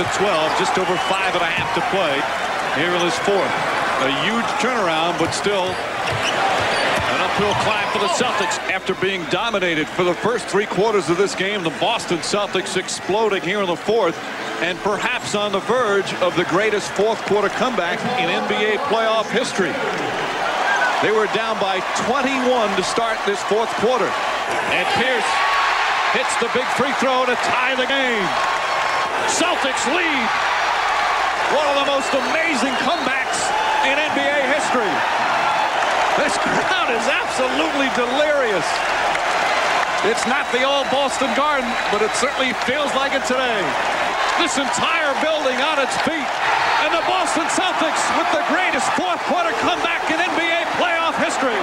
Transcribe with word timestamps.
To 0.00 0.08
12, 0.16 0.58
just 0.58 0.78
over 0.78 0.96
five 1.12 1.34
and 1.36 1.44
a 1.44 1.52
half 1.52 1.68
to 1.76 1.84
play. 1.92 2.16
Here 2.80 2.88
in 2.88 3.04
his 3.04 3.16
fourth. 3.20 3.52
A 4.00 4.08
huge 4.24 4.48
turnaround, 4.56 5.18
but 5.20 5.32
still 5.32 5.68
an 5.68 7.20
uphill 7.20 7.52
climb 7.60 7.84
for 7.92 7.98
the 7.98 8.08
Celtics 8.16 8.56
after 8.72 8.94
being 8.94 9.24
dominated 9.28 9.86
for 9.86 10.04
the 10.04 10.14
first 10.14 10.46
three 10.46 10.64
quarters 10.64 11.10
of 11.10 11.18
this 11.18 11.34
game. 11.34 11.62
The 11.62 11.76
Boston 11.76 12.16
Celtics 12.18 12.78
exploding 12.78 13.42
here 13.42 13.60
in 13.60 13.66
the 13.66 13.76
fourth 13.76 14.16
and 14.64 14.78
perhaps 14.78 15.34
on 15.34 15.52
the 15.52 15.60
verge 15.60 16.14
of 16.24 16.34
the 16.34 16.44
greatest 16.44 16.90
fourth 16.92 17.20
quarter 17.26 17.50
comeback 17.50 18.00
in 18.16 18.30
NBA 18.30 18.78
playoff 18.88 19.28
history. 19.28 19.74
They 21.04 21.12
were 21.12 21.28
down 21.36 21.60
by 21.60 21.84
21 22.08 22.76
to 22.76 22.82
start 22.84 23.18
this 23.26 23.42
fourth 23.52 23.68
quarter. 23.84 24.08
And 24.72 24.88
Pierce 24.96 25.28
hits 26.16 26.32
the 26.40 26.48
big 26.56 26.64
free 26.80 26.92
throw 27.04 27.26
to 27.26 27.34
tie 27.34 27.74
the 27.74 27.86
game. 27.86 28.59
Celtics 29.28 29.84
lead. 29.92 30.28
One 31.52 31.66
of 31.68 31.76
the 31.82 31.88
most 31.90 32.10
amazing 32.14 32.72
comebacks 32.86 33.44
in 33.84 33.98
NBA 33.98 34.38
history. 34.54 34.94
This 36.16 36.36
crowd 36.38 36.88
is 36.94 37.06
absolutely 37.10 37.88
delirious. 37.98 38.66
It's 40.08 40.24
not 40.26 40.48
the 40.52 40.64
old 40.64 40.88
Boston 40.88 41.28
Garden, 41.36 41.68
but 41.92 42.00
it 42.00 42.10
certainly 42.16 42.52
feels 42.64 42.88
like 42.94 43.12
it 43.12 43.24
today. 43.26 43.60
This 44.38 44.56
entire 44.56 45.12
building 45.20 45.60
on 45.60 45.78
its 45.78 45.96
feet. 46.08 46.30
And 46.80 46.94
the 46.94 47.04
Boston 47.04 47.44
Celtics 47.52 48.00
with 48.16 48.30
the 48.32 48.44
greatest 48.48 48.88
fourth 48.96 49.20
quarter 49.28 49.52
comeback 49.60 50.08
in 50.10 50.16
NBA 50.16 50.64
playoff 50.80 51.16
history. 51.20 51.60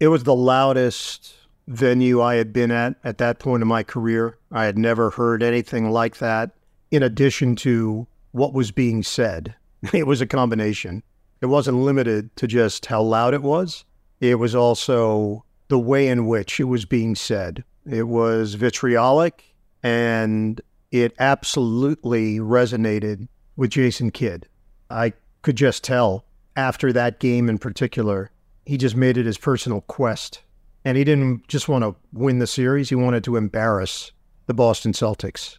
It 0.00 0.08
was 0.08 0.24
the 0.24 0.34
loudest 0.34 1.32
venue 1.66 2.20
I 2.20 2.36
had 2.36 2.52
been 2.52 2.70
at 2.70 2.96
at 3.04 3.18
that 3.18 3.38
point 3.38 3.62
in 3.62 3.68
my 3.68 3.82
career. 3.82 4.38
I 4.50 4.64
had 4.64 4.78
never 4.78 5.10
heard 5.10 5.42
anything 5.42 5.90
like 5.90 6.18
that, 6.18 6.50
in 6.90 7.02
addition 7.02 7.56
to 7.56 8.06
what 8.32 8.52
was 8.52 8.70
being 8.70 9.02
said. 9.02 9.54
It 9.92 10.06
was 10.06 10.22
a 10.22 10.26
combination. 10.26 11.02
It 11.42 11.46
wasn't 11.46 11.76
limited 11.76 12.34
to 12.36 12.46
just 12.46 12.86
how 12.86 13.02
loud 13.02 13.34
it 13.34 13.42
was, 13.42 13.84
it 14.18 14.36
was 14.36 14.54
also 14.54 15.44
the 15.68 15.78
way 15.78 16.08
in 16.08 16.26
which 16.26 16.58
it 16.58 16.64
was 16.64 16.84
being 16.84 17.14
said. 17.14 17.64
It 17.86 18.04
was 18.04 18.54
vitriolic 18.54 19.54
and 19.82 20.60
it 20.90 21.14
absolutely 21.18 22.38
resonated 22.38 23.28
with 23.56 23.70
Jason 23.70 24.10
Kidd. 24.10 24.46
I 24.90 25.12
could 25.42 25.56
just 25.56 25.84
tell 25.84 26.24
after 26.56 26.92
that 26.92 27.20
game 27.20 27.48
in 27.48 27.58
particular, 27.58 28.30
he 28.64 28.78
just 28.78 28.96
made 28.96 29.18
it 29.18 29.26
his 29.26 29.38
personal 29.38 29.82
quest. 29.82 30.40
And 30.84 30.96
he 30.98 31.04
didn't 31.04 31.48
just 31.48 31.68
want 31.68 31.82
to 31.82 31.96
win 32.12 32.38
the 32.38 32.46
series, 32.46 32.90
he 32.90 32.94
wanted 32.94 33.24
to 33.24 33.36
embarrass 33.36 34.12
the 34.46 34.54
Boston 34.54 34.92
Celtics. 34.92 35.58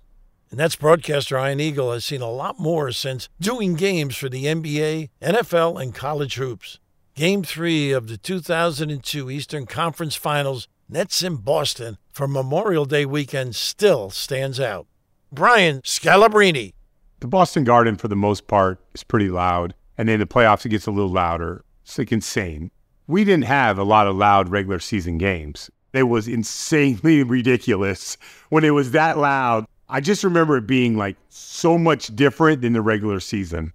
And 0.52 0.60
that's 0.60 0.76
broadcaster 0.76 1.38
Ian 1.38 1.60
Eagle 1.60 1.92
has 1.92 2.06
seen 2.06 2.22
a 2.22 2.30
lot 2.30 2.60
more 2.60 2.92
since 2.92 3.28
doing 3.40 3.74
games 3.74 4.16
for 4.16 4.30
the 4.30 4.46
NBA, 4.46 5.10
NFL, 5.22 5.82
and 5.82 5.94
college 5.94 6.36
hoops. 6.36 6.80
Game 7.16 7.44
three 7.44 7.92
of 7.92 8.08
the 8.08 8.18
2002 8.18 9.32
Eastern 9.32 9.66
Conference 9.66 10.16
Finals, 10.16 10.68
Nets 10.88 11.24
in 11.24 11.38
Boston, 11.38 11.98
for 12.12 12.28
Memorial 12.28 12.86
Day 12.86 13.06
weekend 13.06 13.56
still 13.56 14.10
stands 14.10 14.60
out. 14.60 14.86
Brian 15.32 15.82
Scalabrine. 15.82 16.74
The 17.22 17.28
Boston 17.28 17.64
Garden, 17.64 17.96
for 17.96 18.08
the 18.08 18.16
most 18.16 18.48
part, 18.48 18.80
is 18.94 19.04
pretty 19.04 19.30
loud. 19.30 19.74
And 19.98 20.08
then 20.08 20.20
the 20.20 20.26
playoffs, 20.26 20.66
it 20.66 20.70
gets 20.70 20.86
a 20.86 20.92
little 20.92 21.12
louder. 21.12 21.64
It's 21.84 21.98
like 21.98 22.12
insane. 22.12 22.72
We 23.08 23.24
didn't 23.24 23.46
have 23.46 23.78
a 23.78 23.84
lot 23.84 24.08
of 24.08 24.16
loud 24.16 24.50
regular 24.50 24.80
season 24.80 25.20
games. 25.20 25.70
It 25.94 26.04
was 26.04 26.28
insanely 26.28 27.22
ridiculous 27.24 28.18
when 28.50 28.64
it 28.64 28.72
was 28.72 28.92
that 28.92 29.18
loud. 29.18 29.66
I 29.88 30.02
just 30.02 30.24
remember 30.24 30.58
it 30.58 30.66
being 30.66 30.98
like 30.98 31.16
so 31.30 31.78
much 31.78 32.16
different 32.16 32.62
than 32.62 32.74
the 32.74 32.82
regular 32.82 33.20
season. 33.20 33.74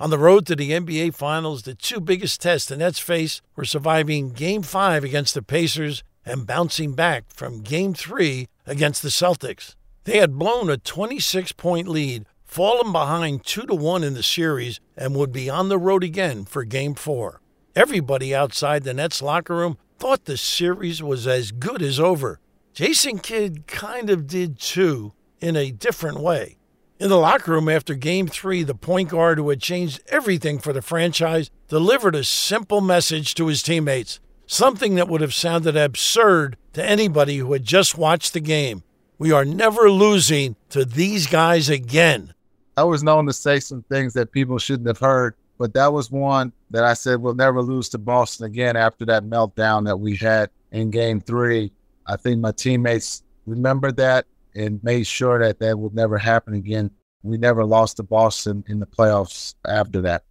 On 0.00 0.10
the 0.10 0.18
road 0.18 0.46
to 0.46 0.56
the 0.56 0.72
NBA 0.72 1.14
Finals, 1.14 1.62
the 1.62 1.76
two 1.76 2.00
biggest 2.00 2.40
tests 2.40 2.68
the 2.68 2.76
Nets 2.76 2.98
face 2.98 3.40
were 3.54 3.64
surviving 3.64 4.32
Game 4.32 4.62
5 4.62 5.04
against 5.04 5.34
the 5.34 5.42
Pacers 5.42 6.02
and 6.26 6.44
bouncing 6.44 6.94
back 6.94 7.26
from 7.28 7.62
Game 7.62 7.94
3 7.94 8.48
against 8.66 9.02
the 9.02 9.10
Celtics. 9.10 9.76
They 10.02 10.18
had 10.18 10.36
blown 10.40 10.68
a 10.68 10.76
26 10.76 11.52
point 11.52 11.86
lead, 11.86 12.26
fallen 12.44 12.90
behind 12.90 13.44
2 13.44 13.66
to 13.66 13.74
1 13.76 14.02
in 14.02 14.14
the 14.14 14.24
series, 14.24 14.80
and 14.96 15.14
would 15.14 15.30
be 15.30 15.48
on 15.48 15.68
the 15.68 15.78
road 15.78 16.02
again 16.02 16.46
for 16.46 16.64
Game 16.64 16.96
4. 16.96 17.41
Everybody 17.74 18.34
outside 18.34 18.84
the 18.84 18.92
Nets 18.92 19.22
locker 19.22 19.56
room 19.56 19.78
thought 19.98 20.26
the 20.26 20.36
series 20.36 21.02
was 21.02 21.26
as 21.26 21.52
good 21.52 21.80
as 21.80 21.98
over. 21.98 22.38
Jason 22.74 23.18
Kidd 23.18 23.66
kind 23.66 24.10
of 24.10 24.26
did 24.26 24.58
too, 24.58 25.14
in 25.40 25.56
a 25.56 25.70
different 25.70 26.20
way. 26.20 26.58
In 27.00 27.08
the 27.08 27.16
locker 27.16 27.52
room 27.52 27.70
after 27.70 27.94
game 27.94 28.28
three, 28.28 28.62
the 28.62 28.74
point 28.74 29.08
guard 29.08 29.38
who 29.38 29.48
had 29.48 29.62
changed 29.62 30.02
everything 30.08 30.58
for 30.58 30.74
the 30.74 30.82
franchise 30.82 31.50
delivered 31.68 32.14
a 32.14 32.24
simple 32.24 32.82
message 32.82 33.34
to 33.36 33.46
his 33.46 33.62
teammates, 33.62 34.20
something 34.46 34.94
that 34.96 35.08
would 35.08 35.22
have 35.22 35.32
sounded 35.32 35.74
absurd 35.74 36.58
to 36.74 36.84
anybody 36.84 37.38
who 37.38 37.54
had 37.54 37.64
just 37.64 37.96
watched 37.96 38.34
the 38.34 38.40
game. 38.40 38.82
We 39.18 39.32
are 39.32 39.46
never 39.46 39.90
losing 39.90 40.56
to 40.68 40.84
these 40.84 41.26
guys 41.26 41.70
again. 41.70 42.34
I 42.76 42.84
was 42.84 43.02
known 43.02 43.26
to 43.26 43.32
say 43.32 43.60
some 43.60 43.82
things 43.82 44.12
that 44.12 44.30
people 44.30 44.58
shouldn't 44.58 44.88
have 44.88 44.98
heard, 44.98 45.34
but 45.58 45.74
that 45.74 45.92
was 45.92 46.10
one 46.10 46.52
that 46.70 46.84
I 46.84 46.94
said 46.94 47.20
we'll 47.20 47.34
never 47.34 47.62
lose 47.62 47.88
to 47.90 47.98
Boston 47.98 48.46
again 48.46 48.76
after 48.76 49.04
that 49.06 49.24
meltdown 49.24 49.84
that 49.86 49.98
we 49.98 50.16
had 50.16 50.50
in 50.70 50.90
game 50.90 51.20
three. 51.20 51.72
I 52.06 52.16
think 52.16 52.40
my 52.40 52.52
teammates 52.52 53.22
remembered 53.46 53.96
that 53.96 54.26
and 54.54 54.82
made 54.82 55.06
sure 55.06 55.38
that 55.38 55.58
that 55.60 55.78
would 55.78 55.94
never 55.94 56.18
happen 56.18 56.54
again. 56.54 56.90
We 57.22 57.38
never 57.38 57.64
lost 57.64 57.98
to 57.98 58.02
Boston 58.02 58.64
in 58.68 58.80
the 58.80 58.86
playoffs 58.86 59.54
after 59.66 60.00
that. 60.02 60.24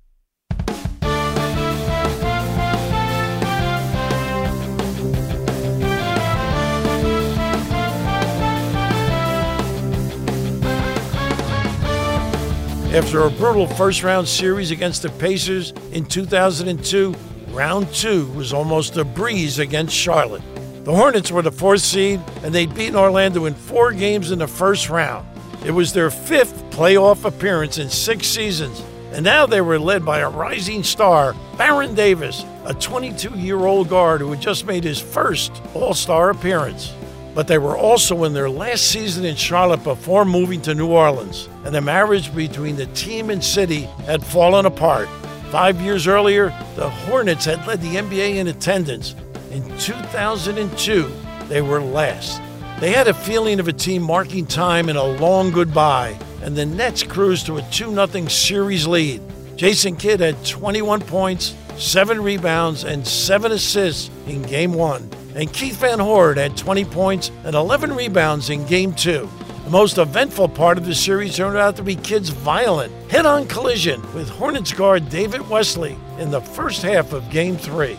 After 12.94 13.22
a 13.22 13.32
brutal 13.32 13.68
first 13.68 14.04
round 14.04 14.28
series 14.28 14.70
against 14.70 15.02
the 15.02 15.10
Pacers 15.12 15.72
in 15.94 16.06
2002, 16.06 17.16
round 17.52 17.88
two 17.94 18.26
was 18.34 18.52
almost 18.52 18.98
a 18.98 19.06
breeze 19.06 19.60
against 19.60 19.96
Charlotte. 19.96 20.42
The 20.84 20.94
Hornets 20.94 21.32
were 21.32 21.42
the 21.42 21.54
fourth 21.54 21.80
seed, 21.80 22.20
and 22.44 22.54
they'd 22.54 22.76
beaten 22.76 22.98
Orlando 22.98 23.46
in 23.46 23.54
four 23.54 23.94
games 23.94 24.32
in 24.32 24.40
the 24.40 24.48
first 24.48 24.90
round. 24.90 25.26
It 25.66 25.72
was 25.72 25.94
their 25.94 26.10
fifth 26.10 26.66
playoff 26.70 27.24
appearance 27.24 27.78
in 27.78 27.90
six 27.90 28.28
seasons, 28.28 28.84
and 29.14 29.24
now 29.24 29.46
they 29.46 29.62
were 29.62 29.80
led 29.80 30.04
by 30.04 30.20
a 30.20 30.30
rising 30.30 30.84
star, 30.84 31.34
Baron 31.58 31.96
Davis, 31.96 32.44
a 32.66 32.74
22 32.74 33.40
year 33.40 33.60
old 33.60 33.88
guard 33.88 34.20
who 34.20 34.32
had 34.32 34.42
just 34.42 34.66
made 34.66 34.84
his 34.84 35.00
first 35.00 35.62
All 35.74 35.94
Star 35.94 36.30
appearance. 36.30 36.92
But 37.34 37.48
they 37.48 37.58
were 37.58 37.78
also 37.78 38.24
in 38.26 38.34
their 38.34 38.50
last 38.50 38.88
season 38.88 39.24
in 39.24 39.36
Charlotte 39.36 39.84
before 39.84 40.26
moving 40.26 40.62
to 40.64 40.76
New 40.76 40.90
Orleans, 40.90 41.48
and 41.64 41.74
the 41.74 41.82
marriage 41.82 42.34
between 42.36 42.76
the 42.76 42.88
team 42.88 43.30
and 43.30 43.44
city 43.44 43.84
had 44.06 44.26
fallen 44.26 44.66
apart. 44.66 45.08
Five 45.50 45.80
years 45.82 46.08
earlier, 46.08 46.48
the 46.76 46.90
Hornets 46.90 47.46
had 47.46 47.66
led 47.68 47.82
the 47.82 47.96
NBA 47.96 48.36
in 48.36 48.48
attendance. 48.48 49.16
In 49.52 49.64
2002, 49.78 51.12
they 51.48 51.62
were 51.62 51.82
last. 51.82 52.42
They 52.80 52.92
had 52.92 53.08
a 53.08 53.14
feeling 53.14 53.60
of 53.60 53.68
a 53.68 53.74
team 53.74 54.02
marking 54.02 54.46
time 54.46 54.90
in 54.90 54.96
a 54.96 55.04
long 55.04 55.52
goodbye, 55.52 56.18
and 56.42 56.56
the 56.56 56.66
Nets 56.66 57.04
cruised 57.04 57.46
to 57.46 57.58
a 57.58 57.62
2 57.64 57.94
0 57.94 58.28
series 58.28 58.88
lead. 58.88 59.22
Jason 59.56 59.96
Kidd 59.96 60.20
had 60.20 60.44
21 60.46 61.02
points, 61.02 61.54
7 61.78 62.22
rebounds, 62.22 62.84
and 62.84 63.06
7 63.06 63.52
assists 63.52 64.10
in 64.26 64.42
game 64.42 64.74
one. 64.74 65.10
And 65.36 65.52
Keith 65.54 65.78
Van 65.78 66.00
Horn 66.00 66.38
had 66.38 66.58
20 66.58 66.86
points 66.86 67.32
and 67.46 67.56
11 67.56 67.96
rebounds 67.96 68.50
in 68.50 68.66
game 68.66 68.94
two. 68.94 69.30
The 69.64 69.70
most 69.70 69.98
eventful 69.98 70.50
part 70.50 70.78
of 70.78 70.86
the 70.86 70.96
series 70.96 71.38
turned 71.38 71.58
out 71.58 71.78
to 71.78 71.84
be 71.84 71.96
Kidd's 71.96 72.30
violent 72.30 72.92
head 73.10 73.26
on 73.26 73.48
collision 73.48 74.02
with 74.14 74.28
Hornets 74.28 74.74
guard 74.74 75.10
David 75.10 75.48
Wesley 75.50 75.98
in 76.18 76.32
the 76.32 76.42
first 76.42 76.82
half 76.82 77.14
of 77.14 77.30
game 77.30 77.56
three. 77.56 77.98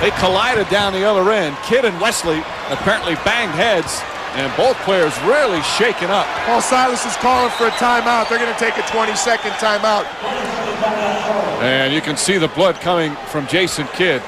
They 0.00 0.10
collided 0.18 0.68
down 0.68 0.92
the 0.92 1.04
other 1.04 1.30
end. 1.32 1.56
Kidd 1.64 1.84
and 1.84 2.00
Wesley 2.00 2.38
apparently 2.70 3.14
banged 3.24 3.52
heads, 3.52 4.00
and 4.34 4.54
both 4.56 4.76
players 4.78 5.16
really 5.22 5.62
shaken 5.62 6.10
up. 6.10 6.26
Paul 6.46 6.60
Silas 6.60 7.04
is 7.04 7.16
calling 7.16 7.50
for 7.50 7.66
a 7.66 7.70
timeout. 7.72 8.28
They're 8.28 8.38
going 8.38 8.52
to 8.52 8.58
take 8.58 8.76
a 8.76 8.82
20-second 8.82 9.52
timeout. 9.52 10.04
And 11.62 11.92
you 11.92 12.00
can 12.00 12.16
see 12.16 12.38
the 12.38 12.48
blood 12.48 12.76
coming 12.76 13.14
from 13.28 13.46
Jason 13.46 13.86
Kidd. 13.88 14.22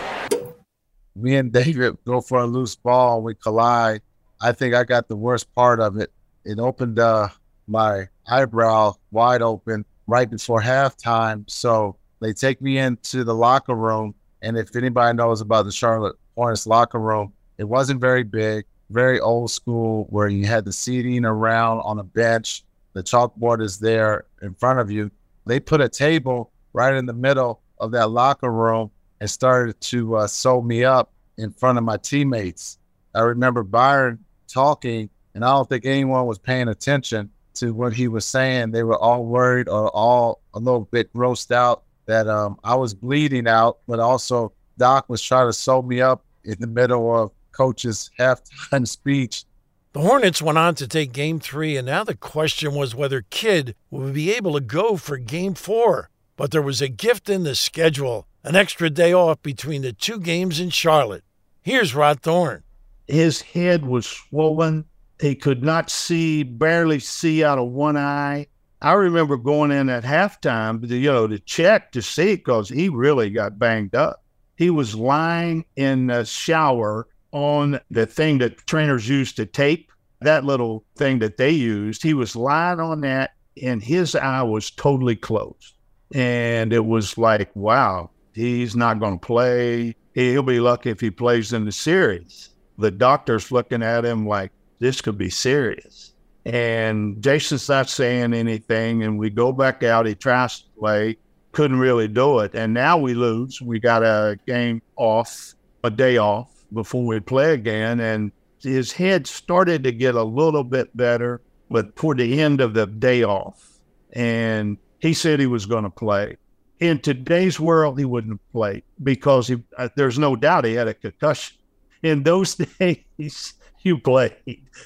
Me 1.16 1.36
and 1.36 1.52
David 1.52 1.96
go 2.04 2.20
for 2.20 2.40
a 2.40 2.46
loose 2.46 2.76
ball, 2.76 3.16
and 3.16 3.24
we 3.24 3.34
collide. 3.34 4.02
I 4.40 4.52
think 4.52 4.74
I 4.74 4.84
got 4.84 5.08
the 5.08 5.16
worst 5.16 5.52
part 5.54 5.80
of 5.80 5.96
it. 5.96 6.12
It 6.44 6.58
opened 6.58 6.98
uh, 6.98 7.28
my 7.66 8.08
eyebrow 8.28 8.94
wide 9.10 9.42
open 9.42 9.84
right 10.06 10.28
before 10.28 10.60
halftime. 10.60 11.48
So 11.48 11.96
they 12.20 12.32
take 12.32 12.60
me 12.60 12.78
into 12.78 13.24
the 13.24 13.34
locker 13.34 13.74
room 13.74 14.14
and 14.44 14.58
if 14.58 14.76
anybody 14.76 15.16
knows 15.16 15.40
about 15.40 15.64
the 15.64 15.72
Charlotte 15.72 16.16
Hornets 16.36 16.66
locker 16.66 17.00
room, 17.00 17.32
it 17.56 17.64
wasn't 17.64 17.98
very 17.98 18.22
big, 18.22 18.66
very 18.90 19.18
old 19.18 19.50
school, 19.50 20.06
where 20.10 20.28
you 20.28 20.44
had 20.44 20.66
the 20.66 20.72
seating 20.72 21.24
around 21.24 21.80
on 21.80 21.98
a 21.98 22.04
bench. 22.04 22.62
The 22.92 23.02
chalkboard 23.02 23.62
is 23.62 23.78
there 23.78 24.26
in 24.42 24.52
front 24.54 24.80
of 24.80 24.90
you. 24.90 25.10
They 25.46 25.60
put 25.60 25.80
a 25.80 25.88
table 25.88 26.52
right 26.74 26.94
in 26.94 27.06
the 27.06 27.14
middle 27.14 27.62
of 27.80 27.90
that 27.92 28.10
locker 28.10 28.52
room 28.52 28.90
and 29.24 29.30
started 29.30 29.80
to 29.80 30.16
uh, 30.16 30.26
sew 30.26 30.60
me 30.60 30.84
up 30.84 31.10
in 31.38 31.50
front 31.50 31.78
of 31.78 31.84
my 31.84 31.96
teammates. 31.96 32.78
I 33.14 33.20
remember 33.20 33.62
Byron 33.62 34.22
talking, 34.48 35.08
and 35.34 35.42
I 35.42 35.48
don't 35.48 35.66
think 35.66 35.86
anyone 35.86 36.26
was 36.26 36.38
paying 36.38 36.68
attention 36.68 37.30
to 37.54 37.72
what 37.72 37.94
he 37.94 38.06
was 38.06 38.26
saying. 38.26 38.72
They 38.72 38.82
were 38.82 38.98
all 38.98 39.24
worried 39.24 39.66
or 39.66 39.88
all 39.96 40.42
a 40.52 40.58
little 40.58 40.86
bit 40.92 41.10
grossed 41.14 41.52
out 41.52 41.84
that 42.04 42.28
um, 42.28 42.58
I 42.64 42.74
was 42.74 42.92
bleeding 42.92 43.48
out, 43.48 43.78
but 43.88 43.98
also 43.98 44.52
Doc 44.76 45.06
was 45.08 45.22
trying 45.22 45.48
to 45.48 45.54
sew 45.54 45.80
me 45.80 46.02
up 46.02 46.22
in 46.44 46.56
the 46.60 46.66
middle 46.66 47.16
of 47.16 47.30
coach's 47.52 48.10
halftime 48.18 48.86
speech. 48.98 49.46
The 49.94 50.00
Hornets 50.00 50.42
went 50.42 50.58
on 50.58 50.74
to 50.74 50.86
take 50.86 51.14
game 51.14 51.40
three, 51.40 51.78
and 51.78 51.86
now 51.86 52.04
the 52.04 52.14
question 52.14 52.74
was 52.74 52.94
whether 52.94 53.24
Kidd 53.30 53.74
would 53.90 54.12
be 54.12 54.34
able 54.34 54.52
to 54.52 54.60
go 54.60 54.98
for 54.98 55.16
game 55.16 55.54
four. 55.54 56.10
But 56.36 56.50
there 56.50 56.60
was 56.60 56.82
a 56.82 56.88
gift 56.88 57.30
in 57.30 57.44
the 57.44 57.54
schedule 57.54 58.26
an 58.44 58.54
extra 58.54 58.90
day 58.90 59.12
off 59.12 59.42
between 59.42 59.82
the 59.82 59.92
two 59.92 60.20
games 60.20 60.60
in 60.60 60.68
Charlotte. 60.68 61.24
Here's 61.62 61.94
Rod 61.94 62.20
Thorn. 62.20 62.62
His 63.06 63.40
head 63.40 63.86
was 63.86 64.06
swollen. 64.06 64.84
He 65.18 65.34
could 65.34 65.62
not 65.62 65.90
see, 65.90 66.42
barely 66.42 66.98
see 66.98 67.42
out 67.42 67.58
of 67.58 67.68
one 67.68 67.96
eye. 67.96 68.46
I 68.82 68.92
remember 68.92 69.38
going 69.38 69.70
in 69.70 69.88
at 69.88 70.04
halftime, 70.04 70.86
you 70.86 71.10
know, 71.10 71.26
to 71.26 71.38
check 71.38 71.92
to 71.92 72.02
see 72.02 72.36
because 72.36 72.68
he 72.68 72.90
really 72.90 73.30
got 73.30 73.58
banged 73.58 73.94
up. 73.94 74.22
He 74.56 74.68
was 74.68 74.94
lying 74.94 75.64
in 75.76 76.08
the 76.08 76.24
shower 76.24 77.08
on 77.32 77.80
the 77.90 78.04
thing 78.04 78.38
that 78.38 78.58
trainers 78.66 79.08
use 79.08 79.32
to 79.34 79.46
tape, 79.46 79.90
that 80.20 80.44
little 80.44 80.84
thing 80.96 81.18
that 81.20 81.38
they 81.38 81.50
used. 81.50 82.02
He 82.02 82.12
was 82.12 82.36
lying 82.36 82.78
on 82.78 83.00
that, 83.00 83.30
and 83.62 83.82
his 83.82 84.14
eye 84.14 84.42
was 84.42 84.70
totally 84.70 85.16
closed. 85.16 85.74
And 86.14 86.74
it 86.74 86.84
was 86.84 87.16
like, 87.16 87.50
wow, 87.56 88.10
he's 88.34 88.76
not 88.76 89.00
going 89.00 89.18
to 89.18 89.26
play. 89.26 89.94
He'll 90.14 90.42
be 90.42 90.60
lucky 90.60 90.90
if 90.90 91.00
he 91.00 91.10
plays 91.10 91.52
in 91.52 91.64
the 91.64 91.72
series. 91.72 92.50
The 92.78 92.90
doctor's 92.90 93.52
looking 93.52 93.82
at 93.82 94.04
him 94.04 94.26
like, 94.26 94.52
this 94.78 95.00
could 95.00 95.18
be 95.18 95.30
serious. 95.30 96.12
And 96.44 97.22
Jason's 97.22 97.68
not 97.68 97.88
saying 97.88 98.34
anything. 98.34 99.02
And 99.02 99.18
we 99.18 99.30
go 99.30 99.52
back 99.52 99.82
out. 99.82 100.06
He 100.06 100.14
tries 100.14 100.60
to 100.60 100.66
play, 100.78 101.16
couldn't 101.52 101.78
really 101.78 102.08
do 102.08 102.40
it. 102.40 102.54
And 102.54 102.74
now 102.74 102.98
we 102.98 103.14
lose. 103.14 103.62
We 103.62 103.78
got 103.78 104.02
a 104.02 104.38
game 104.46 104.82
off, 104.96 105.54
a 105.84 105.90
day 105.90 106.18
off 106.18 106.50
before 106.72 107.04
we 107.04 107.20
play 107.20 107.54
again. 107.54 108.00
And 108.00 108.32
his 108.60 108.92
head 108.92 109.26
started 109.26 109.84
to 109.84 109.92
get 109.92 110.14
a 110.14 110.22
little 110.22 110.64
bit 110.64 110.94
better, 110.96 111.40
but 111.70 111.96
toward 111.96 112.18
the 112.18 112.40
end 112.40 112.60
of 112.60 112.74
the 112.74 112.86
day 112.86 113.22
off. 113.22 113.78
And 114.12 114.76
he 114.98 115.14
said 115.14 115.40
he 115.40 115.46
was 115.46 115.66
going 115.66 115.84
to 115.84 115.90
play. 115.90 116.36
In 116.80 116.98
today's 116.98 117.60
world, 117.60 117.98
he 117.98 118.04
wouldn't 118.04 118.32
have 118.32 118.52
played 118.52 118.82
because 119.02 119.48
he, 119.48 119.62
uh, 119.78 119.88
there's 119.96 120.18
no 120.18 120.34
doubt 120.34 120.64
he 120.64 120.74
had 120.74 120.88
a 120.88 120.94
concussion. 120.94 121.56
In 122.02 122.22
those 122.22 122.54
days, 122.78 123.54
you 123.82 123.98
played. 123.98 124.36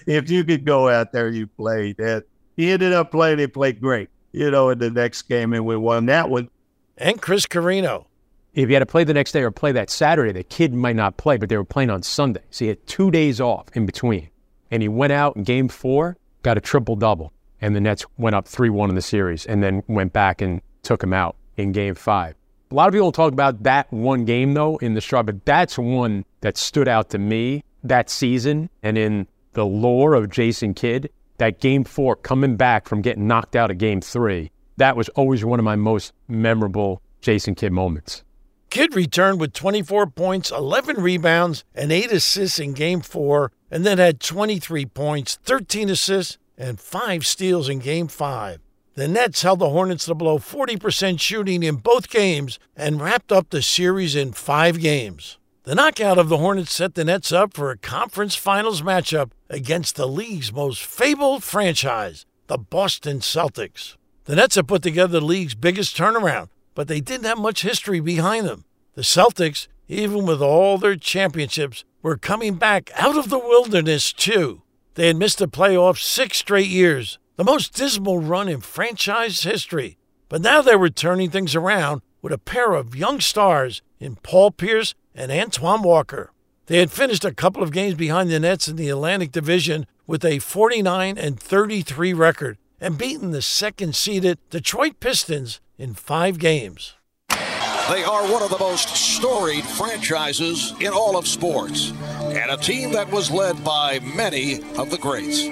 If 0.06 0.30
you 0.30 0.44
could 0.44 0.64
go 0.64 0.88
out 0.88 1.12
there, 1.12 1.28
you 1.28 1.46
played. 1.46 1.98
And 1.98 2.22
he 2.56 2.70
ended 2.70 2.92
up 2.92 3.10
playing. 3.10 3.38
He 3.38 3.46
played 3.46 3.80
great, 3.80 4.10
you 4.32 4.50
know, 4.50 4.68
in 4.70 4.78
the 4.78 4.90
next 4.90 5.22
game, 5.22 5.52
and 5.52 5.64
we 5.64 5.76
won 5.76 6.06
that 6.06 6.28
one. 6.28 6.50
And 6.98 7.20
Chris 7.20 7.46
Carrino. 7.46 8.06
If 8.54 8.68
you 8.68 8.74
had 8.74 8.80
to 8.80 8.86
play 8.86 9.04
the 9.04 9.14
next 9.14 9.32
day 9.32 9.42
or 9.42 9.52
play 9.52 9.72
that 9.72 9.88
Saturday, 9.88 10.32
the 10.32 10.42
Kidd 10.42 10.74
might 10.74 10.96
not 10.96 11.16
play, 11.16 11.36
but 11.36 11.48
they 11.48 11.56
were 11.56 11.64
playing 11.64 11.90
on 11.90 12.02
Sunday. 12.02 12.42
So 12.50 12.64
he 12.64 12.68
had 12.70 12.84
two 12.86 13.10
days 13.10 13.40
off 13.40 13.68
in 13.74 13.86
between. 13.86 14.30
And 14.70 14.82
he 14.82 14.88
went 14.88 15.12
out 15.12 15.36
in 15.36 15.44
game 15.44 15.68
four, 15.68 16.16
got 16.42 16.58
a 16.58 16.60
triple 16.60 16.96
double. 16.96 17.32
And 17.60 17.76
the 17.76 17.80
Nets 17.80 18.04
went 18.16 18.34
up 18.34 18.46
3 18.48 18.70
1 18.70 18.88
in 18.88 18.94
the 18.94 19.02
series 19.02 19.46
and 19.46 19.62
then 19.62 19.82
went 19.86 20.12
back 20.12 20.40
and 20.40 20.60
took 20.82 21.02
him 21.02 21.12
out 21.12 21.36
in 21.58 21.72
game 21.72 21.94
five. 21.94 22.34
A 22.70 22.74
lot 22.74 22.88
of 22.88 22.94
people 22.94 23.12
talk 23.12 23.32
about 23.32 23.62
that 23.64 23.92
one 23.92 24.24
game, 24.24 24.54
though, 24.54 24.76
in 24.76 24.94
the 24.94 25.00
straw, 25.00 25.22
but 25.22 25.44
that's 25.44 25.78
one 25.78 26.24
that 26.40 26.56
stood 26.56 26.88
out 26.88 27.10
to 27.10 27.18
me 27.18 27.64
that 27.82 28.10
season 28.10 28.70
and 28.82 28.98
in 28.98 29.26
the 29.52 29.64
lore 29.64 30.14
of 30.14 30.30
Jason 30.30 30.74
Kidd, 30.74 31.10
that 31.38 31.60
game 31.60 31.84
four 31.84 32.16
coming 32.16 32.56
back 32.56 32.86
from 32.86 33.02
getting 33.02 33.26
knocked 33.26 33.56
out 33.56 33.70
of 33.70 33.78
game 33.78 34.00
three, 34.00 34.50
that 34.76 34.96
was 34.96 35.08
always 35.10 35.44
one 35.44 35.58
of 35.58 35.64
my 35.64 35.76
most 35.76 36.12
memorable 36.28 37.02
Jason 37.20 37.54
Kidd 37.54 37.72
moments. 37.72 38.22
Kidd 38.70 38.94
returned 38.94 39.40
with 39.40 39.54
24 39.54 40.08
points, 40.08 40.50
11 40.50 40.96
rebounds, 40.96 41.64
and 41.74 41.90
8 41.90 42.12
assists 42.12 42.58
in 42.58 42.74
game 42.74 43.00
four, 43.00 43.50
and 43.70 43.86
then 43.86 43.96
had 43.96 44.20
23 44.20 44.84
points, 44.86 45.38
13 45.42 45.88
assists, 45.88 46.36
and 46.58 46.78
5 46.78 47.26
steals 47.26 47.68
in 47.68 47.78
game 47.78 48.08
five. 48.08 48.60
The 48.98 49.06
Nets 49.06 49.42
held 49.42 49.60
the 49.60 49.70
Hornets 49.70 50.06
to 50.06 50.14
below 50.16 50.40
40% 50.40 51.20
shooting 51.20 51.62
in 51.62 51.76
both 51.76 52.10
games 52.10 52.58
and 52.76 53.00
wrapped 53.00 53.30
up 53.30 53.50
the 53.50 53.62
series 53.62 54.16
in 54.16 54.32
five 54.32 54.80
games. 54.80 55.38
The 55.62 55.76
knockout 55.76 56.18
of 56.18 56.28
the 56.28 56.38
Hornets 56.38 56.74
set 56.74 56.96
the 56.96 57.04
Nets 57.04 57.30
up 57.30 57.54
for 57.54 57.70
a 57.70 57.78
conference 57.78 58.34
finals 58.34 58.82
matchup 58.82 59.30
against 59.48 59.94
the 59.94 60.08
league's 60.08 60.52
most 60.52 60.82
fabled 60.84 61.44
franchise, 61.44 62.26
the 62.48 62.58
Boston 62.58 63.20
Celtics. 63.20 63.94
The 64.24 64.34
Nets 64.34 64.56
have 64.56 64.66
put 64.66 64.82
together 64.82 65.20
the 65.20 65.24
league's 65.24 65.54
biggest 65.54 65.96
turnaround, 65.96 66.48
but 66.74 66.88
they 66.88 67.00
didn't 67.00 67.26
have 67.26 67.38
much 67.38 67.62
history 67.62 68.00
behind 68.00 68.48
them. 68.48 68.64
The 68.94 69.02
Celtics, 69.02 69.68
even 69.86 70.26
with 70.26 70.42
all 70.42 70.76
their 70.76 70.96
championships, 70.96 71.84
were 72.02 72.16
coming 72.16 72.54
back 72.54 72.90
out 72.96 73.16
of 73.16 73.30
the 73.30 73.38
wilderness, 73.38 74.12
too. 74.12 74.62
They 74.94 75.06
had 75.06 75.16
missed 75.16 75.38
the 75.38 75.46
playoffs 75.46 76.02
six 76.02 76.38
straight 76.38 76.66
years, 76.66 77.20
the 77.38 77.44
most 77.44 77.72
dismal 77.72 78.18
run 78.18 78.48
in 78.48 78.60
franchise 78.60 79.44
history. 79.44 79.96
But 80.28 80.42
now 80.42 80.60
they 80.60 80.74
were 80.74 80.90
turning 80.90 81.30
things 81.30 81.54
around 81.54 82.02
with 82.20 82.32
a 82.32 82.38
pair 82.38 82.72
of 82.72 82.96
young 82.96 83.20
stars 83.20 83.80
in 84.00 84.16
Paul 84.16 84.50
Pierce 84.50 84.96
and 85.14 85.30
Antoine 85.30 85.82
Walker. 85.82 86.32
They 86.66 86.78
had 86.78 86.90
finished 86.90 87.24
a 87.24 87.32
couple 87.32 87.62
of 87.62 87.70
games 87.70 87.94
behind 87.94 88.28
the 88.28 88.40
Nets 88.40 88.66
in 88.66 88.74
the 88.74 88.88
Atlantic 88.88 89.30
Division 89.30 89.86
with 90.04 90.24
a 90.24 90.40
49 90.40 91.16
and 91.16 91.38
33 91.38 92.12
record 92.12 92.58
and 92.80 92.98
beaten 92.98 93.30
the 93.30 93.40
second 93.40 93.94
seeded 93.94 94.38
Detroit 94.50 94.98
Pistons 94.98 95.60
in 95.78 95.94
five 95.94 96.40
games. 96.40 96.96
They 97.30 98.02
are 98.02 98.30
one 98.32 98.42
of 98.42 98.50
the 98.50 98.58
most 98.58 98.88
storied 98.88 99.64
franchises 99.64 100.74
in 100.80 100.88
all 100.88 101.16
of 101.16 101.28
sports, 101.28 101.92
and 102.20 102.50
a 102.50 102.56
team 102.56 102.92
that 102.92 103.10
was 103.10 103.30
led 103.30 103.62
by 103.64 104.00
many 104.00 104.60
of 104.76 104.90
the 104.90 104.98
greats. 104.98 105.48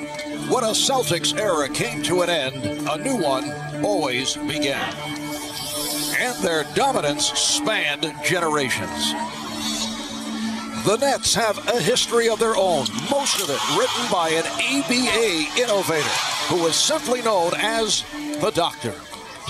When 0.49 0.63
a 0.63 0.69
Celtics 0.69 1.37
era 1.37 1.69
came 1.69 2.05
to 2.05 2.23
an 2.23 2.31
end, 2.31 2.89
a 2.89 2.97
new 2.99 3.17
one 3.17 3.53
always 3.85 4.37
began. 4.37 4.95
And 6.19 6.37
their 6.43 6.63
dominance 6.75 7.33
spanned 7.33 8.15
generations. 8.25 9.13
The 10.87 10.99
Nets 11.01 11.35
have 11.35 11.59
a 11.67 11.81
history 11.81 12.29
of 12.29 12.39
their 12.39 12.57
own, 12.57 12.87
most 13.11 13.43
of 13.43 13.51
it 13.51 13.61
written 13.77 14.11
by 14.11 14.29
an 14.29 14.45
ABA 14.47 15.61
innovator 15.61 16.09
who 16.49 16.63
was 16.63 16.77
simply 16.77 17.23
known 17.23 17.53
as 17.57 18.05
the 18.41 18.53
Doctor. 18.55 18.95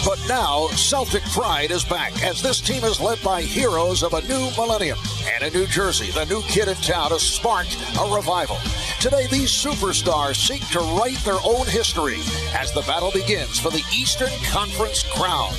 But 0.05 0.21
now, 0.29 0.69
Celtic 0.69 1.23
pride 1.25 1.71
is 1.71 1.85
back 1.85 2.23
as 2.23 2.43
this 2.43 2.61
team 2.61 2.85
is 2.85 3.01
led 3.01 3.21
by 3.23 3.43
heroes 3.43 4.03
of 4.03 4.15
a 4.15 4.23
new 4.29 4.51
millennium. 4.57 4.99
And 5.35 5.43
in 5.43 5.53
New 5.53 5.67
Jersey, 5.67 6.11
the 6.13 6.27
new 6.27 6.43
kid 6.43 6.69
in 6.69 6.77
town 6.77 7.11
has 7.11 7.23
sparked 7.23 7.77
a 7.99 8.15
revival. 8.15 8.59
Today, 9.01 9.27
these 9.27 9.51
superstars 9.51 10.37
seek 10.37 10.67
to 10.69 10.81
write 10.99 11.19
their 11.25 11.39
own 11.45 11.67
history 11.67 12.19
as 12.55 12.73
the 12.73 12.83
battle 12.83 13.11
begins 13.11 13.59
for 13.59 13.71
the 13.71 13.83
Eastern 13.93 14.31
Conference 14.51 15.03
crown. 15.03 15.53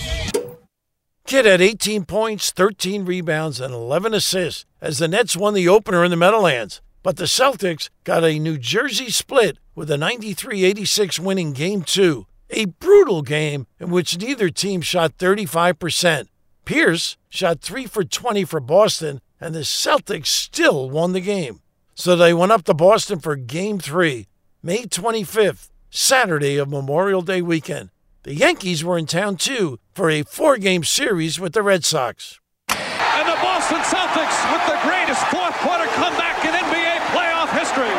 Kidd 1.26 1.46
had 1.46 1.62
18 1.62 2.06
points, 2.06 2.52
13 2.52 3.04
rebounds, 3.04 3.60
and 3.60 3.74
11 3.74 4.14
assists 4.14 4.66
as 4.80 5.00
the 5.00 5.10
Nets 5.10 5.36
won 5.36 5.54
the 5.54 5.68
opener 5.68 6.06
in 6.06 6.12
the 6.12 6.16
Meadowlands. 6.16 6.82
But 7.04 7.18
the 7.18 7.26
Celtics 7.26 7.90
got 8.04 8.24
a 8.24 8.40
New 8.40 8.58
Jersey 8.58 9.10
split 9.10 9.58
with 9.76 9.92
a 9.92 9.98
93 9.98 10.64
86 10.64 11.20
winning 11.20 11.54
Game 11.54 11.84
2, 11.84 12.26
a 12.50 12.66
brutal 12.66 13.22
game 13.22 13.68
in 13.80 13.90
which 13.90 14.18
neither 14.18 14.50
team 14.50 14.82
shot 14.82 15.18
35%. 15.18 16.28
Pierce 16.66 17.18
shot 17.30 17.62
3 17.62 17.86
for 17.86 18.04
20 18.04 18.44
for 18.44 18.60
Boston, 18.60 19.22
and 19.40 19.56
the 19.56 19.62
Celtics 19.62 20.28
still 20.28 20.90
won 20.90 21.14
the 21.14 21.22
game. 21.22 21.62
So 21.96 22.16
they 22.16 22.34
went 22.34 22.52
up 22.52 22.64
to 22.66 22.74
Boston 22.74 23.20
for 23.20 23.36
Game 23.36 23.80
3, 23.80 24.28
May 24.62 24.84
25th, 24.84 25.70
Saturday 25.90 26.58
of 26.58 26.70
Memorial 26.70 27.22
Day 27.22 27.42
weekend. 27.42 27.90
The 28.24 28.36
Yankees 28.36 28.84
were 28.84 28.98
in 28.98 29.06
town 29.06 29.38
too 29.38 29.80
for 29.94 30.10
a 30.10 30.24
four 30.24 30.58
game 30.58 30.84
series 30.84 31.40
with 31.40 31.54
the 31.54 31.64
Red 31.64 31.86
Sox. 31.86 32.40
And 32.70 33.28
the 33.28 33.40
Boston 33.42 33.80
Celtics 33.80 34.38
with 34.52 34.64
the 34.68 34.78
greatest 34.84 35.24
fourth 35.28 35.56
quarter 35.64 35.88
comeback 35.96 36.44
in 36.44 36.52
NBA 36.52 37.00
playoff 37.16 37.50
history. 37.58 37.96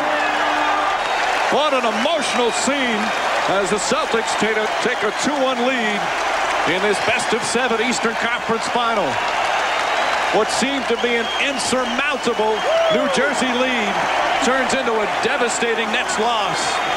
What 1.57 1.73
an 1.73 1.87
emotional 1.89 2.53
scene 2.53 3.38
as 3.49 3.71
the 3.71 3.77
Celtics 3.77 4.33
take 4.39 4.57
a, 4.57 4.67
take 4.83 5.03
a 5.03 5.13
2 5.25 5.33
1 5.33 5.67
lead 5.67 6.01
in 6.75 6.83
this 6.83 6.99
best 7.07 7.33
of 7.33 7.43
seven 7.43 7.81
Eastern 7.83 8.15
Conference 8.17 8.67
final. 8.69 9.09
What 10.37 10.51
seemed 10.51 10.85
to 10.89 10.97
be 11.01 11.17
an 11.17 11.27
insurmountable 11.41 12.55
New 12.93 13.09
Jersey 13.17 13.49
lead 13.57 13.95
turns 14.45 14.75
into 14.75 14.93
a 14.93 15.07
devastating 15.25 15.89
Nets 15.93 16.19
loss 16.19 16.89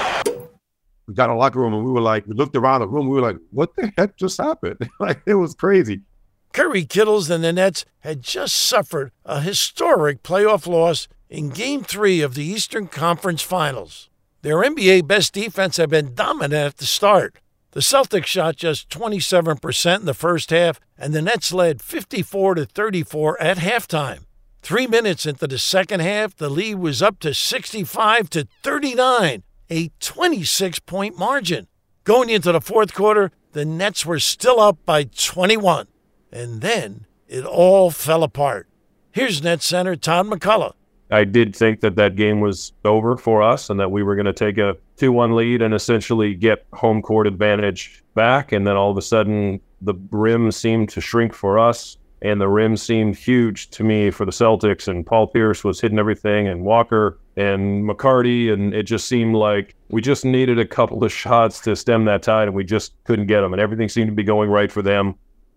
we 1.12 1.16
got 1.16 1.30
in 1.30 1.36
the 1.36 1.40
locker 1.40 1.60
room 1.60 1.74
and 1.74 1.84
we 1.84 1.92
were 1.92 2.02
like, 2.02 2.26
we 2.26 2.34
looked 2.34 2.56
around 2.56 2.80
the 2.80 2.88
room, 2.88 3.10
we 3.10 3.16
were 3.16 3.22
like, 3.22 3.38
what 3.52 3.76
the 3.76 3.92
heck 3.98 4.16
just 4.16 4.38
happened? 4.38 4.78
like 5.00 5.22
it 5.26 5.36
was 5.36 5.54
crazy. 5.54 6.02
Kerry 6.54 6.86
Kittles 6.86 7.30
and 7.30 7.44
the 7.44 7.52
Nets 7.52 7.86
had 8.00 8.22
just 8.22 8.56
suffered 8.56 9.12
a 9.26 9.42
historic 9.42 10.24
playoff 10.24 10.68
loss 10.68 11.10
in 11.30 11.50
Game 11.50 11.84
3 11.84 12.22
of 12.22 12.36
the 12.36 12.44
Eastern 12.44 12.88
Conference 12.88 13.42
Finals. 13.42 14.10
Their 14.42 14.58
NBA 14.58 15.08
best 15.08 15.34
defense 15.34 15.78
had 15.78 15.90
been 15.90 16.16
dominant 16.16 16.54
at 16.54 16.78
the 16.78 16.86
start. 16.86 17.36
The 17.72 17.80
Celtics 17.80 18.26
shot 18.26 18.58
just 18.58 18.90
27% 18.90 20.00
in 20.00 20.06
the 20.06 20.14
first 20.14 20.50
half, 20.50 20.80
and 20.98 21.14
the 21.14 21.22
Nets 21.22 21.54
led 21.54 21.82
54 21.82 22.56
to 22.56 22.66
34 22.66 23.42
at 23.42 23.58
halftime. 23.58 24.26
Three 24.62 24.88
minutes 24.88 25.26
into 25.26 25.48
the 25.48 25.58
second 25.58 26.02
half, 26.02 26.36
the 26.36 26.50
lead 26.50 26.76
was 26.76 27.02
up 27.02 27.20
to 27.20 27.34
65 27.34 28.30
to 28.32 28.48
39 28.62 29.44
a 29.72 29.90
26 30.00 30.80
point 30.80 31.18
margin. 31.18 31.68
Going 32.04 32.30
into 32.30 32.52
the 32.52 32.62
fourth 32.62 32.94
quarter, 32.94 33.32
the 33.54 33.66
Nets 33.66 34.06
were 34.06 34.20
still 34.20 34.60
up 34.60 34.78
by 34.86 35.04
21. 35.06 35.88
And 36.32 36.62
then 36.62 37.06
it 37.28 37.46
all 37.46 37.90
fell 37.90 38.24
apart. 38.24 38.68
Here's 39.12 39.42
Nets 39.42 39.66
center 39.66 39.96
Todd 39.96 40.28
MacCulloch. 40.28 40.74
I 41.12 41.26
did 41.26 41.56
think 41.56 41.82
that 41.82 41.96
that 41.98 42.16
game 42.16 42.40
was 42.40 42.72
over 42.86 43.18
for 43.18 43.42
us 43.44 43.70
and 43.70 43.80
that 43.80 43.92
we 43.92 44.02
were 44.02 44.16
going 44.16 44.26
to 44.26 44.34
take 44.34 44.58
a 44.58 44.78
2 44.98 45.12
1 45.12 45.36
lead 45.36 45.62
and 45.62 45.74
essentially 45.74 46.34
get 46.34 46.66
home 46.74 47.02
court 47.02 47.28
advantage 47.28 48.04
back. 48.16 48.52
And 48.52 48.66
then 48.66 48.78
all 48.78 48.92
of 48.92 48.98
a 48.98 49.02
sudden, 49.02 49.60
the 49.82 49.96
rim 50.12 50.52
seemed 50.52 50.90
to 50.90 51.02
shrink 51.02 51.34
for 51.34 51.60
us 51.60 51.98
and 52.22 52.40
the 52.40 52.48
rim 52.48 52.78
seemed 52.78 53.16
huge 53.16 53.70
to 53.72 53.84
me 53.84 54.12
for 54.12 54.26
the 54.26 54.32
Celtics. 54.32 54.88
And 54.88 55.06
Paul 55.06 55.28
Pierce 55.28 55.64
was 55.64 55.82
hitting 55.82 55.98
everything, 55.98 56.48
and 56.48 56.64
Walker 56.64 57.18
and 57.36 57.84
McCarty, 57.90 58.54
and 58.54 58.74
it 58.74 58.84
just 58.84 59.08
seemed 59.08 59.36
like 59.36 59.76
we 59.90 60.02
just 60.02 60.24
needed 60.24 60.60
a 60.60 60.66
couple 60.66 61.04
of 61.04 61.12
shots 61.12 61.60
to 61.62 61.76
stem 61.76 62.06
that 62.06 62.22
tide, 62.24 62.48
and 62.48 62.56
we 62.56 62.64
just 62.64 62.94
couldn't 63.06 63.28
get 63.28 63.42
them. 63.42 63.54
And 63.54 63.62
everything 63.62 63.90
seemed 63.90 64.10
to 64.10 64.16
be 64.16 64.24
going 64.24 64.50
right 64.50 64.72
for 64.72 64.82
them. 64.82 65.16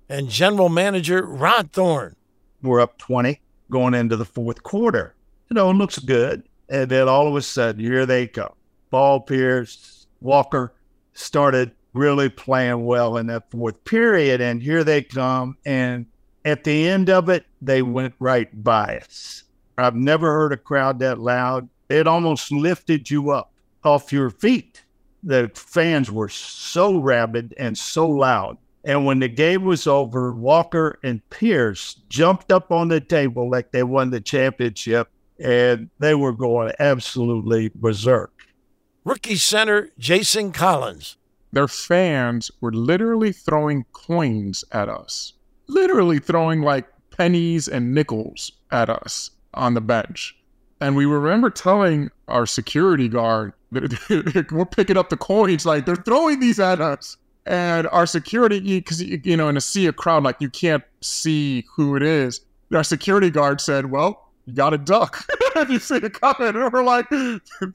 And 0.08 0.28
general 0.28 0.68
manager 0.68 1.24
Rod 1.24 1.72
Thorn. 1.72 2.16
We're 2.62 2.80
up 2.80 2.96
20 2.98 3.40
going 3.70 3.92
into 3.92 4.16
the 4.16 4.24
fourth 4.24 4.62
quarter. 4.62 5.14
You 5.50 5.54
know, 5.54 5.70
it 5.70 5.74
looks 5.74 5.98
good. 5.98 6.44
And 6.68 6.90
then 6.90 7.08
all 7.08 7.28
of 7.28 7.36
a 7.36 7.42
sudden, 7.42 7.80
here 7.80 8.06
they 8.06 8.26
come. 8.26 8.54
Paul 8.90 9.20
Pierce, 9.20 10.06
Walker 10.20 10.74
started 11.12 11.72
really 11.92 12.28
playing 12.28 12.84
well 12.84 13.16
in 13.16 13.26
that 13.28 13.50
fourth 13.50 13.82
period. 13.84 14.40
And 14.40 14.62
here 14.62 14.84
they 14.84 15.02
come. 15.02 15.56
And 15.64 16.06
at 16.44 16.64
the 16.64 16.88
end 16.88 17.10
of 17.10 17.28
it, 17.28 17.46
they 17.62 17.82
went 17.82 18.14
right 18.18 18.62
by 18.62 18.98
us. 18.98 19.44
I've 19.78 19.96
never 19.96 20.32
heard 20.32 20.52
a 20.52 20.56
crowd 20.56 20.98
that 21.00 21.18
loud. 21.18 21.68
It 21.88 22.06
almost 22.06 22.52
lifted 22.52 23.10
you 23.10 23.30
up 23.30 23.52
off 23.84 24.12
your 24.12 24.30
feet. 24.30 24.82
The 25.22 25.50
fans 25.54 26.10
were 26.10 26.28
so 26.28 26.98
rabid 26.98 27.54
and 27.58 27.76
so 27.76 28.08
loud. 28.08 28.58
And 28.84 29.06
when 29.06 29.18
the 29.18 29.28
game 29.28 29.64
was 29.64 29.86
over, 29.86 30.32
Walker 30.32 30.98
and 31.02 31.28
Pierce 31.30 31.94
jumped 32.08 32.52
up 32.52 32.70
on 32.70 32.88
the 32.88 33.00
table 33.00 33.50
like 33.50 33.72
they 33.72 33.82
won 33.82 34.10
the 34.10 34.20
championship, 34.20 35.08
and 35.38 35.90
they 35.98 36.14
were 36.14 36.32
going 36.32 36.72
absolutely 36.78 37.70
berserk. 37.74 38.32
Rookie 39.04 39.36
center 39.36 39.90
Jason 39.98 40.52
Collins. 40.52 41.16
Their 41.52 41.68
fans 41.68 42.50
were 42.60 42.72
literally 42.72 43.32
throwing 43.32 43.84
coins 43.92 44.64
at 44.72 44.88
us 44.88 45.34
literally 45.66 46.18
throwing 46.18 46.62
like 46.62 46.86
pennies 47.10 47.68
and 47.68 47.94
nickels 47.94 48.52
at 48.70 48.90
us 48.90 49.30
on 49.54 49.74
the 49.74 49.80
bench. 49.80 50.36
And 50.80 50.96
we 50.96 51.06
remember 51.06 51.50
telling 51.50 52.10
our 52.28 52.46
security 52.46 53.08
guard 53.08 53.52
that 53.72 54.48
we're 54.52 54.64
picking 54.66 54.96
up 54.96 55.08
the 55.08 55.16
coins, 55.16 55.64
like 55.64 55.86
they're 55.86 55.96
throwing 55.96 56.40
these 56.40 56.60
at 56.60 56.80
us. 56.80 57.16
And 57.46 57.86
our 57.88 58.06
security, 58.06 58.60
because 58.60 59.02
you 59.02 59.36
know, 59.36 59.48
in 59.48 59.56
a 59.56 59.60
sea 59.60 59.86
of 59.86 59.96
crowd, 59.96 60.24
like 60.24 60.40
you 60.40 60.48
can't 60.48 60.82
see 61.02 61.64
who 61.76 61.94
it 61.94 62.02
is. 62.02 62.40
Our 62.74 62.82
security 62.82 63.28
guard 63.30 63.60
said, 63.60 63.90
"Well, 63.90 64.23
you 64.46 64.52
got 64.52 64.70
to 64.70 64.78
duck 64.78 65.24
if 65.56 65.70
you 65.70 65.78
see 65.78 65.96
it 65.96 66.20
coming." 66.20 66.60
And 66.60 66.72
we're 66.72 66.84
like, 66.84 67.08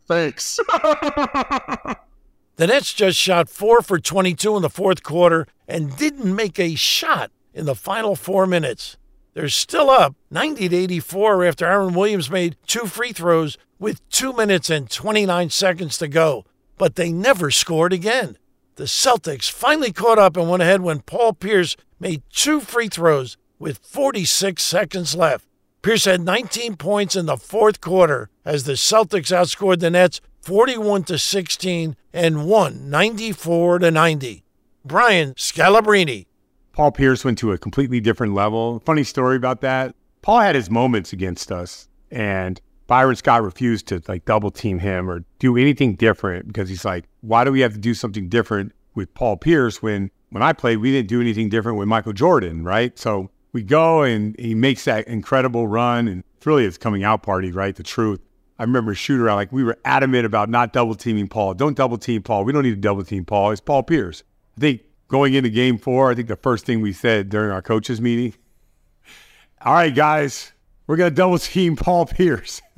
"Thanks." 0.08 0.58
the 0.68 1.98
Nets 2.58 2.94
just 2.94 3.18
shot 3.18 3.50
four 3.50 3.82
for 3.82 4.00
22 4.00 4.56
in 4.56 4.62
the 4.62 4.70
fourth 4.70 5.04
quarter 5.04 5.48
and 5.68 5.96
didn't 5.98 6.36
make 6.36 6.60
a 6.60 6.76
shot 6.76 7.32
in 7.54 7.66
the 7.66 7.76
final 7.76 8.16
four 8.16 8.46
minutes. 8.46 8.98
They're 9.34 9.50
still 9.50 9.90
up 9.90 10.16
90 10.32 10.70
to 10.70 10.76
84 10.76 11.46
after 11.46 11.66
Aaron 11.66 11.94
Williams 11.94 12.30
made 12.30 12.58
two 12.68 12.86
free 12.86 13.14
throws 13.14 13.58
with 13.78 14.08
two 14.10 14.34
minutes 14.34 14.70
and 14.70 14.90
29 14.90 15.50
seconds 15.50 15.98
to 16.00 16.08
go, 16.08 16.46
but 16.78 16.96
they 16.96 17.12
never 17.12 17.52
scored 17.52 17.94
again. 17.94 18.38
The 18.76 18.86
Celtics 18.86 19.52
finally 19.52 19.92
caught 19.92 20.20
up 20.20 20.36
and 20.36 20.50
went 20.50 20.64
ahead 20.64 20.82
when 20.82 21.02
Paul 21.02 21.34
Pierce 21.34 21.76
made 22.00 22.24
two 22.34 22.60
free 22.60 22.88
throws 22.88 23.38
with 23.60 23.78
46 23.80 24.62
seconds 24.64 25.16
left. 25.16 25.46
Pierce 25.82 26.04
had 26.06 26.22
19 26.22 26.76
points 26.76 27.16
in 27.16 27.26
the 27.26 27.38
fourth 27.38 27.80
quarter 27.80 28.30
as 28.44 28.66
the 28.66 28.74
Celtics 28.74 29.32
outscored 29.34 29.80
the 29.80 29.90
Nets 29.90 30.20
41 30.42 31.04
to 31.04 31.18
16 31.18 31.96
and 32.12 32.46
won 32.50 32.90
94 32.90 33.80
to 33.80 33.90
90. 33.90 34.44
Brian 34.84 35.34
Scalabrine, 35.36 36.26
Paul 36.74 36.92
Pierce 36.92 37.24
went 37.24 37.38
to 37.38 37.54
a 37.54 37.58
completely 37.58 38.02
different 38.02 38.34
level. 38.34 38.82
Funny 38.86 39.04
story 39.04 39.38
about 39.38 39.62
that. 39.62 39.96
Paul 40.22 40.42
had 40.42 40.56
his 40.56 40.70
moments 40.70 41.14
against 41.14 41.50
us, 41.50 41.88
and 42.12 42.60
Byron 42.88 43.16
Scott 43.16 43.44
refused 43.44 43.88
to 43.88 44.02
like 44.08 44.26
double 44.26 44.52
team 44.52 44.80
him 44.80 45.10
or 45.10 45.24
do 45.40 45.56
anything 45.56 45.96
different 45.96 46.48
because 46.48 46.68
he's 46.68 46.84
like, 46.84 47.06
why 47.22 47.46
do 47.46 47.52
we 47.54 47.62
have 47.62 47.74
to 47.74 47.80
do 47.80 47.94
something 47.94 48.28
different 48.28 48.74
with 48.96 49.14
Paul 49.14 49.38
Pierce 49.38 49.82
when 49.82 50.12
when 50.30 50.44
I 50.44 50.52
played 50.52 50.78
we 50.78 50.92
didn't 50.92 51.08
do 51.08 51.22
anything 51.22 51.48
different 51.48 51.78
with 51.78 51.88
Michael 51.88 52.14
Jordan, 52.14 52.64
right? 52.64 52.98
So 53.00 53.30
we 53.51 53.63
go 53.63 54.03
and 54.03 54.36
he 54.39 54.56
makes 54.56 54.86
that 54.86 55.08
incredible 55.08 55.68
run, 55.68 56.08
and 56.08 56.24
it's 56.38 56.46
really 56.46 56.63
his 56.63 56.77
coming 56.77 57.03
out 57.03 57.24
party, 57.24 57.51
right? 57.51 57.75
The 57.75 57.84
truth. 57.84 58.22
I 58.58 58.63
remember 58.63 58.94
shoot 58.94 59.22
around 59.22 59.38
like 59.38 59.51
we 59.53 59.63
were 59.63 59.77
adamant 59.86 60.25
about 60.25 60.50
not 60.50 60.74
double 60.74 60.96
teaming 60.96 61.29
Paul. 61.29 61.53
Don't 61.53 61.77
double 61.77 61.98
team 61.98 62.22
Paul. 62.22 62.44
We 62.44 62.51
don't 62.51 62.63
need 62.63 62.72
to 62.72 62.75
double 62.75 63.03
team 63.03 63.24
Paul. 63.24 63.51
It's 63.51 63.62
Paul 63.62 63.84
Pierce. 63.84 64.24
I 64.58 64.60
think 64.60 64.82
going 65.08 65.34
into 65.34 65.50
game 65.50 65.77
four, 65.77 66.12
I 66.12 66.15
think 66.15 66.27
the 66.27 66.36
first 66.36 66.65
thing 66.65 66.82
we 66.82 66.91
said 66.91 67.29
during 67.29 67.51
our 67.51 67.62
coaches 67.62 68.01
meeting 68.01 68.34
all 69.62 69.74
right, 69.74 69.94
guys, 69.94 70.53
we're 70.88 70.96
to 70.98 71.12
double 71.12 71.38
team 71.38 71.75
Paul 71.75 72.06
Pierce. 72.06 72.62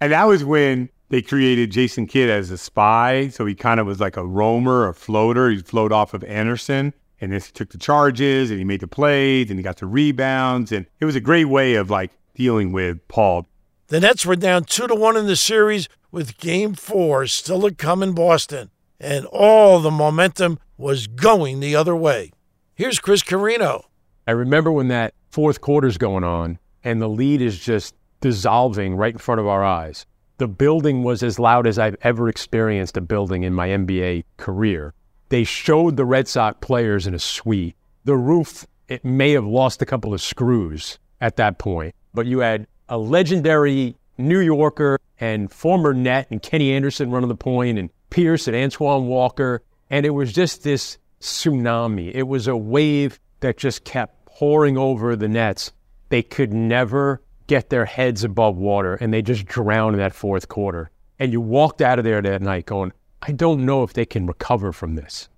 and 0.00 0.12
that 0.12 0.24
was 0.24 0.44
when 0.44 0.88
they 1.08 1.22
created 1.22 1.70
Jason 1.70 2.06
Kidd 2.06 2.28
as 2.28 2.50
a 2.50 2.58
spy. 2.58 3.28
So 3.28 3.46
he 3.46 3.54
kind 3.54 3.78
of 3.78 3.86
was 3.86 4.00
like 4.00 4.16
a 4.16 4.26
roamer, 4.26 4.88
a 4.88 4.94
floater. 4.94 5.50
He'd 5.50 5.66
float 5.66 5.92
off 5.92 6.14
of 6.14 6.24
Anderson. 6.24 6.92
And 7.20 7.32
then 7.32 7.40
he 7.40 7.52
took 7.52 7.70
the 7.70 7.78
charges 7.78 8.50
and 8.50 8.58
he 8.58 8.64
made 8.64 8.80
the 8.80 8.88
plays 8.88 9.50
and 9.50 9.58
he 9.58 9.62
got 9.62 9.78
the 9.78 9.86
rebounds. 9.86 10.72
And 10.72 10.86
it 11.00 11.04
was 11.04 11.16
a 11.16 11.20
great 11.20 11.46
way 11.46 11.74
of 11.74 11.90
like 11.90 12.10
dealing 12.34 12.72
with 12.72 13.06
Paul. 13.08 13.46
The 13.88 14.00
Nets 14.00 14.26
were 14.26 14.36
down 14.36 14.64
two 14.64 14.86
to 14.86 14.94
one 14.94 15.16
in 15.16 15.26
the 15.26 15.36
series 15.36 15.88
with 16.10 16.38
game 16.38 16.74
four 16.74 17.26
still 17.26 17.62
to 17.62 17.74
come 17.74 18.02
in 18.02 18.12
Boston. 18.12 18.70
And 18.98 19.26
all 19.26 19.80
the 19.80 19.90
momentum 19.90 20.58
was 20.76 21.06
going 21.06 21.60
the 21.60 21.76
other 21.76 21.94
way. 21.94 22.32
Here's 22.74 22.98
Chris 22.98 23.22
Carrino. 23.22 23.86
I 24.26 24.32
remember 24.32 24.72
when 24.72 24.88
that 24.88 25.14
fourth 25.30 25.60
quarter's 25.60 25.98
going 25.98 26.24
on 26.24 26.58
and 26.82 27.00
the 27.00 27.08
lead 27.08 27.40
is 27.40 27.58
just 27.58 27.94
dissolving 28.20 28.96
right 28.96 29.14
in 29.14 29.18
front 29.18 29.40
of 29.40 29.46
our 29.46 29.64
eyes. 29.64 30.06
The 30.38 30.48
building 30.48 31.02
was 31.02 31.22
as 31.22 31.38
loud 31.38 31.66
as 31.66 31.78
I've 31.78 31.96
ever 32.02 32.28
experienced 32.28 32.96
a 32.96 33.00
building 33.00 33.42
in 33.42 33.54
my 33.54 33.68
NBA 33.68 34.24
career. 34.36 34.92
They 35.28 35.44
showed 35.44 35.96
the 35.96 36.04
Red 36.04 36.28
Sox 36.28 36.58
players 36.60 37.06
in 37.06 37.14
a 37.14 37.18
suite. 37.18 37.76
The 38.04 38.16
roof, 38.16 38.66
it 38.88 39.04
may 39.04 39.32
have 39.32 39.46
lost 39.46 39.82
a 39.82 39.86
couple 39.86 40.14
of 40.14 40.20
screws 40.20 40.98
at 41.20 41.36
that 41.36 41.58
point, 41.58 41.94
but 42.14 42.26
you 42.26 42.40
had 42.40 42.66
a 42.88 42.98
legendary 42.98 43.96
New 44.18 44.40
Yorker 44.40 44.98
and 45.18 45.50
former 45.50 45.92
net 45.92 46.28
and 46.30 46.42
Kenny 46.42 46.72
Anderson 46.72 47.10
running 47.10 47.28
the 47.28 47.34
point 47.34 47.78
and 47.78 47.90
Pierce 48.10 48.46
and 48.46 48.56
Antoine 48.56 49.06
Walker. 49.06 49.62
And 49.90 50.06
it 50.06 50.10
was 50.10 50.32
just 50.32 50.62
this 50.62 50.98
tsunami. 51.20 52.12
It 52.14 52.24
was 52.24 52.46
a 52.48 52.56
wave 52.56 53.18
that 53.40 53.56
just 53.56 53.84
kept 53.84 54.26
pouring 54.26 54.76
over 54.78 55.16
the 55.16 55.28
Nets. 55.28 55.72
They 56.08 56.22
could 56.22 56.52
never 56.52 57.22
get 57.46 57.70
their 57.70 57.84
heads 57.84 58.24
above 58.24 58.56
water 58.56 58.94
and 58.94 59.12
they 59.12 59.22
just 59.22 59.46
drowned 59.46 59.94
in 59.94 60.00
that 60.00 60.14
fourth 60.14 60.48
quarter. 60.48 60.90
And 61.18 61.32
you 61.32 61.40
walked 61.40 61.80
out 61.80 61.98
of 61.98 62.04
there 62.04 62.20
that 62.20 62.42
night 62.42 62.66
going, 62.66 62.92
I 63.22 63.32
don't 63.32 63.64
know 63.64 63.82
if 63.82 63.92
they 63.92 64.04
can 64.04 64.26
recover 64.26 64.72
from 64.72 64.94
this. 64.94 65.28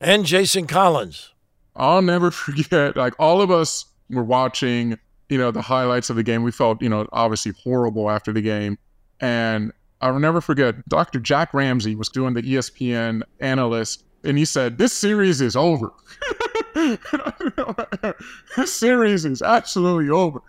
And 0.00 0.24
Jason 0.24 0.66
Collins. 0.66 1.32
I'll 1.74 2.02
never 2.02 2.30
forget, 2.30 2.96
like, 2.96 3.14
all 3.18 3.40
of 3.40 3.50
us 3.50 3.86
were 4.10 4.24
watching, 4.24 4.98
you 5.28 5.38
know, 5.38 5.50
the 5.50 5.62
highlights 5.62 6.10
of 6.10 6.16
the 6.16 6.22
game. 6.22 6.42
We 6.42 6.52
felt, 6.52 6.82
you 6.82 6.88
know, 6.88 7.06
obviously 7.12 7.52
horrible 7.62 8.10
after 8.10 8.32
the 8.32 8.42
game. 8.42 8.78
And 9.20 9.72
I'll 10.00 10.18
never 10.18 10.40
forget, 10.40 10.86
Dr. 10.88 11.20
Jack 11.20 11.54
Ramsay 11.54 11.94
was 11.94 12.08
doing 12.08 12.34
the 12.34 12.42
ESPN 12.42 13.22
analyst, 13.40 14.04
and 14.24 14.36
he 14.36 14.44
said, 14.44 14.78
This 14.78 14.92
series 14.92 15.40
is 15.40 15.54
over. 15.54 15.92
this 18.56 18.72
series 18.72 19.24
is 19.24 19.42
absolutely 19.42 20.10
over. 20.10 20.42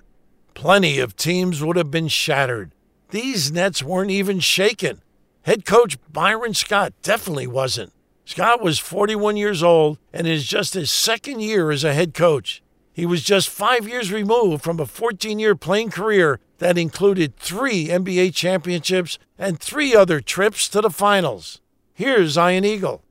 Plenty 0.56 1.00
of 1.00 1.16
teams 1.16 1.64
would 1.64 1.78
have 1.78 1.92
been 1.92 2.08
shattered. 2.08 2.72
These 3.10 3.52
Nets 3.52 3.84
weren't 3.84 4.12
even 4.12 4.40
shaken. 4.40 5.02
Head 5.44 5.66
coach 5.66 5.98
Byron 6.10 6.54
Scott 6.54 6.94
definitely 7.02 7.48
wasn't. 7.48 7.92
Scott 8.24 8.62
was 8.62 8.80
41 8.80 9.36
years 9.36 9.62
old 9.62 9.98
and 10.14 10.26
is 10.26 10.48
just 10.48 10.74
his 10.74 10.90
second 10.90 11.42
year 11.42 11.70
as 11.70 11.84
a 11.84 11.94
head 11.94 12.14
coach. 12.14 12.64
He 12.94 13.06
was 13.06 13.24
just 13.24 13.50
five 13.50 13.86
years 13.86 14.10
removed 14.10 14.64
from 14.64 14.80
a 14.80 14.86
14 14.86 15.40
year 15.40 15.54
playing 15.54 15.90
career 15.90 16.40
that 16.60 16.78
included 16.78 17.36
three 17.36 17.88
NBA 17.88 18.34
championships 18.34 19.20
and 19.38 19.60
three 19.60 19.94
other 19.94 20.22
trips 20.22 20.70
to 20.70 20.80
the 20.80 20.90
finals. 20.90 21.60
Here's 21.94 22.38
Ian 22.38 22.64
Eagle. 22.64 23.04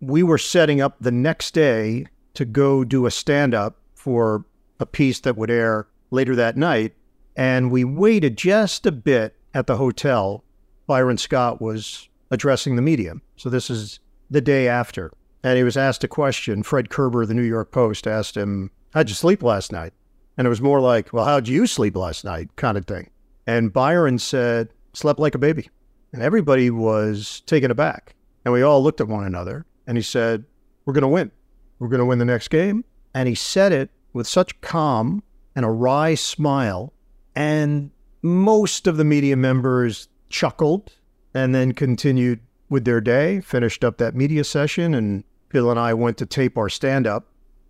We 0.00 0.22
were 0.22 0.38
setting 0.38 0.80
up 0.80 0.96
the 1.00 1.10
next 1.10 1.54
day 1.54 2.06
to 2.34 2.44
go 2.44 2.84
do 2.84 3.04
a 3.06 3.10
stand 3.10 3.52
up 3.52 3.78
for 3.94 4.44
a 4.78 4.86
piece 4.86 5.18
that 5.20 5.36
would 5.36 5.50
air 5.50 5.88
later 6.12 6.36
that 6.36 6.56
night. 6.56 6.94
And 7.34 7.72
we 7.72 7.82
waited 7.82 8.38
just 8.38 8.86
a 8.86 8.92
bit 8.92 9.34
at 9.52 9.66
the 9.66 9.76
hotel. 9.76 10.44
Byron 10.90 11.18
Scott 11.18 11.62
was 11.62 12.08
addressing 12.32 12.74
the 12.74 12.82
media. 12.82 13.14
So 13.36 13.48
this 13.48 13.70
is 13.70 14.00
the 14.28 14.40
day 14.40 14.66
after. 14.66 15.12
And 15.44 15.56
he 15.56 15.62
was 15.62 15.76
asked 15.76 16.02
a 16.02 16.08
question. 16.08 16.64
Fred 16.64 16.90
Kerber 16.90 17.22
of 17.22 17.28
the 17.28 17.34
New 17.34 17.44
York 17.44 17.70
Post 17.70 18.08
asked 18.08 18.36
him, 18.36 18.72
How'd 18.92 19.08
you 19.08 19.14
sleep 19.14 19.40
last 19.40 19.70
night? 19.70 19.92
And 20.36 20.48
it 20.48 20.50
was 20.50 20.60
more 20.60 20.80
like, 20.80 21.12
Well, 21.12 21.24
how'd 21.24 21.46
you 21.46 21.68
sleep 21.68 21.94
last 21.94 22.24
night? 22.24 22.56
kind 22.56 22.76
of 22.76 22.86
thing. 22.86 23.08
And 23.46 23.72
Byron 23.72 24.18
said, 24.18 24.70
Slept 24.92 25.20
like 25.20 25.36
a 25.36 25.38
baby. 25.38 25.70
And 26.12 26.22
everybody 26.22 26.70
was 26.70 27.42
taken 27.46 27.70
aback. 27.70 28.16
And 28.44 28.52
we 28.52 28.62
all 28.62 28.82
looked 28.82 29.00
at 29.00 29.06
one 29.06 29.24
another. 29.24 29.66
And 29.86 29.96
he 29.96 30.02
said, 30.02 30.44
We're 30.86 30.94
going 30.94 31.02
to 31.02 31.08
win. 31.08 31.30
We're 31.78 31.86
going 31.86 32.00
to 32.00 32.04
win 32.04 32.18
the 32.18 32.24
next 32.24 32.48
game. 32.48 32.84
And 33.14 33.28
he 33.28 33.36
said 33.36 33.70
it 33.70 33.90
with 34.12 34.26
such 34.26 34.60
calm 34.60 35.22
and 35.54 35.64
a 35.64 35.70
wry 35.70 36.16
smile. 36.16 36.92
And 37.36 37.92
most 38.22 38.88
of 38.88 38.96
the 38.96 39.04
media 39.04 39.36
members 39.36 40.08
chuckled 40.30 40.92
and 41.34 41.54
then 41.54 41.72
continued 41.72 42.40
with 42.68 42.84
their 42.84 43.00
day, 43.00 43.40
finished 43.40 43.84
up 43.84 43.98
that 43.98 44.14
media 44.14 44.44
session, 44.44 44.94
and 44.94 45.24
Bill 45.50 45.70
and 45.70 45.78
I 45.78 45.92
went 45.92 46.16
to 46.18 46.26
tape 46.26 46.56
our 46.56 46.68
stand 46.68 47.06
up. 47.06 47.26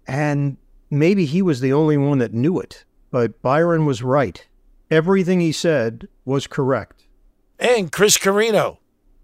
And 0.06 0.58
maybe 0.90 1.24
he 1.24 1.42
was 1.42 1.60
the 1.60 1.72
only 1.72 1.96
one 1.96 2.18
that 2.18 2.34
knew 2.34 2.60
it, 2.60 2.84
but 3.10 3.40
Byron 3.42 3.86
was 3.86 4.02
right. 4.02 4.46
Everything 4.90 5.40
he 5.40 5.52
said 5.52 6.08
was 6.24 6.46
correct. 6.46 7.06
And 7.58 7.90
Chris 7.90 8.16
Carrino. 8.16 8.78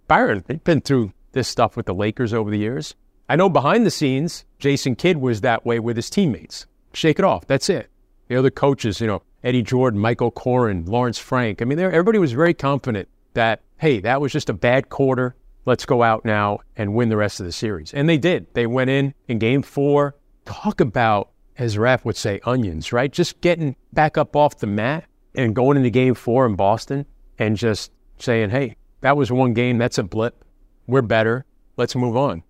Byron, 0.09 0.45
they've 0.47 0.63
been 0.63 0.81
through 0.81 1.13
this 1.33 1.49
stuff 1.49 1.77
with 1.77 1.87
the 1.87 1.95
Lakers 1.95 2.33
over 2.33 2.51
the 2.51 2.59
years. 2.59 2.95
I 3.29 3.37
know 3.37 3.49
behind 3.49 3.85
the 3.85 3.91
scenes, 3.91 4.45
Jason 4.59 4.95
Kidd 4.95 5.17
was 5.19 5.41
that 5.41 5.67
way 5.67 5.81
with 5.81 5.97
his 5.97 6.09
teammates. 6.09 6.67
Shake 6.93 7.19
it 7.19 7.25
off. 7.25 7.47
That's 7.47 7.69
it. 7.69 7.91
The 8.29 8.37
other 8.37 8.51
coaches, 8.51 9.01
you 9.01 9.07
know, 9.07 9.23
Eddie 9.43 9.63
Jordan, 9.63 10.01
Mike 10.01 10.23
O'Koren, 10.23 10.87
Lawrence 10.87 11.19
Frank. 11.19 11.61
I 11.61 11.65
mean, 11.65 11.79
everybody 11.79 12.19
was 12.19 12.33
very 12.33 12.55
confident 12.55 13.09
that, 13.37 13.63
hey, 13.79 14.01
that 14.01 14.21
was 14.21 14.33
just 14.33 14.51
a 14.51 14.53
bad 14.53 14.91
quarter. 14.91 15.37
Let's 15.65 15.87
go 15.87 16.03
out 16.03 16.25
now 16.25 16.61
and 16.77 16.95
win 16.95 17.09
the 17.09 17.17
rest 17.17 17.41
of 17.41 17.47
the 17.47 17.53
series. 17.53 17.95
And 17.95 18.09
they 18.09 18.19
did. 18.19 18.47
They 18.55 18.67
went 18.67 18.91
in 18.91 19.15
in 19.29 19.39
game 19.39 19.63
four. 19.63 20.15
Talk 20.45 20.81
about, 20.81 21.31
as 21.59 21.79
Raf 21.79 22.05
would 22.05 22.17
say, 22.17 22.41
onions, 22.45 22.93
right? 22.93 23.13
Just 23.13 23.41
getting 23.41 23.75
back 23.93 24.19
up 24.19 24.37
off 24.37 24.59
the 24.59 24.67
mat 24.67 25.05
and 25.35 25.55
going 25.55 25.77
into 25.77 25.91
game 25.91 26.15
four 26.15 26.47
in 26.47 26.55
Boston 26.55 27.07
and 27.39 27.57
just 27.57 27.91
saying, 28.19 28.51
hey, 28.51 28.77
that 29.01 29.17
was 29.17 29.33
one 29.33 29.55
game. 29.55 29.79
That's 29.79 29.99
a 29.99 30.03
blip. 30.03 30.45
We're 30.87 31.03
better. 31.03 31.45
Let's 31.77 31.97
move 31.97 32.17
on. 32.17 32.43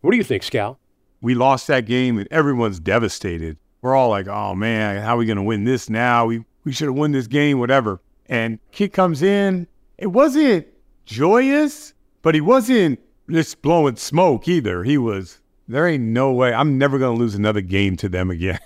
What 0.00 0.10
do 0.10 0.16
you 0.16 0.24
think, 0.24 0.42
Scal? 0.42 0.76
We 1.20 1.34
lost 1.34 1.66
that 1.68 1.86
game 1.86 2.18
and 2.18 2.28
everyone's 2.30 2.80
devastated. 2.80 3.58
We're 3.80 3.94
all 3.94 4.10
like, 4.10 4.26
oh 4.26 4.54
man, 4.54 5.00
how 5.02 5.14
are 5.14 5.18
we 5.18 5.26
going 5.26 5.36
to 5.36 5.42
win 5.42 5.64
this 5.64 5.88
now? 5.88 6.26
We, 6.26 6.44
we 6.64 6.72
should 6.72 6.88
have 6.88 6.96
won 6.96 7.12
this 7.12 7.28
game, 7.28 7.60
whatever. 7.60 8.00
And 8.26 8.58
Kidd 8.72 8.92
comes 8.92 9.22
in. 9.22 9.68
It 9.98 10.08
wasn't 10.08 10.66
joyous, 11.04 11.94
but 12.22 12.34
he 12.34 12.40
wasn't 12.40 13.00
just 13.30 13.62
blowing 13.62 13.96
smoke 13.96 14.46
either. 14.46 14.84
He 14.84 14.98
was, 14.98 15.40
there 15.68 15.86
ain't 15.86 16.04
no 16.04 16.32
way. 16.32 16.52
I'm 16.52 16.78
never 16.78 16.98
going 16.98 17.16
to 17.16 17.20
lose 17.20 17.34
another 17.34 17.60
game 17.60 17.96
to 17.96 18.08
them 18.08 18.30
again. 18.30 18.58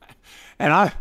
and 0.58 0.72
I, 0.72 0.92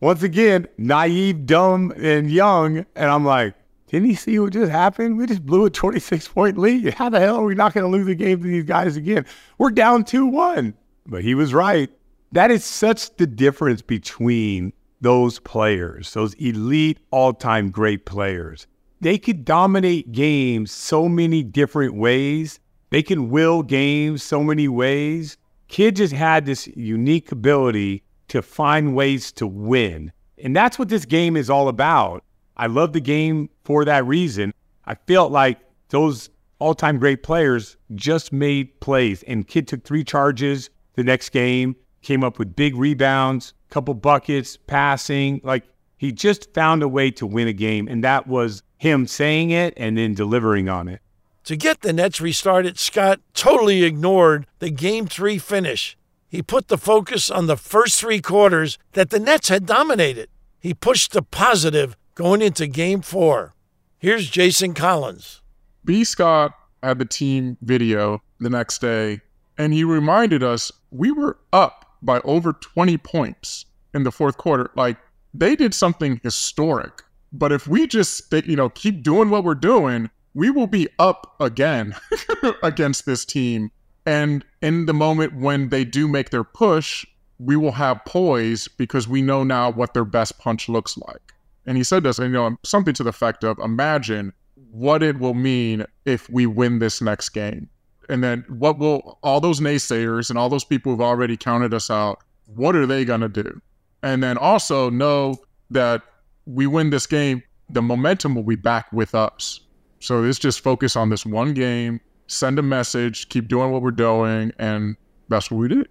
once 0.00 0.22
again, 0.22 0.66
naive, 0.78 1.46
dumb, 1.46 1.92
and 1.96 2.30
young. 2.30 2.86
And 2.96 3.10
I'm 3.10 3.24
like, 3.24 3.54
didn't 3.88 4.08
he 4.08 4.14
see 4.14 4.38
what 4.38 4.52
just 4.52 4.72
happened? 4.72 5.18
We 5.18 5.26
just 5.26 5.44
blew 5.44 5.66
a 5.66 5.70
26 5.70 6.28
point 6.28 6.58
lead. 6.58 6.94
How 6.94 7.10
the 7.10 7.20
hell 7.20 7.36
are 7.36 7.44
we 7.44 7.54
not 7.54 7.74
going 7.74 7.84
to 7.84 7.96
lose 7.96 8.08
a 8.08 8.14
game 8.14 8.42
to 8.42 8.48
these 8.48 8.64
guys 8.64 8.96
again? 8.96 9.26
We're 9.58 9.70
down 9.70 10.04
2 10.04 10.26
1. 10.26 10.74
But 11.06 11.22
he 11.22 11.34
was 11.34 11.52
right. 11.52 11.90
That 12.32 12.50
is 12.50 12.64
such 12.64 13.14
the 13.16 13.26
difference 13.26 13.82
between 13.82 14.72
those 15.00 15.38
players, 15.38 16.12
those 16.14 16.34
elite, 16.34 16.98
all 17.10 17.32
time 17.34 17.70
great 17.70 18.06
players. 18.06 18.66
They 19.00 19.18
could 19.18 19.44
dominate 19.44 20.12
games 20.12 20.70
so 20.70 21.08
many 21.08 21.42
different 21.42 21.94
ways. 21.94 22.60
They 22.90 23.02
can 23.02 23.30
will 23.30 23.62
games 23.62 24.22
so 24.22 24.42
many 24.42 24.68
ways. 24.68 25.36
Kidd 25.68 25.96
just 25.96 26.12
had 26.12 26.46
this 26.46 26.66
unique 26.68 27.32
ability 27.32 28.04
to 28.28 28.42
find 28.42 28.94
ways 28.94 29.32
to 29.32 29.46
win. 29.46 30.12
And 30.42 30.54
that's 30.54 30.78
what 30.78 30.88
this 30.88 31.04
game 31.04 31.36
is 31.36 31.50
all 31.50 31.68
about. 31.68 32.22
I 32.56 32.66
love 32.66 32.92
the 32.92 33.00
game 33.00 33.50
for 33.64 33.84
that 33.84 34.06
reason. 34.06 34.52
I 34.86 34.94
felt 34.94 35.32
like 35.32 35.58
those 35.88 36.30
all 36.58 36.74
time 36.74 36.98
great 36.98 37.22
players 37.22 37.76
just 37.94 38.32
made 38.32 38.80
plays, 38.80 39.22
and 39.24 39.46
Kidd 39.46 39.68
took 39.68 39.84
three 39.84 40.04
charges 40.04 40.70
the 40.94 41.04
next 41.04 41.30
game, 41.30 41.76
came 42.02 42.22
up 42.22 42.38
with 42.38 42.54
big 42.54 42.76
rebounds, 42.76 43.54
couple 43.70 43.94
buckets, 43.94 44.56
passing. 44.56 45.40
Like 45.42 45.64
he 45.98 46.12
just 46.12 46.52
found 46.54 46.82
a 46.82 46.88
way 46.88 47.10
to 47.12 47.26
win 47.26 47.48
a 47.48 47.52
game, 47.52 47.88
and 47.88 48.04
that 48.04 48.26
was 48.26 48.62
him 48.84 49.06
saying 49.06 49.50
it 49.50 49.74
and 49.76 49.98
then 49.98 50.14
delivering 50.14 50.68
on 50.68 50.88
it. 50.88 51.00
To 51.44 51.56
get 51.56 51.80
the 51.80 51.92
Nets 51.92 52.20
restarted, 52.20 52.78
Scott 52.78 53.20
totally 53.32 53.82
ignored 53.82 54.46
the 54.60 54.70
game 54.70 55.06
three 55.06 55.38
finish. 55.38 55.96
He 56.28 56.42
put 56.42 56.68
the 56.68 56.78
focus 56.78 57.30
on 57.30 57.46
the 57.46 57.56
first 57.56 57.98
three 57.98 58.20
quarters 58.20 58.78
that 58.92 59.10
the 59.10 59.18
Nets 59.18 59.48
had 59.48 59.66
dominated. 59.66 60.28
He 60.60 60.74
pushed 60.74 61.12
the 61.12 61.22
positive 61.22 61.96
going 62.14 62.42
into 62.42 62.66
game 62.66 63.00
four. 63.02 63.54
Here's 63.98 64.28
Jason 64.28 64.74
Collins. 64.74 65.40
B. 65.84 66.04
Scott 66.04 66.52
had 66.82 66.98
the 66.98 67.04
team 67.04 67.56
video 67.62 68.22
the 68.38 68.50
next 68.50 68.80
day, 68.80 69.20
and 69.56 69.72
he 69.72 69.84
reminded 69.84 70.42
us 70.42 70.70
we 70.90 71.10
were 71.10 71.38
up 71.52 71.96
by 72.02 72.20
over 72.20 72.52
20 72.52 72.98
points 72.98 73.64
in 73.94 74.02
the 74.02 74.12
fourth 74.12 74.36
quarter. 74.36 74.70
Like 74.76 74.98
they 75.32 75.56
did 75.56 75.74
something 75.74 76.20
historic. 76.22 77.02
But 77.34 77.50
if 77.50 77.66
we 77.66 77.88
just, 77.88 78.32
you 78.32 78.54
know, 78.54 78.68
keep 78.68 79.02
doing 79.02 79.28
what 79.28 79.42
we're 79.42 79.56
doing, 79.56 80.08
we 80.34 80.50
will 80.50 80.68
be 80.68 80.88
up 81.00 81.34
again 81.40 81.96
against 82.62 83.06
this 83.06 83.24
team. 83.24 83.72
And 84.06 84.44
in 84.62 84.86
the 84.86 84.94
moment 84.94 85.34
when 85.36 85.68
they 85.70 85.84
do 85.84 86.06
make 86.06 86.30
their 86.30 86.44
push, 86.44 87.04
we 87.40 87.56
will 87.56 87.72
have 87.72 88.04
poise 88.04 88.68
because 88.68 89.08
we 89.08 89.20
know 89.20 89.42
now 89.42 89.72
what 89.72 89.94
their 89.94 90.04
best 90.04 90.38
punch 90.38 90.68
looks 90.68 90.96
like. 90.96 91.32
And 91.66 91.76
he 91.76 91.82
said 91.82 92.04
this, 92.04 92.20
you 92.20 92.28
know, 92.28 92.56
something 92.62 92.94
to 92.94 93.02
the 93.02 93.10
effect 93.10 93.42
of 93.42 93.58
imagine 93.58 94.32
what 94.70 95.02
it 95.02 95.18
will 95.18 95.34
mean 95.34 95.84
if 96.04 96.30
we 96.30 96.46
win 96.46 96.78
this 96.78 97.02
next 97.02 97.30
game. 97.30 97.68
And 98.08 98.22
then 98.22 98.44
what 98.48 98.78
will 98.78 99.18
all 99.24 99.40
those 99.40 99.58
naysayers 99.58 100.30
and 100.30 100.38
all 100.38 100.48
those 100.48 100.64
people 100.64 100.92
who've 100.92 101.00
already 101.00 101.36
counted 101.36 101.74
us 101.74 101.90
out, 101.90 102.22
what 102.46 102.76
are 102.76 102.86
they 102.86 103.04
going 103.04 103.22
to 103.22 103.28
do? 103.28 103.60
And 104.04 104.22
then 104.22 104.38
also 104.38 104.88
know 104.88 105.36
that 105.70 106.02
we 106.46 106.66
win 106.66 106.90
this 106.90 107.06
game, 107.06 107.42
the 107.70 107.82
momentum 107.82 108.34
will 108.34 108.42
be 108.42 108.56
back 108.56 108.92
with 108.92 109.14
us. 109.14 109.60
So 110.00 110.20
let's 110.20 110.38
just 110.38 110.60
focus 110.60 110.96
on 110.96 111.08
this 111.08 111.24
one 111.24 111.54
game, 111.54 112.00
send 112.26 112.58
a 112.58 112.62
message, 112.62 113.28
keep 113.28 113.48
doing 113.48 113.70
what 113.70 113.82
we're 113.82 113.90
doing, 113.90 114.52
and 114.58 114.96
that's 115.28 115.50
what 115.50 115.58
we 115.58 115.68
did. 115.68 115.88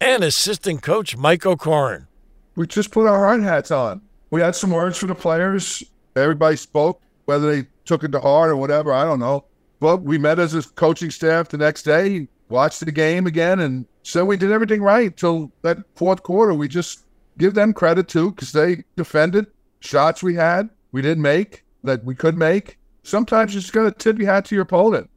and 0.00 0.22
assistant 0.22 0.82
coach 0.82 1.16
Mike 1.16 1.44
O'Koren. 1.44 2.06
We 2.54 2.66
just 2.66 2.90
put 2.92 3.06
our 3.06 3.18
hard 3.18 3.42
hats 3.42 3.70
on. 3.70 4.00
We 4.30 4.40
had 4.40 4.54
some 4.54 4.70
words 4.70 4.98
for 4.98 5.06
the 5.06 5.14
players. 5.14 5.82
Everybody 6.14 6.56
spoke, 6.56 7.02
whether 7.24 7.50
they 7.50 7.68
took 7.84 8.04
it 8.04 8.12
to 8.12 8.20
heart 8.20 8.50
or 8.50 8.56
whatever, 8.56 8.92
I 8.92 9.04
don't 9.04 9.18
know. 9.18 9.44
But 9.80 10.02
we 10.02 10.18
met 10.18 10.38
as 10.38 10.54
a 10.54 10.62
coaching 10.62 11.10
staff 11.10 11.48
the 11.48 11.56
next 11.56 11.82
day, 11.82 12.28
watched 12.48 12.80
the 12.80 12.92
game 12.92 13.26
again, 13.26 13.60
and 13.60 13.86
said 14.02 14.22
we 14.22 14.36
did 14.36 14.52
everything 14.52 14.82
right 14.82 15.16
till 15.16 15.50
that 15.62 15.78
fourth 15.96 16.22
quarter. 16.22 16.54
We 16.54 16.68
just 16.68 17.04
give 17.40 17.54
them 17.54 17.72
credit 17.72 18.06
too, 18.06 18.30
because 18.30 18.52
they 18.52 18.84
defended 18.96 19.46
shots 19.80 20.22
we 20.22 20.34
had, 20.34 20.68
we 20.92 21.02
didn't 21.02 21.22
make, 21.22 21.64
that 21.82 22.04
we 22.04 22.14
could 22.14 22.36
make. 22.36 22.78
Sometimes 23.02 23.54
you 23.54 23.60
just 23.60 23.72
got 23.72 23.84
to 23.84 23.90
tip 23.90 24.18
your 24.18 24.30
hat 24.30 24.44
to 24.46 24.54
your 24.54 24.62
opponent. 24.62 25.10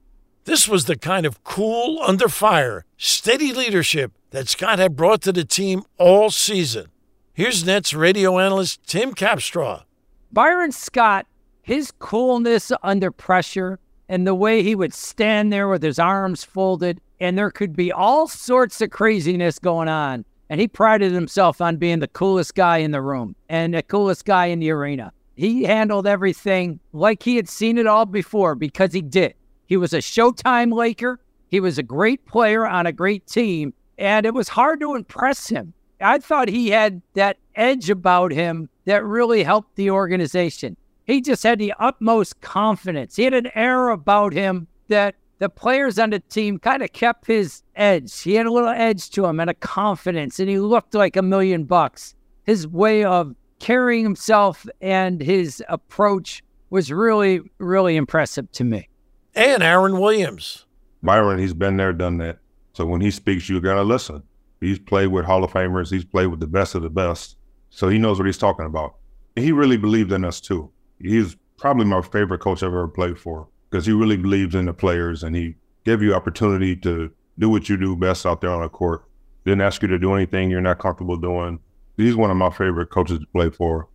This 0.45 0.67
was 0.67 0.85
the 0.85 0.97
kind 0.97 1.25
of 1.25 1.43
cool, 1.43 2.01
under 2.01 2.27
fire, 2.27 2.85
steady 2.97 3.53
leadership 3.53 4.13
that 4.31 4.49
Scott 4.49 4.79
had 4.79 4.95
brought 4.95 5.21
to 5.21 5.31
the 5.31 5.45
team 5.45 5.83
all 5.97 6.31
season. 6.31 6.87
Here's 7.33 7.65
Nets 7.65 7.93
radio 7.93 8.39
analyst 8.39 8.85
Tim 8.87 9.13
Capstraw. 9.13 9.83
Byron 10.31 10.71
Scott, 10.71 11.27
his 11.61 11.91
coolness 11.91 12.71
under 12.81 13.11
pressure 13.11 13.79
and 14.09 14.27
the 14.27 14.35
way 14.35 14.63
he 14.63 14.75
would 14.75 14.93
stand 14.93 15.51
there 15.51 15.67
with 15.67 15.81
his 15.81 15.97
arms 15.97 16.43
folded, 16.43 16.99
and 17.19 17.37
there 17.37 17.51
could 17.51 17.75
be 17.75 17.91
all 17.91 18.27
sorts 18.27 18.81
of 18.81 18.89
craziness 18.89 19.59
going 19.59 19.87
on. 19.87 20.25
And 20.53 20.61
he 20.61 20.67
prided 20.67 21.11
himself 21.11 21.61
on 21.61 21.77
being 21.77 21.97
the 21.97 22.07
coolest 22.07 22.53
guy 22.53 22.77
in 22.77 22.91
the 22.91 23.01
room 23.01 23.35
and 23.49 23.73
the 23.73 23.81
coolest 23.81 24.23
guy 24.23 24.45
in 24.45 24.59
the 24.59 24.69
arena. 24.69 25.11
He 25.35 25.63
handled 25.63 26.05
everything 26.05 26.79
like 26.91 27.23
he 27.23 27.37
had 27.37 27.49
seen 27.49 27.79
it 27.79 27.87
all 27.87 28.05
before 28.05 28.53
because 28.53 28.93
he 28.93 29.01
did. 29.01 29.33
He 29.65 29.77
was 29.77 29.93
a 29.93 29.97
Showtime 29.97 30.71
Laker. 30.71 31.19
He 31.47 31.59
was 31.59 31.79
a 31.79 31.81
great 31.81 32.23
player 32.27 32.67
on 32.67 32.85
a 32.85 32.91
great 32.91 33.25
team, 33.25 33.73
and 33.97 34.27
it 34.27 34.35
was 34.35 34.47
hard 34.47 34.79
to 34.81 34.93
impress 34.93 35.47
him. 35.49 35.73
I 35.99 36.19
thought 36.19 36.49
he 36.49 36.69
had 36.69 37.01
that 37.15 37.37
edge 37.55 37.89
about 37.89 38.31
him 38.31 38.69
that 38.85 39.03
really 39.03 39.41
helped 39.41 39.75
the 39.75 39.89
organization. 39.89 40.77
He 41.07 41.19
just 41.21 41.41
had 41.41 41.57
the 41.57 41.73
utmost 41.79 42.41
confidence. 42.41 43.15
He 43.15 43.23
had 43.23 43.33
an 43.33 43.49
air 43.55 43.89
about 43.89 44.33
him 44.33 44.67
that 44.89 45.15
the 45.43 45.49
players 45.49 45.99
on 45.99 46.11
the 46.11 46.19
team 46.19 46.57
kind 46.57 46.81
of 46.81 46.93
kept 46.93 47.27
his 47.27 47.63
edge. 47.75 48.21
He 48.21 48.35
had 48.35 48.45
a 48.45 48.51
little 48.51 48.69
edge 48.69 49.09
to 49.09 49.25
him 49.25 49.41
and 49.41 49.49
a 49.49 49.53
confidence, 49.53 50.39
and 50.39 50.49
he 50.49 50.57
looked 50.57 50.93
like 50.93 51.17
a 51.17 51.21
million 51.21 51.65
bucks. 51.65 52.15
His 52.45 52.65
way 52.65 53.03
of 53.03 53.35
carrying 53.59 54.05
himself 54.05 54.65
and 54.79 55.19
his 55.19 55.61
approach 55.67 56.41
was 56.69 56.93
really, 56.93 57.41
really 57.59 57.97
impressive 57.97 58.49
to 58.53 58.63
me 58.63 58.87
and 59.35 59.61
Aaron 59.61 59.99
Williams. 59.99 60.65
Byron, 61.01 61.39
he's 61.39 61.53
been 61.53 61.75
there, 61.75 61.91
done 61.91 62.19
that. 62.19 62.39
So 62.71 62.85
when 62.85 63.01
he 63.01 63.11
speaks, 63.11 63.49
you're 63.49 63.59
going 63.59 63.75
to 63.75 63.83
listen. 63.83 64.23
He's 64.61 64.79
played 64.79 65.07
with 65.07 65.25
Hall 65.25 65.43
of 65.43 65.51
Famers, 65.51 65.91
he's 65.91 66.05
played 66.05 66.27
with 66.27 66.39
the 66.39 66.47
best 66.47 66.73
of 66.73 66.83
the 66.83 66.89
best. 66.89 67.35
So 67.69 67.89
he 67.89 67.97
knows 67.97 68.17
what 68.17 68.27
he's 68.27 68.37
talking 68.37 68.65
about. 68.65 68.95
He 69.35 69.51
really 69.51 69.75
believed 69.75 70.13
in 70.13 70.23
us 70.23 70.39
too. 70.39 70.71
He's 71.01 71.35
probably 71.57 71.85
my 71.85 72.01
favorite 72.01 72.39
coach 72.39 72.63
I've 72.63 72.67
ever 72.67 72.87
played 72.87 73.19
for 73.19 73.49
because 73.73 73.87
he 73.87 73.91
really 73.91 74.17
believes 74.17 74.53
in 74.53 74.65
the 74.67 74.73
players 74.73 75.23
and 75.23 75.35
he 75.35 75.55
gave 75.83 75.99
you 75.99 76.13
opportunity 76.13 76.75
to 76.75 77.11
do 77.39 77.49
what 77.49 77.67
you 77.67 77.75
do 77.75 77.95
best 77.95 78.23
out 78.23 78.39
there 78.39 78.51
on 78.51 78.61
the 78.61 78.69
court. 78.69 79.03
Didn't 79.45 79.61
ask 79.61 79.81
you 79.81 79.87
to 79.87 79.97
do 79.97 80.13
anything 80.13 80.51
you're 80.51 80.61
not 80.61 80.77
comfortable 80.77 81.17
doing. 81.17 81.59
He's 81.97 82.15
one 82.15 82.29
of 82.29 82.37
my 82.37 82.51
favorite 82.51 82.91
coaches 82.91 83.17
to 83.17 83.25
play 83.33 83.49
for. 83.49 83.87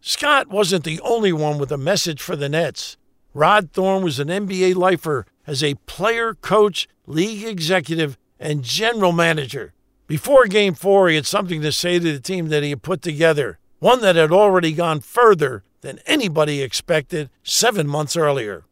Scott 0.00 0.48
wasn't 0.48 0.82
the 0.82 1.00
only 1.02 1.32
one 1.32 1.58
with 1.58 1.70
a 1.70 1.78
message 1.78 2.20
for 2.20 2.34
the 2.34 2.48
Nets. 2.48 2.96
Rod 3.32 3.70
Thorn 3.72 4.02
was 4.02 4.18
an 4.18 4.26
NBA 4.26 4.74
lifer 4.74 5.26
as 5.46 5.62
a 5.62 5.76
player, 5.86 6.34
coach, 6.34 6.88
league 7.06 7.44
executive, 7.44 8.18
and 8.40 8.64
general 8.64 9.12
manager. 9.12 9.74
Before 10.08 10.46
game 10.46 10.74
four, 10.74 11.08
he 11.08 11.14
had 11.14 11.24
something 11.24 11.62
to 11.62 11.70
say 11.70 12.00
to 12.00 12.12
the 12.12 12.18
team 12.18 12.48
that 12.48 12.64
he 12.64 12.70
had 12.70 12.82
put 12.82 13.00
together, 13.00 13.60
one 13.78 14.00
that 14.00 14.16
had 14.16 14.32
already 14.32 14.72
gone 14.72 14.98
further 14.98 15.62
than 15.82 16.00
anybody 16.04 16.62
expected 16.62 17.30
seven 17.44 17.86
months 17.86 18.16
earlier. 18.16 18.64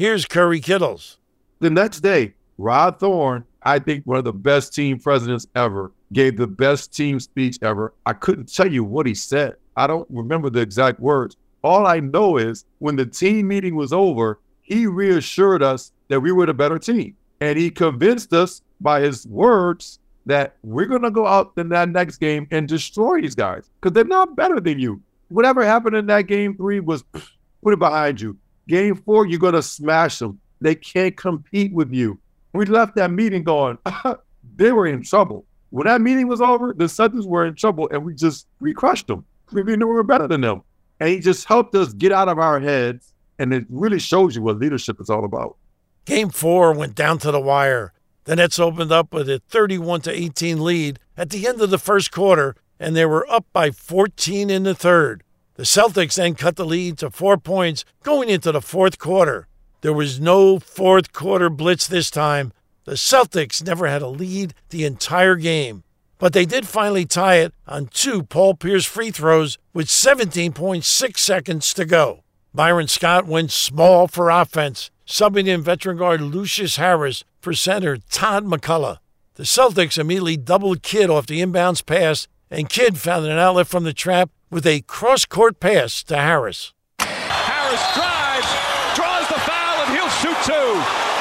Here's 0.00 0.24
Kerry 0.24 0.60
Kittles. 0.60 1.18
The 1.58 1.68
next 1.68 2.00
day, 2.00 2.32
Rod 2.56 2.98
Thorn, 2.98 3.44
I 3.62 3.78
think 3.78 4.06
one 4.06 4.16
of 4.16 4.24
the 4.24 4.32
best 4.32 4.74
team 4.74 4.98
presidents 4.98 5.46
ever, 5.54 5.92
gave 6.14 6.38
the 6.38 6.46
best 6.46 6.96
team 6.96 7.20
speech 7.20 7.58
ever. 7.60 7.92
I 8.06 8.14
couldn't 8.14 8.50
tell 8.50 8.72
you 8.72 8.82
what 8.82 9.04
he 9.04 9.14
said. 9.14 9.56
I 9.76 9.86
don't 9.86 10.08
remember 10.08 10.48
the 10.48 10.62
exact 10.62 11.00
words, 11.00 11.36
all 11.62 11.86
I 11.86 12.00
know 12.00 12.38
is 12.38 12.64
when 12.78 12.96
the 12.96 13.04
team 13.04 13.48
meeting 13.48 13.74
was 13.74 13.92
over, 13.92 14.40
he 14.62 14.86
reassured 14.86 15.62
us 15.62 15.92
that 16.08 16.20
we 16.20 16.32
were 16.32 16.46
the 16.46 16.54
better 16.54 16.78
team. 16.78 17.14
And 17.42 17.58
he 17.58 17.68
convinced 17.68 18.32
us 18.32 18.62
by 18.80 19.02
his 19.02 19.26
words 19.26 19.98
that 20.24 20.56
we're 20.62 20.86
going 20.86 21.02
to 21.02 21.10
go 21.10 21.26
out 21.26 21.52
in 21.58 21.68
that 21.68 21.90
next 21.90 22.16
game 22.16 22.48
and 22.50 22.66
destroy 22.66 23.20
these 23.20 23.34
guys 23.34 23.68
because 23.78 23.92
they're 23.94 24.04
not 24.04 24.34
better 24.34 24.60
than 24.60 24.78
you. 24.78 25.02
Whatever 25.28 25.62
happened 25.62 25.96
in 25.96 26.06
that 26.06 26.22
game 26.22 26.56
three 26.56 26.80
was 26.80 27.02
put 27.62 27.74
it 27.74 27.78
behind 27.78 28.18
you. 28.18 28.38
Game 28.70 28.94
four, 28.94 29.26
you're 29.26 29.40
going 29.40 29.54
to 29.54 29.62
smash 29.62 30.20
them. 30.20 30.38
They 30.60 30.76
can't 30.76 31.16
compete 31.16 31.72
with 31.72 31.92
you. 31.92 32.20
We 32.52 32.66
left 32.66 32.94
that 32.94 33.10
meeting 33.10 33.42
going, 33.42 33.78
they 34.56 34.70
were 34.70 34.86
in 34.86 35.02
trouble. 35.02 35.44
When 35.70 35.88
that 35.88 36.00
meeting 36.00 36.28
was 36.28 36.40
over, 36.40 36.72
the 36.72 36.84
Celtics 36.84 37.26
were 37.26 37.44
in 37.46 37.56
trouble 37.56 37.88
and 37.90 38.04
we 38.04 38.14
just, 38.14 38.46
we 38.60 38.72
crushed 38.72 39.08
them. 39.08 39.24
We 39.50 39.64
knew 39.64 39.88
we 39.88 39.94
were 39.94 40.04
better 40.04 40.28
than 40.28 40.42
them. 40.42 40.62
And 41.00 41.08
he 41.08 41.18
just 41.18 41.46
helped 41.46 41.74
us 41.74 41.92
get 41.94 42.12
out 42.12 42.28
of 42.28 42.38
our 42.38 42.60
heads. 42.60 43.12
And 43.40 43.52
it 43.52 43.66
really 43.70 43.98
shows 43.98 44.36
you 44.36 44.42
what 44.42 44.60
leadership 44.60 45.00
is 45.00 45.10
all 45.10 45.24
about. 45.24 45.56
Game 46.04 46.30
four 46.30 46.72
went 46.72 46.94
down 46.94 47.18
to 47.18 47.32
the 47.32 47.40
wire. 47.40 47.92
The 48.22 48.36
Nets 48.36 48.60
opened 48.60 48.92
up 48.92 49.12
with 49.12 49.28
a 49.28 49.40
31 49.48 50.02
to 50.02 50.12
18 50.12 50.62
lead 50.62 51.00
at 51.16 51.30
the 51.30 51.48
end 51.48 51.60
of 51.60 51.70
the 51.70 51.78
first 51.78 52.12
quarter, 52.12 52.54
and 52.78 52.94
they 52.94 53.04
were 53.04 53.28
up 53.28 53.46
by 53.52 53.72
14 53.72 54.48
in 54.48 54.62
the 54.62 54.76
third. 54.76 55.24
The 55.60 55.66
Celtics 55.66 56.14
then 56.14 56.36
cut 56.36 56.56
the 56.56 56.64
lead 56.64 56.96
to 57.00 57.10
four 57.10 57.36
points 57.36 57.84
going 58.02 58.30
into 58.30 58.50
the 58.50 58.62
fourth 58.62 58.98
quarter. 58.98 59.46
There 59.82 59.92
was 59.92 60.18
no 60.18 60.58
fourth 60.58 61.12
quarter 61.12 61.50
blitz 61.50 61.86
this 61.86 62.10
time. 62.10 62.54
The 62.86 62.92
Celtics 62.92 63.62
never 63.62 63.86
had 63.86 64.00
a 64.00 64.08
lead 64.08 64.54
the 64.70 64.86
entire 64.86 65.36
game 65.36 65.84
but 66.16 66.32
they 66.32 66.46
did 66.46 66.66
finally 66.66 67.04
tie 67.04 67.36
it 67.36 67.52
on 67.66 67.88
two 67.88 68.22
Paul 68.22 68.54
Pierce 68.54 68.86
free 68.86 69.10
throws 69.10 69.58
with 69.74 69.88
17.6 69.88 71.18
seconds 71.18 71.74
to 71.74 71.84
go. 71.84 72.24
Byron 72.54 72.88
Scott 72.88 73.26
went 73.26 73.50
small 73.50 74.08
for 74.08 74.30
offense, 74.30 74.90
subbing 75.06 75.46
in 75.46 75.62
veteran 75.62 75.98
guard 75.98 76.22
Lucius 76.22 76.76
Harris 76.76 77.22
for 77.38 77.52
center 77.52 77.98
Todd 78.10 78.46
MacCulloch. 78.46 78.98
The 79.34 79.42
Celtics 79.42 79.98
immediately 79.98 80.38
doubled 80.38 80.82
Kidd 80.82 81.10
off 81.10 81.26
the 81.26 81.40
inbounds 81.40 81.84
pass, 81.84 82.28
and 82.50 82.70
Kidd 82.70 82.96
found 82.96 83.26
an 83.26 83.38
outlet 83.38 83.66
from 83.66 83.84
the 83.84 83.92
trap 83.92 84.30
with 84.50 84.66
a 84.66 84.80
cross 84.82 85.24
court 85.24 85.60
pass 85.60 86.02
to 86.04 86.16
Harris. 86.16 86.74
Harris 86.98 87.84
drives, 87.94 88.50
draws 88.98 89.26
the 89.28 89.40
foul, 89.46 89.86
and 89.86 89.94
he'll 89.94 90.14
shoot 90.18 90.36
two. 90.44 90.70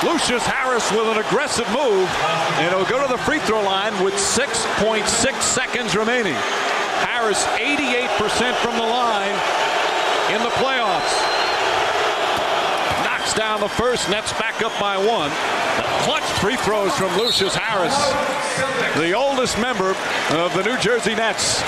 Lucius 0.08 0.46
Harris 0.46 0.90
with 0.92 1.08
an 1.08 1.18
aggressive 1.24 1.68
move, 1.70 2.10
and 2.58 2.74
he'll 2.74 2.90
go 2.90 3.06
to 3.06 3.12
the 3.12 3.20
free 3.20 3.40
throw 3.40 3.62
line 3.62 3.94
with 4.04 4.14
6.6 4.16 5.06
seconds 5.42 5.96
remaining. 5.96 6.36
Harris 7.06 7.44
88% 7.60 8.56
from 8.64 8.76
the 8.76 8.84
line 8.84 9.38
in 10.34 10.42
the 10.42 10.50
playoffs. 10.58 11.14
Knocks 13.04 13.34
down 13.34 13.60
the 13.60 13.70
first, 13.70 14.10
Nets 14.10 14.34
back 14.34 14.62
up 14.62 14.78
by 14.80 14.98
one. 14.98 15.32
Clutch 16.04 16.24
free 16.40 16.56
throws 16.58 16.96
from 16.98 17.16
Lucius 17.18 17.56
Harris, 17.56 17.96
the 18.98 19.14
oldest 19.14 19.58
member 19.60 19.92
of 20.32 20.54
the 20.54 20.64
New 20.64 20.78
Jersey 20.80 21.16
Nets. 21.16 21.62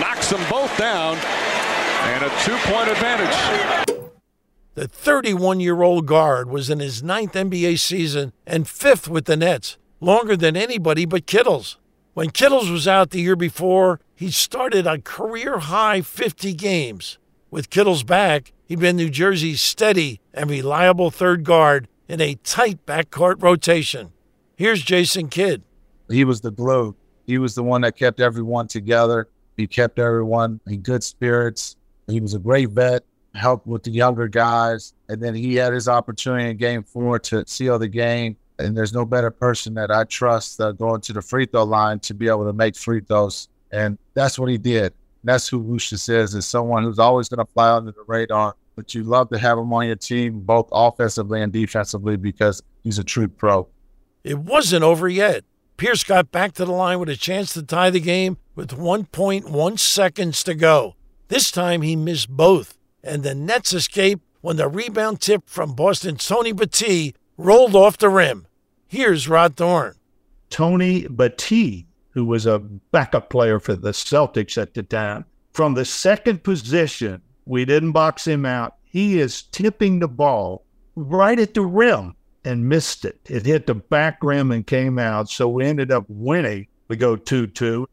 Knocks 0.00 0.30
them 0.30 0.40
both 0.50 0.76
down, 0.78 1.16
and 1.16 2.24
a 2.24 2.30
two-point 2.42 2.88
advantage. 2.88 4.04
The 4.74 4.86
31 4.86 5.60
year 5.60 5.82
old 5.82 6.06
guard 6.06 6.48
was 6.48 6.70
in 6.70 6.78
his 6.78 7.02
ninth 7.02 7.32
NBA 7.32 7.78
season 7.80 8.32
and 8.46 8.68
fifth 8.68 9.08
with 9.08 9.24
the 9.24 9.36
Nets, 9.36 9.76
longer 10.00 10.36
than 10.36 10.56
anybody 10.56 11.04
but 11.04 11.26
Kittles. 11.26 11.78
When 12.14 12.30
Kittles 12.30 12.70
was 12.70 12.86
out 12.86 13.10
the 13.10 13.20
year 13.20 13.36
before, 13.36 14.00
he 14.14 14.30
started 14.30 14.86
a 14.86 15.00
career 15.00 15.58
high 15.58 16.00
50 16.00 16.54
games. 16.54 17.18
With 17.50 17.70
Kittles 17.70 18.04
back, 18.04 18.52
he'd 18.66 18.80
been 18.80 18.96
New 18.96 19.10
Jersey's 19.10 19.60
steady 19.60 20.20
and 20.32 20.50
reliable 20.50 21.10
third 21.10 21.44
guard 21.44 21.88
in 22.08 22.20
a 22.20 22.34
tight 22.36 22.84
backcourt 22.86 23.42
rotation. 23.42 24.12
Here's 24.56 24.82
Jason 24.82 25.28
Kidd. 25.28 25.62
He 26.08 26.24
was 26.24 26.40
the 26.40 26.50
glue. 26.50 26.96
He 27.26 27.38
was 27.38 27.54
the 27.54 27.62
one 27.62 27.82
that 27.82 27.96
kept 27.96 28.18
everyone 28.20 28.66
together. 28.66 29.28
He 29.56 29.66
kept 29.66 29.98
everyone 29.98 30.60
in 30.66 30.80
good 30.80 31.04
spirits. 31.04 31.76
He 32.06 32.20
was 32.20 32.32
a 32.32 32.38
great 32.38 32.70
vet, 32.70 33.04
helped 33.34 33.66
with 33.66 33.82
the 33.82 33.90
younger 33.90 34.26
guys. 34.26 34.94
And 35.08 35.22
then 35.22 35.34
he 35.34 35.54
had 35.56 35.74
his 35.74 35.88
opportunity 35.88 36.48
in 36.48 36.56
game 36.56 36.82
four 36.82 37.18
to 37.20 37.44
seal 37.46 37.78
the 37.78 37.88
game. 37.88 38.36
And 38.58 38.76
there's 38.76 38.94
no 38.94 39.04
better 39.04 39.30
person 39.30 39.74
that 39.74 39.90
I 39.90 40.04
trust 40.04 40.60
uh, 40.60 40.72
going 40.72 41.02
to 41.02 41.12
the 41.12 41.22
free 41.22 41.46
throw 41.46 41.64
line 41.64 42.00
to 42.00 42.14
be 42.14 42.28
able 42.28 42.46
to 42.46 42.52
make 42.52 42.74
free 42.76 43.00
throws. 43.00 43.48
And 43.70 43.98
that's 44.14 44.38
what 44.38 44.48
he 44.48 44.56
did. 44.56 44.94
That's 45.22 45.46
who 45.46 45.58
Lucius 45.58 46.08
is, 46.08 46.34
is 46.34 46.46
someone 46.46 46.84
who's 46.84 46.98
always 46.98 47.28
going 47.28 47.44
to 47.44 47.52
fly 47.52 47.70
under 47.70 47.92
the 47.92 48.04
radar, 48.06 48.56
but 48.78 48.94
you 48.94 49.02
love 49.02 49.28
to 49.28 49.36
have 49.36 49.58
him 49.58 49.72
on 49.72 49.88
your 49.88 49.96
team, 49.96 50.38
both 50.38 50.68
offensively 50.70 51.42
and 51.42 51.52
defensively, 51.52 52.16
because 52.16 52.62
he's 52.84 52.96
a 52.96 53.02
true 53.02 53.26
pro. 53.26 53.66
It 54.22 54.38
wasn't 54.38 54.84
over 54.84 55.08
yet. 55.08 55.42
Pierce 55.76 56.04
got 56.04 56.30
back 56.30 56.52
to 56.52 56.64
the 56.64 56.70
line 56.70 57.00
with 57.00 57.08
a 57.08 57.16
chance 57.16 57.52
to 57.54 57.64
tie 57.64 57.90
the 57.90 57.98
game 57.98 58.36
with 58.54 58.70
1.1 58.70 59.78
seconds 59.80 60.44
to 60.44 60.54
go. 60.54 60.94
This 61.26 61.50
time 61.50 61.82
he 61.82 61.96
missed 61.96 62.30
both, 62.30 62.78
and 63.02 63.24
the 63.24 63.34
Nets 63.34 63.72
escaped 63.72 64.22
when 64.42 64.58
the 64.58 64.68
rebound 64.68 65.20
tip 65.20 65.50
from 65.50 65.74
Boston's 65.74 66.24
Tony 66.24 66.52
Battie 66.52 67.16
rolled 67.36 67.74
off 67.74 67.98
the 67.98 68.08
rim. 68.08 68.46
Here's 68.86 69.28
Rod 69.28 69.56
Thorn. 69.56 69.96
Tony 70.50 71.02
Battie, 71.02 71.86
who 72.10 72.24
was 72.24 72.46
a 72.46 72.60
backup 72.60 73.28
player 73.28 73.58
for 73.58 73.74
the 73.74 73.90
Celtics 73.90 74.56
at 74.56 74.74
the 74.74 74.84
time, 74.84 75.24
from 75.52 75.74
the 75.74 75.84
second 75.84 76.44
position, 76.44 77.22
we 77.48 77.64
didn't 77.64 77.92
box 77.92 78.26
him 78.26 78.44
out. 78.44 78.74
He 78.84 79.18
is 79.18 79.42
tipping 79.42 79.98
the 79.98 80.08
ball 80.08 80.64
right 80.94 81.38
at 81.38 81.54
the 81.54 81.62
rim 81.62 82.14
and 82.44 82.68
missed 82.68 83.04
it. 83.04 83.18
It 83.26 83.46
hit 83.46 83.66
the 83.66 83.74
back 83.74 84.22
rim 84.22 84.52
and 84.52 84.66
came 84.66 84.98
out. 84.98 85.30
So 85.30 85.48
we 85.48 85.64
ended 85.64 85.90
up 85.90 86.04
winning. 86.08 86.66
We 86.88 86.96
go 86.96 87.16
2 87.16 87.48
2. 87.48 87.88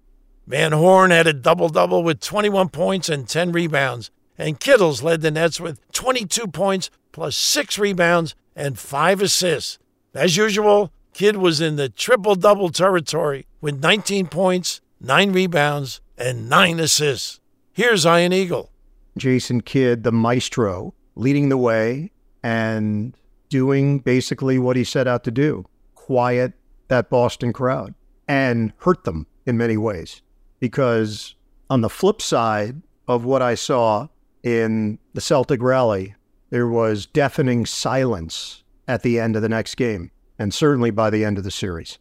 Van 0.47 0.73
Horn 0.73 1.11
had 1.11 1.25
a 1.25 1.33
double 1.33 1.69
double 1.69 2.03
with 2.03 2.19
21 2.19 2.69
points 2.69 3.09
and 3.09 3.27
10 3.27 3.51
rebounds. 3.51 4.11
And 4.37 4.59
Kittles 4.59 5.01
led 5.01 5.21
the 5.21 5.31
Nets 5.31 5.59
with 5.59 5.79
22 5.93 6.47
points 6.47 6.91
plus 7.13 7.37
six 7.37 7.79
rebounds 7.79 8.35
and 8.55 8.77
five 8.77 9.21
assists. 9.21 9.79
As 10.13 10.37
usual, 10.37 10.91
Kidd 11.13 11.37
was 11.37 11.61
in 11.61 11.77
the 11.77 11.87
triple 11.87 12.35
double 12.35 12.69
territory 12.69 13.47
with 13.61 13.81
19 13.81 14.27
points, 14.27 14.81
nine 14.99 15.31
rebounds, 15.31 16.01
and 16.17 16.49
nine 16.49 16.79
assists. 16.79 17.39
Here's 17.71 18.05
Ian 18.05 18.33
Eagle. 18.33 18.69
Jason 19.17 19.61
Kidd, 19.61 20.03
the 20.03 20.11
maestro, 20.11 20.93
leading 21.15 21.49
the 21.49 21.57
way 21.57 22.11
and 22.43 23.15
doing 23.49 23.99
basically 23.99 24.59
what 24.59 24.75
he 24.75 24.83
set 24.83 25.07
out 25.07 25.23
to 25.23 25.31
do 25.31 25.65
quiet 25.93 26.53
that 26.87 27.09
Boston 27.09 27.51
crowd 27.51 27.95
and 28.27 28.73
hurt 28.77 29.03
them 29.05 29.25
in 29.45 29.57
many 29.57 29.77
ways. 29.77 30.21
Because 30.59 31.35
on 31.69 31.81
the 31.81 31.89
flip 31.89 32.21
side 32.21 32.81
of 33.07 33.25
what 33.25 33.41
I 33.41 33.55
saw 33.55 34.07
in 34.43 34.99
the 35.13 35.21
Celtic 35.21 35.61
rally, 35.61 36.15
there 36.51 36.67
was 36.67 37.07
deafening 37.07 37.65
silence 37.65 38.63
at 38.87 39.01
the 39.01 39.19
end 39.19 39.35
of 39.35 39.41
the 39.41 39.49
next 39.49 39.75
game, 39.75 40.11
and 40.37 40.53
certainly 40.53 40.91
by 40.91 41.09
the 41.09 41.25
end 41.25 41.37
of 41.39 41.43
the 41.43 41.51
series. 41.51 41.97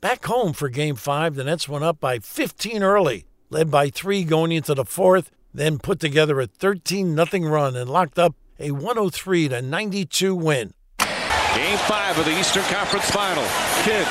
Back 0.00 0.24
home 0.24 0.52
for 0.52 0.68
game 0.68 0.94
five, 0.94 1.34
the 1.34 1.44
Nets 1.44 1.68
went 1.68 1.84
up 1.84 2.00
by 2.00 2.20
15 2.20 2.82
early, 2.82 3.26
led 3.50 3.70
by 3.70 3.90
three 3.90 4.22
going 4.22 4.52
into 4.52 4.74
the 4.74 4.84
fourth, 4.84 5.30
then 5.52 5.78
put 5.78 6.00
together 6.00 6.40
a 6.40 6.46
13 6.46 7.16
0 7.16 7.48
run 7.48 7.76
and 7.76 7.90
locked 7.90 8.18
up 8.18 8.34
a 8.58 8.70
103 8.70 9.48
92 9.48 10.34
win. 10.34 10.74
Game 10.98 11.78
five 11.90 12.18
of 12.18 12.24
the 12.24 12.38
Eastern 12.38 12.62
Conference 12.64 13.10
Final. 13.10 13.44
Kidd 13.82 14.06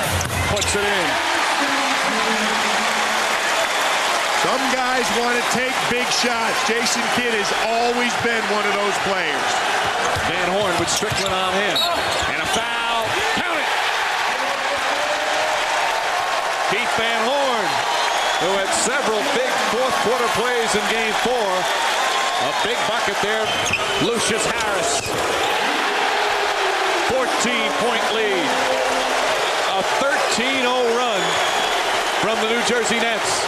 puts 0.51 0.75
it 0.75 0.83
in. 0.83 1.09
Some 4.43 4.63
guys 4.71 5.03
want 5.19 5.35
to 5.35 5.45
take 5.51 5.75
big 5.91 6.07
shots. 6.07 6.55
Jason 6.63 7.03
Kidd 7.19 7.35
has 7.35 7.51
always 7.67 8.15
been 8.23 8.39
one 8.55 8.63
of 8.63 8.71
those 8.71 8.95
players. 9.03 9.47
Van 10.31 10.47
Horn 10.55 10.71
with 10.79 10.87
Strickland 10.87 11.35
on 11.35 11.51
him. 11.59 11.75
And 12.31 12.39
a 12.39 12.49
foul. 12.55 13.03
Count 13.35 13.59
it. 13.59 13.71
Keith 16.71 16.93
Van 16.95 17.21
Horn, 17.27 17.67
who 18.47 18.51
had 18.63 18.71
several 18.79 19.19
big 19.35 19.48
fourth 19.69 19.95
quarter 20.01 20.29
plays 20.33 20.73
in 20.73 20.83
game 20.89 21.13
four. 21.21 21.49
A 22.49 22.53
big 22.63 22.77
bucket 22.87 23.17
there. 23.21 23.45
Lucius 24.01 24.45
Harris 24.45 25.01
14-point 27.09 28.05
lead. 28.13 28.49
A 29.73 29.81
13-0 29.97 30.65
run 30.97 31.21
from 32.21 32.37
the 32.41 32.49
New 32.53 32.61
Jersey 32.65 32.97
Nets. 32.97 33.41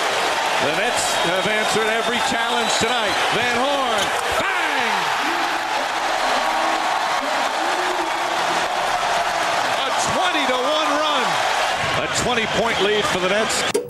The 0.66 0.76
Nets 0.78 1.14
have 1.26 1.48
answered 1.48 1.88
every 1.88 2.18
challenge 2.30 2.72
tonight. 2.80 3.14
Van 3.34 3.58
Horn, 3.58 4.02
bang! 4.42 4.94
A 9.78 9.90
20 10.14 10.46
to 10.48 10.58
1 10.58 10.66
run. 11.02 11.26
A 12.02 12.08
20-point 12.22 12.82
lead 12.82 13.06
for 13.06 13.20
the 13.20 13.30
Nets. 13.30 13.81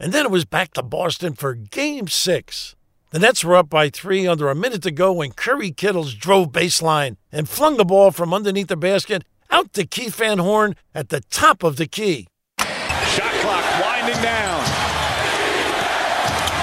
And 0.00 0.12
then 0.12 0.24
it 0.24 0.30
was 0.30 0.44
back 0.44 0.72
to 0.74 0.82
Boston 0.82 1.34
for 1.34 1.54
game 1.54 2.06
six. 2.06 2.76
The 3.10 3.18
Nets 3.18 3.42
were 3.42 3.56
up 3.56 3.70
by 3.70 3.88
three 3.88 4.26
under 4.26 4.48
a 4.48 4.54
minute 4.54 4.82
to 4.82 4.90
go 4.90 5.12
when 5.12 5.32
Curry 5.32 5.70
Kittles 5.70 6.14
drove 6.14 6.52
baseline 6.52 7.16
and 7.32 7.48
flung 7.48 7.76
the 7.76 7.84
ball 7.84 8.10
from 8.10 8.34
underneath 8.34 8.68
the 8.68 8.76
basket 8.76 9.24
out 9.50 9.72
to 9.72 9.86
Keith 9.86 10.14
Van 10.16 10.38
Horn 10.38 10.76
at 10.94 11.08
the 11.08 11.22
top 11.30 11.62
of 11.62 11.76
the 11.76 11.86
key. 11.86 12.28
Shot 12.60 13.32
clock 13.40 13.64
winding 13.80 14.22
down. 14.22 14.60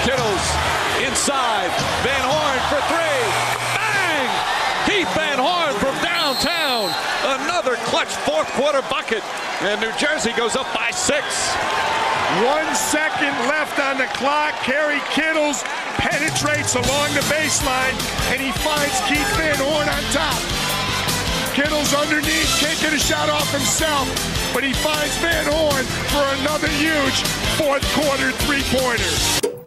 Kittles 0.06 0.46
inside. 1.02 1.68
Van 2.06 2.24
Horn 2.24 2.58
for 2.70 2.80
three. 2.88 3.26
Bang! 3.74 4.30
Keith 4.86 5.12
Van 5.14 5.38
Horn 5.38 5.74
from 5.82 5.94
downtown. 6.00 6.94
Another 7.42 7.74
clutch 7.90 8.14
fourth 8.22 8.46
quarter 8.52 8.82
bucket. 8.88 9.24
And 9.60 9.80
New 9.80 9.92
Jersey 9.98 10.32
goes 10.32 10.54
up 10.54 10.72
by 10.72 10.90
six. 10.92 11.56
One 12.26 12.74
second 12.74 13.32
left 13.46 13.78
on 13.78 13.98
the 13.98 14.06
clock. 14.18 14.54
Kerry 14.62 15.00
Kittles 15.10 15.62
penetrates 15.94 16.74
along 16.74 17.14
the 17.14 17.24
baseline, 17.30 17.94
and 18.32 18.42
he 18.42 18.50
finds 18.50 18.98
Keith 19.06 19.30
Van 19.38 19.54
Horn 19.56 19.88
on 19.88 20.02
top. 20.10 20.42
Kittles 21.54 21.94
underneath, 21.94 22.58
can't 22.58 22.78
get 22.80 22.92
a 22.92 22.98
shot 22.98 23.30
off 23.30 23.50
himself, 23.52 24.08
but 24.52 24.64
he 24.64 24.72
finds 24.72 25.16
Van 25.18 25.46
Horn 25.48 25.84
for 26.10 26.24
another 26.42 26.68
huge 26.68 27.22
fourth 27.56 27.86
quarter 27.94 28.32
three-pointer. 28.42 29.64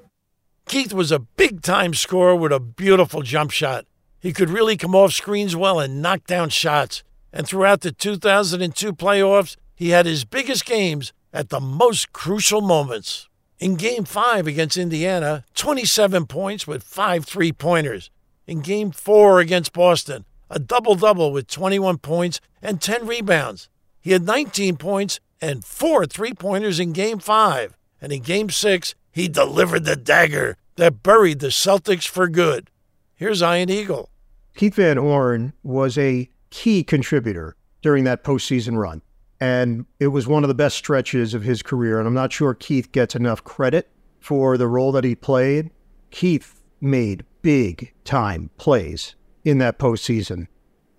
Keith 0.67 0.93
was 0.93 1.11
a 1.11 1.19
big 1.19 1.61
time 1.61 1.93
scorer 1.93 2.35
with 2.35 2.51
a 2.51 2.59
beautiful 2.59 3.21
jump 3.21 3.51
shot. 3.51 3.85
He 4.19 4.33
could 4.33 4.49
really 4.49 4.75
come 4.77 4.93
off 4.93 5.13
screens 5.13 5.55
well 5.55 5.79
and 5.79 6.01
knock 6.01 6.27
down 6.27 6.49
shots. 6.49 7.03
And 7.31 7.47
throughout 7.47 7.81
the 7.81 7.91
2002 7.93 8.93
playoffs, 8.93 9.55
he 9.73 9.89
had 9.89 10.05
his 10.05 10.25
biggest 10.25 10.65
games 10.65 11.13
at 11.33 11.49
the 11.49 11.59
most 11.59 12.11
crucial 12.13 12.61
moments. 12.61 13.27
In 13.59 13.75
Game 13.75 14.05
5 14.05 14.47
against 14.47 14.77
Indiana, 14.77 15.43
27 15.55 16.25
points 16.27 16.65
with 16.65 16.83
five 16.83 17.25
three 17.25 17.51
pointers. 17.51 18.09
In 18.47 18.61
Game 18.61 18.91
4 18.91 19.39
against 19.39 19.73
Boston, 19.73 20.25
a 20.49 20.59
double 20.59 20.95
double 20.95 21.31
with 21.31 21.47
21 21.47 21.97
points 21.97 22.39
and 22.61 22.81
10 22.81 23.05
rebounds. 23.05 23.69
He 24.01 24.11
had 24.11 24.25
19 24.25 24.77
points 24.77 25.19
and 25.41 25.63
four 25.63 26.05
three 26.05 26.33
pointers 26.33 26.79
in 26.79 26.93
Game 26.93 27.19
5. 27.19 27.77
And 28.01 28.11
in 28.11 28.21
Game 28.21 28.49
6, 28.49 28.95
he 29.11 29.27
delivered 29.27 29.85
the 29.85 29.95
dagger 29.95 30.57
that 30.77 31.03
buried 31.03 31.39
the 31.39 31.47
Celtics 31.47 32.07
for 32.07 32.27
good. 32.27 32.69
Here's 33.15 33.41
Ian 33.41 33.69
Eagle. 33.69 34.09
Keith 34.55 34.75
Van 34.75 34.97
Horn 34.97 35.53
was 35.63 35.97
a 35.97 36.29
key 36.49 36.83
contributor 36.83 37.55
during 37.81 38.05
that 38.05 38.23
postseason 38.23 38.77
run. 38.77 39.01
And 39.41 39.85
it 39.99 40.07
was 40.07 40.27
one 40.27 40.43
of 40.43 40.47
the 40.47 40.53
best 40.53 40.75
stretches 40.77 41.33
of 41.33 41.43
his 41.43 41.61
career. 41.61 41.99
And 41.99 42.07
I'm 42.07 42.13
not 42.13 42.33
sure 42.33 42.53
Keith 42.53 42.91
gets 42.91 43.15
enough 43.15 43.43
credit 43.43 43.89
for 44.19 44.57
the 44.57 44.67
role 44.67 44.91
that 44.91 45.03
he 45.03 45.15
played. 45.15 45.71
Keith 46.11 46.61
made 46.81 47.25
big 47.41 47.93
time 48.03 48.49
plays 48.57 49.15
in 49.45 49.57
that 49.59 49.79
postseason. 49.79 50.47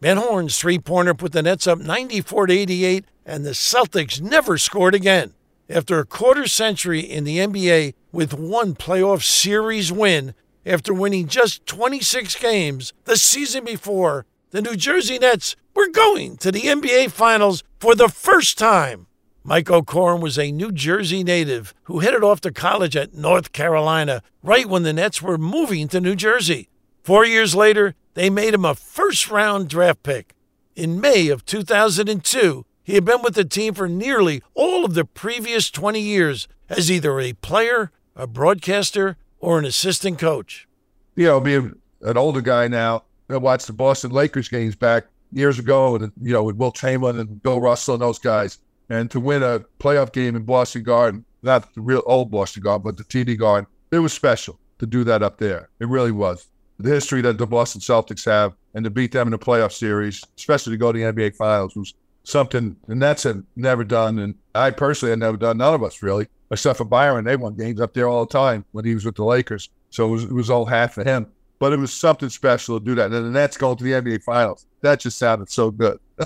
Van 0.01 0.17
Horn's 0.17 0.59
three 0.59 0.79
pointer 0.79 1.13
put 1.13 1.33
the 1.33 1.43
Nets 1.43 1.67
up 1.67 1.79
94 1.79 2.47
to 2.47 2.55
88, 2.55 3.05
and 3.27 3.45
the 3.45 3.51
Celtics 3.51 4.21
never 4.21 4.57
scored 4.57 4.95
again. 4.95 5.35
After 5.69 5.99
a 5.99 6.07
quarter 6.07 6.47
century 6.49 7.01
in 7.01 7.25
the 7.25 7.39
NBA 7.39 7.95
with 8.11 8.33
one 8.33 8.75
playoff 8.75 9.23
series 9.23 9.93
win, 9.93 10.35
after 10.65 10.93
winning 10.93 11.29
just 11.29 11.65
26 11.67 12.37
games 12.37 12.93
the 13.05 13.17
season 13.17 13.65
before, 13.65 14.27
the 14.51 14.63
New 14.63 14.75
Jersey 14.75 15.19
Nets 15.19 15.55
were 15.75 15.89
going 15.89 16.39
to 16.39 16.51
the 16.51 16.63
NBA 16.63 17.11
Finals 17.11 17.63
for 17.81 17.95
the 17.95 18.09
first 18.09 18.59
time. 18.59 19.07
Mike 19.43 19.71
O'Koren 19.71 20.21
was 20.21 20.39
a 20.39 20.53
New 20.53 20.71
Jersey 20.71 21.25
native 21.25 21.75
who 21.85 22.01
headed 22.01 22.23
off 22.23 22.43
to 22.43 22.53
college 22.53 22.95
at 22.95 23.15
North 23.15 23.53
Carolina 23.53 24.23
right 24.43 24.67
when 24.67 24.83
the 24.83 24.93
Nets 24.93 25.23
were 25.23 25.39
moving 25.39 25.89
to 25.89 26.01
New 26.01 26.15
Jersey. 26.15 26.69
Four 27.03 27.25
years 27.25 27.55
later, 27.55 27.95
they 28.13 28.29
made 28.29 28.53
him 28.53 28.67
a 28.67 28.75
first 28.75 29.31
round 29.31 29.71
draft 29.71 30.03
pick. 30.03 30.35
In 30.77 31.01
May 31.01 31.29
of 31.29 31.47
2002, 31.47 32.67
he 32.83 32.95
had 32.95 33.05
been 33.05 33.23
with 33.23 33.35
the 33.35 33.45
team 33.45 33.73
for 33.73 33.89
nearly 33.89 34.43
all 34.55 34.85
of 34.85 34.93
the 34.93 35.07
previous 35.07 35.71
20 35.71 36.01
years 36.01 36.49
as 36.69 36.91
either 36.91 37.19
a 37.19 37.33
player, 37.33 37.91
a 38.15 38.27
broadcaster, 38.27 39.17
or 39.39 39.59
an 39.59 39.65
assistant 39.65 40.19
coach. 40.19 40.69
You 41.17 41.25
know, 41.25 41.41
being 41.41 41.77
an 42.03 42.19
older 42.19 42.43
guy 42.43 42.69
now, 42.69 43.05
I 43.31 43.39
watched 43.39 43.69
the 43.69 43.73
Boston 43.73 44.11
Lakers 44.11 44.49
games 44.49 44.77
back 44.77 45.07
years 45.33 45.59
ago, 45.59 45.97
and 45.97 46.13
you 46.21 46.33
know, 46.33 46.43
with 46.43 46.57
Wilt 46.57 46.75
Chamberlain 46.75 47.19
and 47.19 47.43
Bill 47.43 47.61
Russell 47.61 47.95
and 47.95 48.03
those 48.03 48.19
guys, 48.19 48.59
and 48.89 49.11
to 49.11 49.21
win 49.21 49.43
a 49.43 49.61
playoff 49.79 50.13
game 50.13 50.37
in 50.37 50.43
Boston 50.43 50.83
Garden, 50.83 51.25
not 51.43 51.73
the 51.75 51.81
real 51.81 52.03
old 52.07 52.31
Boston 52.31 52.63
Garden, 52.63 52.83
but 52.83 52.97
the 52.97 53.05
TD 53.05 53.39
Garden, 53.39 53.67
it 53.91 53.99
was 53.99 54.13
special 54.13 54.59
to 54.79 54.87
do 54.87 55.05
that 55.05 55.23
up 55.23 55.39
there. 55.39 55.69
It 55.81 55.89
really 55.89 56.13
was. 56.13 56.47
The 56.79 56.91
history 56.91 57.21
that 57.23 57.39
the 57.39 57.47
Boston 57.47 57.81
Celtics 57.81 58.25
have, 58.25 58.55
and 58.75 58.85
to 58.85 58.91
beat 58.91 59.13
them 59.13 59.29
in 59.29 59.33
the 59.33 59.39
playoff 59.39 59.73
series, 59.73 60.23
especially 60.39 60.73
to 60.73 60.79
go 60.79 60.93
to 60.93 60.99
the 60.99 61.05
NBA 61.05 61.37
Finals, 61.37 61.77
was 61.77 61.95
something 62.25 62.77
the 62.87 62.95
Nets 62.95 63.25
had 63.25 63.45
never 63.57 63.85
done, 63.85 64.19
and 64.19 64.35
I 64.55 64.71
personally 64.71 65.11
had 65.11 65.19
never 65.19 65.37
done. 65.37 65.59
None 65.59 65.75
of 65.75 65.83
us 65.83 66.03
really, 66.03 66.27
except 66.51 66.79
for 66.79 66.85
Byron. 66.85 67.25
They 67.25 67.37
won 67.37 67.57
games 67.57 67.81
up 67.81 67.95
there 67.95 68.09
all 68.09 68.25
the 68.25 68.33
time 68.33 68.65
when 68.73 68.85
he 68.85 68.95
was 68.95 69.05
with 69.05 69.17
the 69.17 69.25
Lakers, 69.25 69.69
so 69.91 70.07
it 70.07 70.11
was, 70.11 70.25
it 70.25 70.33
was 70.33 70.51
all 70.51 70.65
half 70.65 70.95
for 70.95 71.05
him. 71.05 71.27
But 71.61 71.75
it 71.75 71.79
was 71.79 71.93
something 71.93 72.31
special 72.31 72.81
to 72.81 72.85
do 72.85 72.95
that. 72.97 73.13
And 73.13 73.27
the 73.27 73.31
Nets 73.31 73.57
going 73.57 73.77
to 73.77 73.85
the 73.85 73.93
NBA 73.93 74.25
Finals. 74.25 74.67
That 74.81 74.99
just 74.99 75.19
sounded 75.19 75.51
so 75.51 75.71
good. 75.71 76.01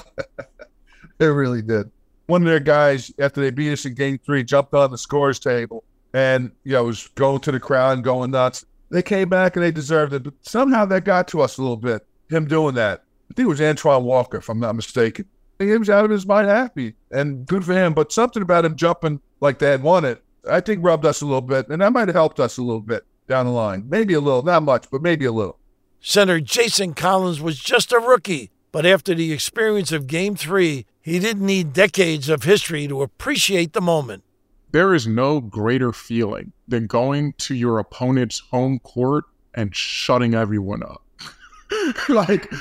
it 1.19 1.25
really 1.27 1.61
did. 1.61 1.91
One 2.27 2.43
of 2.43 2.47
their 2.47 2.61
guys, 2.61 3.13
after 3.19 3.41
they 3.43 3.51
beat 3.51 3.73
us 3.73 3.85
in 3.85 3.95
game 3.95 4.19
three, 4.25 4.45
jumped 4.45 4.73
on 4.73 4.93
the 4.93 4.97
scores 4.97 5.41
table 5.41 5.85
and, 6.15 6.53
you 6.63 6.73
know, 6.73 6.85
was 6.85 7.09
going 7.17 7.41
to 7.41 7.53
the 7.53 7.61
crowd 7.61 7.95
and 7.95 8.05
going 8.05 8.31
nuts. 8.31 8.65
They 8.91 9.03
came 9.03 9.29
back 9.29 9.57
and 9.57 9.65
they 9.65 9.73
deserved 9.73 10.13
it. 10.13 10.23
But 10.23 10.35
somehow 10.43 10.85
that 10.87 11.05
got 11.05 11.27
to 11.29 11.43
us 11.43 11.59
a 11.59 11.63
little 11.63 11.77
bit, 11.77 12.07
him 12.31 12.47
doing 12.47 12.77
that. 12.77 13.03
I 13.31 13.35
think 13.35 13.47
it 13.47 13.49
was 13.49 13.61
Antoine 13.61 14.05
Walker, 14.05 14.39
if 14.39 14.49
I'm 14.49 14.61
not 14.61 14.77
mistaken. 14.77 15.27
He 15.59 15.77
was 15.77 15.91
out 15.91 16.05
of 16.05 16.11
his 16.13 16.27
mind 16.27 16.47
happy 16.47 16.95
and 17.11 17.45
good 17.45 17.65
for 17.65 17.73
him. 17.73 17.93
But 17.93 18.13
something 18.13 18.43
about 18.43 18.65
him 18.65 18.77
jumping 18.77 19.21
like 19.41 19.59
they 19.59 19.71
had 19.71 19.83
won 19.83 20.05
it, 20.05 20.23
I 20.49 20.61
think 20.61 20.85
rubbed 20.85 21.05
us 21.05 21.23
a 21.23 21.27
little 21.27 21.41
bit. 21.41 21.69
And 21.69 21.83
that 21.83 21.93
might 21.93 22.09
have 22.09 22.15
helped 22.15 22.39
us 22.39 22.57
a 22.57 22.63
little 22.63 22.81
bit 22.81 23.05
down 23.29 23.47
the 23.47 23.53
line. 23.53 23.87
Maybe 23.89 24.15
a 24.15 24.21
little, 24.21 24.43
not 24.43 24.63
much, 24.63 24.87
but 24.91 25.03
maybe 25.03 25.25
a 25.25 25.33
little. 25.33 25.59
Center 26.01 26.41
Jason 26.41 26.95
Collins 26.95 27.41
was 27.41 27.59
just 27.59 27.93
a 27.93 27.99
rookie, 27.99 28.51
but 28.73 28.85
after 28.85 29.15
the 29.15 29.33
experience 29.33 29.93
of 29.93 30.07
Game 30.07 30.37
3, 30.37 30.85
he 31.01 31.19
didn't 31.19 31.47
need 31.47 31.73
decades 31.73 32.29
of 32.29 32.43
history 32.43 32.87
to 32.89 33.03
appreciate 33.03 33.73
the 33.73 33.81
moment. 33.81 34.23
There 34.73 34.95
is 34.95 35.07
no 35.07 35.41
greater 35.41 35.93
feeling 35.93 36.53
than 36.67 36.87
going 36.87 37.35
to 37.39 37.55
your 37.55 37.79
opponent's 37.79 38.41
home 38.51 38.81
court 38.81 39.25
and 39.55 39.75
shutting 39.75 40.35
everyone 40.35 40.83
up. 40.83 41.03
like, 42.09 42.53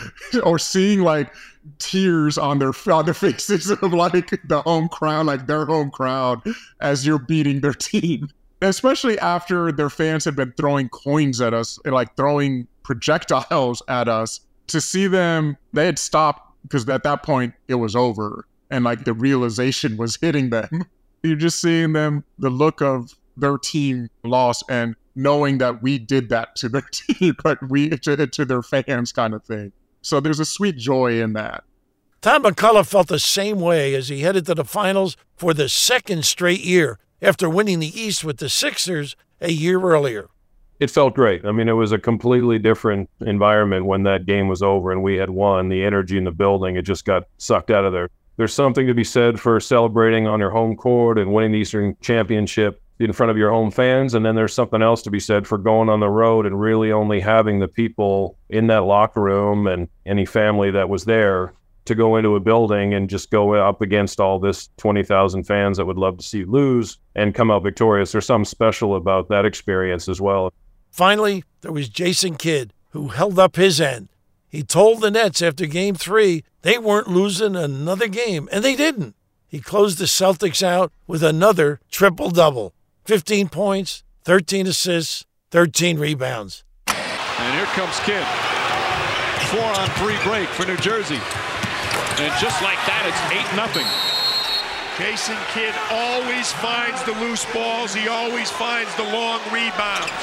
or 0.44 0.60
seeing 0.60 1.02
like 1.02 1.34
tears 1.80 2.38
on 2.38 2.60
their 2.60 2.74
on 2.92 3.06
the 3.06 3.14
faces 3.14 3.72
of 3.82 3.94
like 3.94 4.30
the 4.48 4.62
home 4.62 4.88
crowd, 4.90 5.26
like 5.26 5.48
their 5.48 5.66
home 5.66 5.92
crowd, 5.92 6.42
as 6.80 7.06
you're 7.06 7.20
beating 7.20 7.62
their 7.62 7.74
team 7.74 8.30
especially 8.70 9.18
after 9.20 9.72
their 9.72 9.90
fans 9.90 10.26
had 10.26 10.36
been 10.36 10.54
throwing 10.54 10.90
coins 10.90 11.42
at 11.42 11.54
us 11.54 11.80
and 11.86 11.94
like 11.94 12.16
throwing 12.16 12.68
projectiles 12.84 13.82
at 13.88 14.08
us 14.08 14.42
to 14.68 14.80
see 14.80 15.08
them 15.08 15.58
they 15.74 15.86
had 15.86 16.00
stopped 16.00 16.50
because 16.64 16.88
at 16.88 17.04
that 17.04 17.24
point 17.24 17.54
it 17.68 17.76
was 17.76 17.96
over 17.96 18.48
and 18.72 18.86
like 18.86 19.04
the 19.04 19.14
realization 19.14 19.98
was 19.98 20.18
hitting 20.22 20.50
them. 20.50 20.86
You're 21.24 21.36
just 21.36 21.60
seeing 21.60 21.94
them 21.94 22.24
the 22.40 22.50
look 22.50 22.82
of 22.82 23.14
their 23.38 23.58
team 23.58 24.10
lost 24.24 24.64
and 24.70 24.96
knowing 25.16 25.58
that 25.60 25.82
we 25.82 25.98
did 25.98 26.30
that 26.30 26.56
to 26.56 26.70
their 26.70 26.82
team 26.92 27.36
but 27.44 27.70
we 27.70 27.90
did 27.90 28.20
it 28.20 28.32
to 28.34 28.46
their 28.46 28.62
fans 28.62 29.12
kind 29.12 29.34
of 29.34 29.44
thing. 29.44 29.72
So 30.02 30.20
there's 30.20 30.40
a 30.40 30.46
sweet 30.46 30.78
joy 30.78 31.22
in 31.22 31.34
that. 31.34 31.64
Todd 32.22 32.44
MacCulloch 32.44 32.88
felt 32.88 33.08
the 33.08 33.20
same 33.20 33.60
way 33.60 33.96
as 33.96 34.08
he 34.08 34.22
headed 34.22 34.46
to 34.46 34.56
the 34.56 34.64
finals 34.64 35.18
for 35.36 35.54
the 35.54 35.68
second 35.68 36.24
straight 36.24 36.62
year 36.62 36.98
after 37.24 37.50
winning 37.50 37.80
the 37.80 38.00
East 38.00 38.24
with 38.24 38.38
the 38.38 38.50
Sixers 38.50 39.16
a 39.42 39.52
year 39.52 39.82
earlier. 39.82 40.30
It 40.80 40.92
felt 40.92 41.16
great. 41.16 41.46
I 41.46 41.52
mean, 41.52 41.70
it 41.70 41.74
was 41.74 41.92
a 41.94 41.98
completely 41.98 42.60
different 42.60 43.10
environment 43.22 43.86
when 43.86 44.04
that 44.04 44.26
game 44.26 44.48
was 44.50 44.62
over 44.62 44.92
and 44.92 45.02
we 45.02 45.16
had 45.16 45.30
won. 45.30 45.70
The 45.70 45.84
energy 45.84 46.18
in 46.18 46.26
the 46.26 46.32
building, 46.32 46.76
it 46.76 46.82
just 46.82 47.06
got 47.06 47.24
sucked 47.38 47.72
out 47.72 47.86
of 47.86 47.94
there. 47.94 48.10
There's 48.36 48.54
something 48.54 48.88
to 48.88 48.94
be 48.94 49.04
said 49.04 49.40
for 49.40 49.60
celebrating 49.60 50.28
on 50.28 50.40
your 50.40 50.50
home 50.50 50.76
court 50.76 51.18
and 51.18 51.34
winning 51.34 51.54
the 51.54 51.60
Eastern 51.60 51.96
Championship 52.02 52.82
in 53.00 53.14
front 53.14 53.30
of 53.30 53.38
your 53.38 53.52
home 53.52 53.72
fans. 53.72 54.14
And 54.14 54.26
then 54.26 54.36
there's 54.36 54.54
something 54.54 54.82
else 54.82 55.02
to 55.04 55.12
be 55.12 55.20
said 55.20 55.48
for 55.48 55.58
going 55.58 55.90
on 55.90 56.00
the 56.00 56.10
road 56.10 56.46
and 56.46 56.60
really 56.60 56.92
only 56.92 57.20
having 57.20 57.60
the 57.60 57.68
people 57.68 58.38
in 58.50 58.68
that 58.68 58.84
locker 58.84 59.22
room 59.22 59.68
and 59.68 59.88
any 60.06 60.26
family 60.26 60.72
that 60.72 60.90
was 60.90 61.06
there 61.06 61.54
to 61.86 61.96
go 61.96 62.16
into 62.16 62.36
a 62.36 62.40
building 62.40 62.94
and 62.94 63.10
just 63.10 63.30
go 63.30 63.54
up 63.54 63.82
against 63.82 64.20
all 64.20 64.40
this 64.40 64.70
20,000 64.78 65.44
fans 65.44 65.78
that 65.78 65.86
would 65.86 65.98
love 65.98 66.18
to 66.18 66.24
see 66.24 66.40
you 66.40 66.46
lose 66.46 66.98
and 67.16 67.36
come 67.36 67.52
out 67.52 67.64
victorious. 67.64 68.12
There's 68.12 68.26
something 68.26 68.46
special 68.46 68.96
about 68.96 69.30
that 69.30 69.46
experience 69.46 70.08
as 70.08 70.22
well. 70.22 70.54
Finally, 70.92 71.44
there 71.62 71.72
was 71.72 71.90
Jason 71.90 72.36
Kidd, 72.36 72.74
who 72.92 73.10
held 73.10 73.40
up 73.40 73.56
his 73.56 73.82
end. 73.82 74.10
He 74.48 74.62
told 74.62 75.02
the 75.02 75.10
Nets 75.10 75.42
after 75.42 75.66
game 75.66 75.96
three 75.96 76.44
they 76.62 76.78
weren't 76.78 77.08
losing 77.08 77.56
another 77.56 78.08
game, 78.08 78.48
and 78.52 78.64
they 78.64 78.76
didn't. 78.76 79.16
He 79.48 79.60
closed 79.60 79.98
the 79.98 80.06
Celtics 80.06 80.64
out 80.64 80.92
with 81.08 81.24
another 81.24 81.80
triple 81.92 82.30
double 82.30 82.74
15 83.06 83.50
points, 83.50 84.04
13 84.24 84.68
assists, 84.68 85.26
13 85.52 86.00
rebounds. 86.00 86.64
And 86.88 87.56
here 87.56 87.66
comes 87.66 88.00
Kidd. 88.00 88.26
Four 89.50 89.66
on 89.66 89.90
three 90.00 90.18
break 90.24 90.48
for 90.50 90.66
New 90.66 90.78
Jersey. 90.78 91.20
And 92.22 92.32
just 92.38 92.62
like 92.62 92.78
that, 92.86 93.04
it's 93.10 93.22
8 93.34 93.58
nothing. 93.58 93.88
Jason 95.02 95.34
Kidd 95.50 95.74
always 95.90 96.54
finds 96.62 97.02
the 97.10 97.18
loose 97.18 97.50
balls. 97.50 97.98
He 97.98 98.06
always 98.06 98.54
finds 98.54 98.94
the 98.94 99.08
long 99.10 99.42
rebounds. 99.50 100.14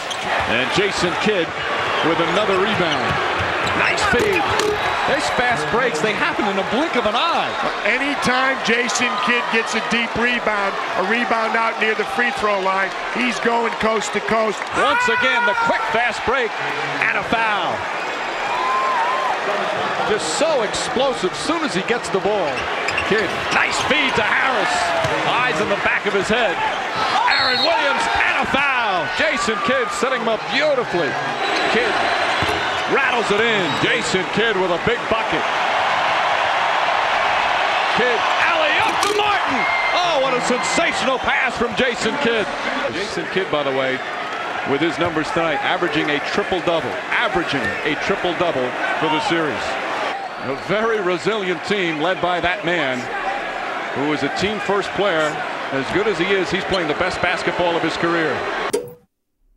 And 0.55 0.71
Jason 0.79 1.11
Kidd 1.27 1.51
with 2.07 2.23
another 2.31 2.55
rebound. 2.63 3.11
Nice 3.83 3.99
feed. 4.15 4.39
These 5.11 5.27
fast 5.35 5.67
breaks, 5.75 5.99
they 5.99 6.15
happen 6.15 6.47
in 6.47 6.55
a 6.55 6.67
blink 6.71 6.95
of 6.95 7.11
an 7.11 7.19
eye. 7.19 7.51
Anytime 7.83 8.55
Jason 8.63 9.11
Kidd 9.27 9.43
gets 9.51 9.75
a 9.75 9.83
deep 9.91 10.15
rebound, 10.15 10.71
a 11.03 11.05
rebound 11.11 11.59
out 11.59 11.75
near 11.83 11.99
the 11.99 12.07
free 12.15 12.31
throw 12.39 12.63
line, 12.63 12.95
he's 13.19 13.35
going 13.43 13.75
coast 13.83 14.15
to 14.15 14.21
coast. 14.31 14.63
Once 14.79 15.03
again, 15.11 15.43
the 15.51 15.59
quick 15.67 15.83
fast 15.91 16.23
break 16.23 16.55
and 17.03 17.19
a 17.19 17.25
foul. 17.27 17.75
Just 20.11 20.43
so 20.43 20.63
explosive 20.67 21.31
soon 21.39 21.63
as 21.63 21.73
he 21.73 21.83
gets 21.87 22.11
the 22.11 22.19
ball. 22.19 22.51
Kidd, 23.07 23.31
nice 23.55 23.79
feed 23.87 24.11
to 24.19 24.27
Harris. 24.27 24.75
Eyes 25.31 25.55
in 25.63 25.71
the 25.71 25.79
back 25.87 26.03
of 26.03 26.11
his 26.11 26.27
head. 26.27 26.51
Aaron 27.31 27.63
Williams 27.63 28.03
and 28.19 28.43
a 28.43 28.47
foul. 28.51 29.07
Jason 29.15 29.55
Kidd 29.71 29.87
setting 30.03 30.19
him 30.19 30.27
up 30.27 30.43
beautifully. 30.51 31.07
Kidd 31.71 31.95
rattles 32.91 33.31
it 33.31 33.39
in. 33.39 33.63
Jason 33.87 34.27
Kidd 34.35 34.59
with 34.59 34.75
a 34.75 34.83
big 34.83 34.99
bucket. 35.07 35.47
Kidd, 37.95 38.19
alley-oop 38.51 38.97
to 39.07 39.13
Martin. 39.15 39.63
Oh, 39.95 40.27
what 40.27 40.35
a 40.35 40.43
sensational 40.51 41.23
pass 41.23 41.55
from 41.55 41.71
Jason 41.79 42.19
Kidd. 42.19 42.51
Jason 42.91 43.27
Kidd, 43.31 43.47
by 43.55 43.63
the 43.63 43.71
way, 43.79 43.95
with 44.75 44.83
his 44.83 44.99
numbers 44.99 45.31
tonight, 45.31 45.63
averaging 45.63 46.11
a 46.11 46.19
triple-double. 46.35 46.91
Averaging 47.15 47.63
a 47.87 47.95
triple-double 48.03 48.67
for 48.99 49.07
the 49.07 49.23
series. 49.31 49.90
A 50.43 50.57
very 50.69 51.03
resilient 51.03 51.63
team 51.65 52.01
led 52.01 52.23
by 52.23 52.41
that 52.41 52.65
man 52.65 52.99
who 53.95 54.15
is 54.15 54.23
a 54.23 54.35
team 54.39 54.59
first 54.61 54.89
player. 54.93 55.29
As 55.71 55.87
good 55.93 56.07
as 56.07 56.19
he 56.19 56.25
is, 56.25 56.51
he's 56.51 56.65
playing 56.65 56.89
the 56.89 56.95
best 56.95 57.21
basketball 57.21 57.77
of 57.77 57.83
his 57.83 57.95
career. 57.99 58.35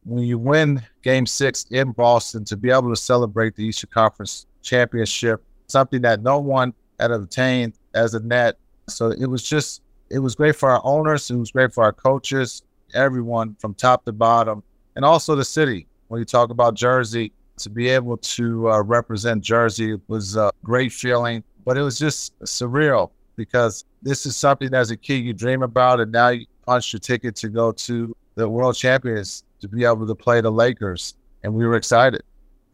When 0.04 0.26
you 0.26 0.38
win 0.38 0.82
game 1.02 1.26
six 1.26 1.66
in 1.72 1.94
Boston, 1.94 2.44
to 2.46 2.58
be 2.58 2.70
able 2.70 2.90
to 2.90 2.98
celebrate 2.98 3.56
the 3.56 3.64
Eastern 3.64 3.92
Conference 3.94 4.46
championship, 4.62 5.42
something 5.68 6.02
that 6.02 6.22
no 6.22 6.40
one 6.40 6.74
had 7.00 7.12
obtained 7.12 7.76
as 7.94 8.14
a 8.14 8.20
net. 8.20 8.58
So 8.90 9.12
it 9.12 9.28
was 9.28 9.42
just, 9.42 9.82
it 10.10 10.20
was 10.20 10.36
great 10.36 10.58
for 10.58 10.70
our 10.70 10.82
owners, 10.84 11.32
it 11.32 11.38
was 11.38 11.52
great 11.52 11.74
for 11.74 11.86
our 11.86 11.94
coaches, 11.94 12.62
everyone 12.94 13.56
from 13.58 13.74
top 13.74 14.04
to 14.04 14.12
bottom, 14.12 14.62
and 14.98 15.06
also 15.06 15.34
the 15.34 15.46
city. 15.46 15.88
When 16.10 16.20
you 16.20 16.26
talk 16.26 16.50
about 16.50 16.76
Jersey, 16.76 17.32
to 17.58 17.70
be 17.70 17.90
able 17.90 18.18
to 18.18 18.70
uh, 18.70 18.82
represent 18.82 19.44
Jersey 19.44 20.00
was 20.08 20.36
a 20.36 20.52
great 20.64 20.92
feeling, 20.92 21.44
but 21.66 21.78
it 21.78 21.82
was 21.82 21.98
just 22.00 22.38
surreal 22.42 23.12
because 23.36 23.86
this 24.02 24.26
is 24.26 24.36
something 24.36 24.74
as 24.74 24.92
a 24.92 24.98
kid 24.98 25.24
you 25.24 25.34
dream 25.34 25.64
about, 25.64 26.00
and 26.00 26.12
now 26.12 26.30
you 26.30 26.46
punch 26.66 26.94
your 26.94 27.00
ticket 27.00 27.36
to 27.38 27.50
go 27.50 27.72
to 27.72 28.16
the 28.36 28.48
World 28.48 28.76
Champions 28.76 29.44
to 29.62 29.68
be 29.68 29.86
able 29.86 30.08
to 30.08 30.16
play 30.16 30.42
the 30.42 30.52
Lakers, 30.52 31.16
and 31.44 31.54
we 31.54 31.66
were 31.66 31.76
excited. 31.76 32.22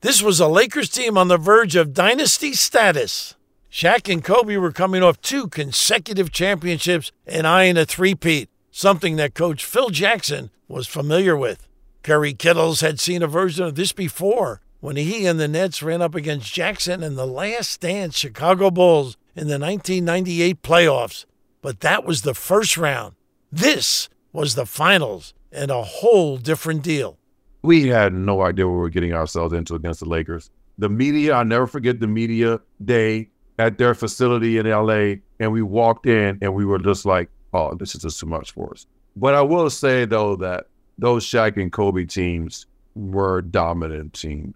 This 0.02 0.22
was 0.22 0.40
a 0.40 0.48
Lakers 0.48 0.90
team 0.90 1.18
on 1.18 1.28
the 1.28 1.38
verge 1.38 1.76
of 1.76 1.94
dynasty 1.94 2.54
status. 2.54 3.36
Shaq 3.72 4.12
and 4.12 4.24
Kobe 4.24 4.58
were 4.58 4.72
coming 4.72 5.04
off 5.04 5.22
two 5.22 5.48
consecutive 5.48 6.32
championships 6.32 7.12
and 7.28 7.46
eyeing 7.46 7.78
a 7.78 7.86
three-peat, 7.86 8.50
something 8.72 9.18
that 9.18 9.36
coach 9.36 9.64
Phil 9.64 9.90
Jackson 9.90 10.50
was 10.68 10.88
familiar 10.88 11.36
with. 11.36 11.68
Kerry 12.02 12.34
Kittles 12.34 12.82
had 12.82 13.00
seen 13.00 13.22
a 13.22 13.28
version 13.28 13.66
of 13.66 13.76
this 13.76 13.92
before 13.92 14.62
when 14.80 14.96
he 14.96 15.26
and 15.26 15.40
the 15.40 15.48
Nets 15.48 15.84
ran 15.84 16.02
up 16.02 16.16
against 16.16 16.54
Jackson 16.54 17.04
in 17.04 17.16
the 17.16 17.28
last 17.28 17.72
stand 17.72 18.14
Chicago 18.14 18.72
Bulls 18.72 19.18
in 19.36 19.48
the 19.48 19.60
1998 19.60 20.62
playoffs. 20.62 21.26
But 21.62 21.82
that 21.82 22.06
was 22.06 22.22
the 22.22 22.34
first 22.34 22.78
round. 22.78 23.16
This 23.52 24.10
was 24.32 24.56
the 24.56 24.66
finals 24.66 25.34
and 25.52 25.72
a 25.72 25.84
whole 25.84 26.38
different 26.38 26.84
deal. 26.84 27.18
We 27.62 27.88
had 27.88 28.14
no 28.14 28.42
idea 28.42 28.68
what 28.68 28.74
we 28.74 28.80
were 28.80 28.90
getting 28.90 29.14
ourselves 29.14 29.54
into 29.54 29.76
against 29.76 30.00
the 30.00 30.08
Lakers. 30.08 30.50
The 30.78 30.88
media, 30.88 31.34
I'll 31.34 31.44
never 31.44 31.68
forget 31.68 32.00
the 32.00 32.08
media 32.08 32.62
day 32.86 33.30
at 33.58 33.78
their 33.78 33.94
facility 33.94 34.58
in 34.58 34.70
LA. 34.70 35.16
And 35.42 35.52
we 35.52 35.62
walked 35.62 36.06
in 36.06 36.38
and 36.42 36.54
we 36.54 36.64
were 36.64 36.80
just 36.80 37.06
like, 37.06 37.30
oh, 37.54 37.74
this 37.76 37.96
is 37.96 38.04
just 38.04 38.20
too 38.20 38.28
much 38.28 38.54
for 38.54 38.72
us. 38.72 38.86
But 39.18 39.36
I 39.36 39.42
will 39.42 39.70
say, 39.70 40.06
though, 40.06 40.38
that 40.38 40.68
those 40.98 41.26
Shaq 41.26 41.62
and 41.62 41.72
Kobe 41.72 42.06
teams 42.06 42.66
were 42.96 43.42
dominant 43.42 44.14
teams. 44.14 44.56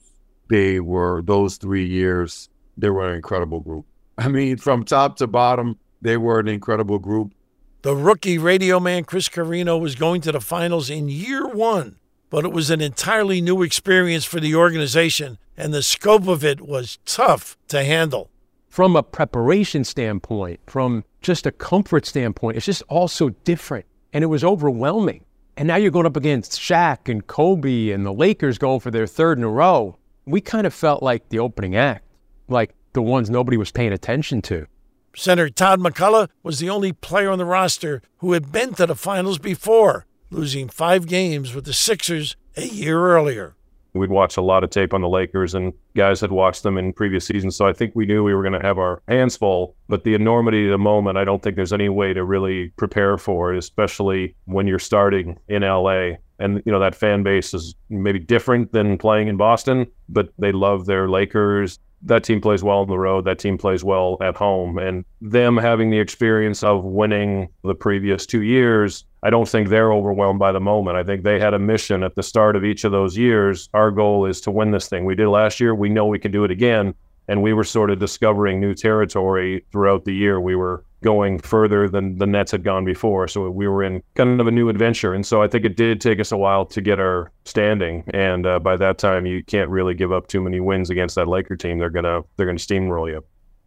They 0.54 0.80
were, 0.80 1.24
those 1.24 1.58
three 1.58 1.88
years, 1.88 2.48
they 2.78 2.92
were 2.92 3.10
an 3.10 3.16
incredible 3.16 3.60
group. 3.60 3.88
I 4.20 4.28
mean, 4.28 4.58
from 4.58 4.84
top 4.84 5.18
to 5.18 5.26
bottom, 5.26 5.80
they 6.00 6.16
were 6.16 6.40
an 6.40 6.48
incredible 6.48 7.00
group. 7.00 7.34
The 7.82 7.96
rookie 7.96 8.38
radio 8.38 8.80
man 8.80 9.04
Chris 9.04 9.30
Carrino 9.30 9.80
was 9.80 9.96
going 9.96 10.22
to 10.22 10.32
the 10.32 10.40
finals 10.40 10.92
in 10.92 11.10
year 11.10 11.48
one, 11.48 11.96
but 12.30 12.46
it 12.46 12.52
was 12.52 12.70
an 12.70 12.82
entirely 12.82 13.42
new 13.42 13.64
experience 13.64 14.26
for 14.26 14.40
the 14.40 14.54
organization, 14.54 15.40
and 15.58 15.74
the 15.74 15.82
scope 15.82 16.28
of 16.28 16.46
it 16.46 16.62
was 16.62 17.00
tough 17.04 17.58
to 17.70 17.84
handle. 17.84 18.30
From 18.70 18.96
a 18.96 19.02
preparation 19.02 19.84
standpoint, 19.84 20.60
from 20.68 21.04
just 21.22 21.48
a 21.48 21.52
comfort 21.52 22.06
standpoint, 22.06 22.58
it's 22.58 22.68
just 22.68 22.84
all 22.90 23.08
so 23.08 23.30
different. 23.44 23.88
And 24.14 24.24
it 24.24 24.28
was 24.28 24.44
overwhelming. 24.44 25.26
And 25.58 25.68
now 25.68 25.78
you're 25.78 25.90
going 25.90 26.06
up 26.06 26.16
against 26.16 26.60
Shaq 26.60 27.10
and 27.10 27.26
Kobe 27.26 27.90
and 27.90 28.06
the 28.06 28.14
Lakers 28.14 28.60
going 28.60 28.82
for 28.82 28.92
their 28.92 29.08
third 29.08 29.40
in 29.40 29.44
a 29.44 29.50
row. 29.50 29.98
We 30.26 30.42
kind 30.42 30.66
of 30.66 30.74
felt 30.74 31.04
like 31.04 31.30
the 31.30 31.40
opening 31.40 31.76
act, 31.76 32.06
like 32.48 32.74
the 32.94 33.02
ones 33.02 33.30
nobody 33.30 33.58
was 33.58 33.72
paying 33.72 33.92
attention 33.92 34.42
to. 34.44 34.68
Center 35.16 35.50
Todd 35.50 35.80
MacCulloch 35.80 36.30
was 36.42 36.60
the 36.60 36.70
only 36.70 36.92
player 36.92 37.30
on 37.30 37.38
the 37.38 37.46
roster 37.46 38.02
who 38.18 38.34
had 38.34 38.52
been 38.52 38.74
to 38.76 38.88
the 38.88 38.96
finals 38.96 39.38
before, 39.38 40.06
losing 40.32 40.70
five 40.70 41.08
games 41.08 41.54
with 41.54 41.66
the 41.66 41.74
Sixers 41.74 42.36
a 42.56 42.66
year 42.66 43.00
earlier. 43.06 43.56
We'd 43.94 44.10
watched 44.10 44.38
a 44.38 44.42
lot 44.42 44.64
of 44.64 44.70
tape 44.70 44.94
on 44.94 45.02
the 45.02 45.10
Lakers, 45.10 45.54
and 45.54 45.74
guys 45.96 46.20
had 46.20 46.32
watched 46.32 46.64
them 46.64 46.78
in 46.78 46.94
previous 46.94 47.26
seasons. 47.26 47.56
So 47.56 47.68
I 47.68 47.74
think 47.74 47.94
we 47.96 48.06
knew 48.06 48.24
we 48.24 48.34
were 48.34 48.42
going 48.44 48.60
to 48.60 48.66
have 48.66 48.78
our 48.78 49.02
hands 49.08 49.38
full. 49.38 49.76
But 49.88 50.04
the 50.04 50.16
enormity 50.16 50.66
of 50.66 50.72
the 50.72 50.78
moment, 50.78 51.18
I 51.18 51.24
don't 51.24 51.44
think 51.44 51.56
there's 51.56 51.74
any 51.74 51.90
way 51.90 52.14
to 52.14 52.24
really 52.24 52.70
prepare 52.78 53.18
for 53.18 53.54
it, 53.54 53.58
especially 53.58 54.36
when 54.46 54.68
you're 54.68 54.80
starting 54.80 55.38
in 55.48 55.62
LA. 55.62 56.14
And, 56.40 56.62
you 56.66 56.72
know, 56.72 56.80
that 56.80 56.96
fan 56.96 57.24
base 57.24 57.54
is 57.54 57.76
maybe 57.90 58.20
different 58.20 58.72
than 58.72 58.98
playing 58.98 59.28
in 59.28 59.38
Boston, 59.38 59.86
but 60.10 60.30
they 60.40 60.52
love 60.52 60.88
their 60.88 61.08
Lakers 61.08 61.80
that 62.06 62.24
team 62.24 62.42
plays 62.42 62.64
well 62.64 62.80
on 62.80 62.88
the 62.88 62.98
road. 62.98 63.26
That 63.26 63.40
team 63.40 63.58
plays 63.58 63.84
well 63.84 64.18
at 64.22 64.36
home. 64.36 64.78
And 64.78 65.06
them 65.22 65.58
having 65.58 65.90
the 65.90 66.00
experience 66.00 66.64
of 66.64 66.84
winning 66.84 67.50
the 67.64 67.76
previous 67.76 68.26
two 68.26 68.42
years, 68.42 69.06
I 69.24 69.30
don't 69.30 69.48
think 69.48 69.70
they're 69.70 69.94
overwhelmed 69.94 70.40
by 70.40 70.52
the 70.52 70.60
moment. 70.60 70.98
I 70.98 71.04
think 71.04 71.24
they 71.24 71.40
had 71.40 71.54
a 71.54 71.60
mission 71.60 72.04
at 72.04 72.16
the 72.16 72.24
start 72.24 72.56
of 72.56 72.66
each 72.66 72.84
of 72.84 72.92
those 72.92 73.18
years. 73.18 73.70
Our 73.74 73.92
goal 73.92 74.26
is 74.26 74.42
to 74.42 74.52
win 74.52 74.72
this 74.72 74.90
thing. 74.90 75.06
We 75.06 75.16
did 75.16 75.30
last 75.30 75.60
year. 75.60 75.74
We 75.74 75.90
know 75.90 76.06
we 76.06 76.20
can 76.20 76.32
do 76.32 76.44
it 76.44 76.52
again. 76.52 76.94
And 77.30 77.42
we 77.42 77.54
were 77.54 77.64
sort 77.64 77.90
of 77.90 78.00
discovering 78.00 78.60
new 78.60 78.74
territory 78.74 79.66
throughout 79.72 80.04
the 80.04 80.14
year. 80.14 80.42
We 80.42 80.58
were 80.58 80.84
going 81.04 81.38
further 81.40 81.88
than 81.88 82.18
the 82.18 82.26
Nets 82.26 82.52
had 82.52 82.64
gone 82.64 82.86
before. 82.86 83.28
So 83.28 83.50
we 83.50 83.68
were 83.68 83.84
in 83.84 84.02
kind 84.16 84.42
of 84.42 84.48
a 84.48 84.52
new 84.52 84.70
adventure. 84.70 85.14
And 85.14 85.26
so 85.26 85.44
I 85.44 85.48
think 85.48 85.66
it 85.66 85.78
did 85.78 86.02
take 86.02 86.20
us 86.20 86.32
a 86.32 86.38
while 86.38 86.66
to 86.68 86.82
get 86.82 87.00
our 87.00 87.32
standing. 87.46 88.04
And 88.14 88.48
uh, 88.48 88.60
by 88.60 88.78
that 88.78 88.98
time, 88.98 89.26
you 89.26 89.44
can't 89.44 89.70
really 89.70 89.94
give 89.94 90.12
up 90.12 90.28
too 90.28 90.42
many 90.42 90.60
wins 90.60 90.90
against 90.90 91.16
that 91.16 91.28
Laker 91.28 91.56
team. 91.56 91.78
They're 91.78 91.90
gonna 91.90 92.22
they're 92.38 92.48
gonna 92.48 92.58
steamroll 92.58 93.10
you. 93.10 93.24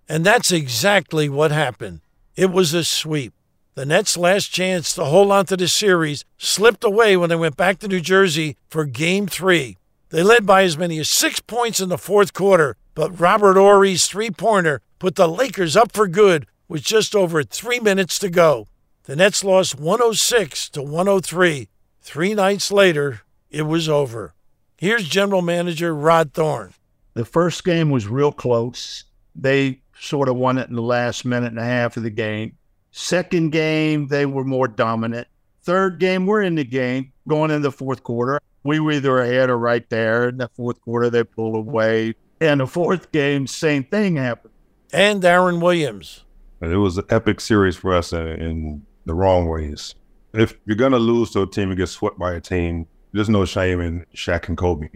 And 0.08 0.24
that's 0.24 0.50
exactly 0.50 1.28
what 1.28 1.50
happened. 1.50 2.00
It 2.34 2.50
was 2.50 2.74
a 2.74 2.84
sweep. 2.84 3.32
The 3.74 3.84
Nets' 3.84 4.16
last 4.16 4.48
chance 4.48 4.94
to 4.94 5.04
hold 5.04 5.30
on 5.30 5.46
to 5.46 5.56
the 5.56 5.68
series 5.68 6.24
slipped 6.38 6.82
away 6.82 7.16
when 7.16 7.28
they 7.28 7.36
went 7.36 7.56
back 7.56 7.78
to 7.80 7.88
New 7.88 8.00
Jersey 8.00 8.56
for 8.68 8.84
Game 8.84 9.26
Three. 9.26 9.76
They 10.10 10.22
led 10.22 10.46
by 10.46 10.62
as 10.62 10.78
many 10.78 10.98
as 10.98 11.10
six 11.10 11.40
points 11.40 11.80
in 11.80 11.88
the 11.88 11.98
fourth 11.98 12.32
quarter, 12.32 12.76
but 12.94 13.20
Robert 13.20 13.56
Horry's 13.56 14.06
three 14.06 14.30
pointer 14.30 14.80
put 14.98 15.16
the 15.16 15.28
Lakers 15.28 15.76
up 15.76 15.92
for 15.92 16.06
good 16.06 16.46
with 16.68 16.82
just 16.82 17.14
over 17.14 17.42
three 17.42 17.80
minutes 17.80 18.18
to 18.20 18.28
go. 18.28 18.68
The 19.04 19.16
Nets 19.16 19.44
lost 19.44 19.78
106 19.78 20.68
to 20.70 20.82
103. 20.82 21.68
Three 22.00 22.34
nights 22.34 22.72
later, 22.72 23.22
it 23.50 23.62
was 23.62 23.88
over. 23.88 24.34
Here's 24.76 25.08
General 25.08 25.42
Manager 25.42 25.94
Rod 25.94 26.34
Thorn. 26.34 26.74
The 27.14 27.24
first 27.24 27.64
game 27.64 27.90
was 27.90 28.06
real 28.06 28.32
close. 28.32 29.04
They 29.34 29.80
sort 29.98 30.28
of 30.28 30.36
won 30.36 30.58
it 30.58 30.68
in 30.68 30.74
the 30.74 30.82
last 30.82 31.24
minute 31.24 31.48
and 31.52 31.58
a 31.58 31.64
half 31.64 31.96
of 31.96 32.02
the 32.02 32.10
game. 32.10 32.56
Second 32.90 33.52
game, 33.52 34.08
they 34.08 34.26
were 34.26 34.44
more 34.44 34.68
dominant. 34.68 35.28
Third 35.62 35.98
game, 35.98 36.26
we're 36.26 36.42
in 36.42 36.56
the 36.56 36.64
game 36.64 37.12
going 37.26 37.50
in 37.50 37.62
the 37.62 37.72
fourth 37.72 38.02
quarter. 38.02 38.40
We 38.64 38.80
were 38.80 38.92
either 38.92 39.18
ahead 39.18 39.50
or 39.50 39.58
right 39.58 39.88
there. 39.88 40.28
In 40.28 40.38
the 40.38 40.48
fourth 40.48 40.80
quarter, 40.80 41.10
they 41.10 41.24
pulled 41.24 41.56
away. 41.56 42.14
And 42.40 42.60
the 42.60 42.66
fourth 42.66 43.12
game, 43.12 43.46
same 43.46 43.84
thing 43.84 44.16
happened. 44.16 44.52
And 44.92 45.24
Aaron 45.24 45.60
Williams. 45.60 46.24
And 46.60 46.72
it 46.72 46.78
was 46.78 46.98
an 46.98 47.04
epic 47.10 47.40
series 47.40 47.76
for 47.76 47.94
us 47.94 48.12
in, 48.12 48.26
in 48.26 48.86
the 49.04 49.14
wrong 49.14 49.48
ways. 49.48 49.94
If 50.32 50.54
you're 50.64 50.76
gonna 50.76 50.98
lose 50.98 51.30
to 51.32 51.42
a 51.42 51.46
team 51.46 51.70
and 51.70 51.78
get 51.78 51.88
swept 51.88 52.18
by 52.18 52.34
a 52.34 52.40
team, 52.40 52.86
there's 53.12 53.28
no 53.28 53.44
shame 53.44 53.80
in 53.80 54.04
Shaq 54.14 54.48
and 54.48 54.56
Kobe. 54.56 54.88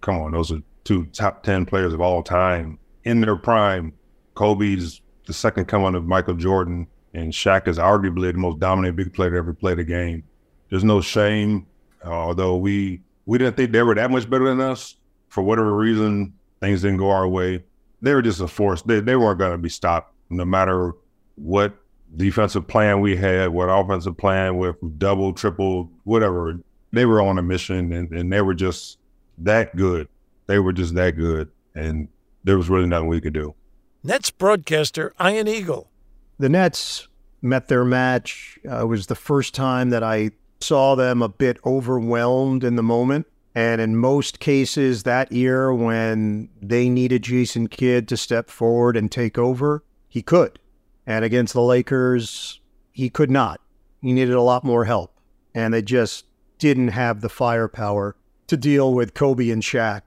Come 0.00 0.18
on, 0.18 0.32
those 0.32 0.52
are 0.52 0.60
two 0.84 1.06
top 1.06 1.42
ten 1.42 1.66
players 1.66 1.92
of 1.92 2.00
all 2.00 2.22
time 2.22 2.78
in 3.04 3.20
their 3.20 3.36
prime. 3.36 3.92
Kobe's 4.34 5.00
the 5.26 5.32
second 5.32 5.66
coming 5.66 5.94
of 5.94 6.04
Michael 6.04 6.34
Jordan, 6.34 6.86
and 7.14 7.32
Shaq 7.32 7.68
is 7.68 7.78
arguably 7.78 8.32
the 8.32 8.38
most 8.38 8.60
dominant 8.60 8.96
big 8.96 9.14
player 9.14 9.30
to 9.30 9.36
ever 9.38 9.54
play 9.54 9.74
the 9.74 9.84
game. 9.84 10.22
There's 10.70 10.84
no 10.84 11.00
shame, 11.00 11.66
uh, 12.04 12.10
although 12.10 12.56
we 12.56 13.00
we 13.26 13.38
didn't 13.38 13.56
think 13.56 13.72
they 13.72 13.82
were 13.82 13.94
that 13.94 14.10
much 14.10 14.28
better 14.28 14.44
than 14.44 14.60
us. 14.60 14.96
For 15.28 15.42
whatever 15.42 15.74
reason, 15.74 16.34
things 16.60 16.82
didn't 16.82 16.98
go 16.98 17.10
our 17.10 17.26
way. 17.26 17.64
They 18.02 18.14
were 18.14 18.22
just 18.22 18.40
a 18.40 18.46
force. 18.48 18.82
They, 18.82 19.00
they 19.00 19.16
weren't 19.16 19.38
going 19.38 19.52
to 19.52 19.58
be 19.58 19.68
stopped 19.68 20.12
no 20.30 20.44
matter 20.44 20.92
what 21.36 21.74
defensive 22.16 22.66
plan 22.66 23.00
we 23.00 23.16
had, 23.16 23.50
what 23.50 23.66
offensive 23.66 24.16
plan 24.16 24.56
with 24.56 24.76
double, 24.98 25.32
triple, 25.32 25.90
whatever. 26.04 26.58
They 26.92 27.06
were 27.06 27.20
on 27.20 27.38
a 27.38 27.42
mission 27.42 27.92
and, 27.92 28.12
and 28.12 28.32
they 28.32 28.40
were 28.40 28.54
just 28.54 28.98
that 29.38 29.74
good. 29.76 30.08
They 30.46 30.58
were 30.58 30.72
just 30.72 30.94
that 30.94 31.12
good. 31.12 31.50
And 31.74 32.08
there 32.44 32.56
was 32.56 32.68
really 32.68 32.86
nothing 32.86 33.08
we 33.08 33.20
could 33.20 33.32
do. 33.32 33.54
Nets 34.02 34.30
broadcaster 34.30 35.14
Ian 35.20 35.48
Eagle. 35.48 35.90
The 36.38 36.48
Nets 36.48 37.08
met 37.42 37.68
their 37.68 37.84
match. 37.84 38.58
Uh, 38.68 38.82
it 38.82 38.86
was 38.86 39.06
the 39.06 39.14
first 39.14 39.54
time 39.54 39.90
that 39.90 40.02
I 40.02 40.30
saw 40.60 40.94
them 40.94 41.22
a 41.22 41.28
bit 41.28 41.58
overwhelmed 41.64 42.64
in 42.64 42.76
the 42.76 42.82
moment. 42.82 43.26
And 43.54 43.80
in 43.80 43.96
most 43.96 44.40
cases 44.40 45.04
that 45.04 45.30
year, 45.30 45.72
when 45.72 46.48
they 46.60 46.88
needed 46.88 47.22
Jason 47.22 47.68
Kidd 47.68 48.08
to 48.08 48.16
step 48.16 48.50
forward 48.50 48.96
and 48.96 49.10
take 49.10 49.38
over, 49.38 49.84
he 50.08 50.22
could. 50.22 50.58
And 51.06 51.24
against 51.24 51.52
the 51.52 51.62
Lakers, 51.62 52.60
he 52.92 53.10
could 53.10 53.30
not. 53.30 53.60
He 54.00 54.12
needed 54.12 54.34
a 54.34 54.42
lot 54.42 54.64
more 54.64 54.84
help. 54.84 55.18
And 55.54 55.72
they 55.72 55.82
just 55.82 56.26
didn't 56.58 56.88
have 56.88 57.20
the 57.20 57.28
firepower 57.28 58.16
to 58.46 58.56
deal 58.56 58.92
with 58.92 59.14
Kobe 59.14 59.50
and 59.50 59.62
Shaq. 59.62 60.02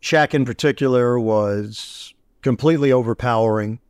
Shaq, 0.00 0.34
in 0.34 0.44
particular, 0.44 1.18
was 1.18 2.14
completely 2.42 2.92
overpowering. 2.92 3.80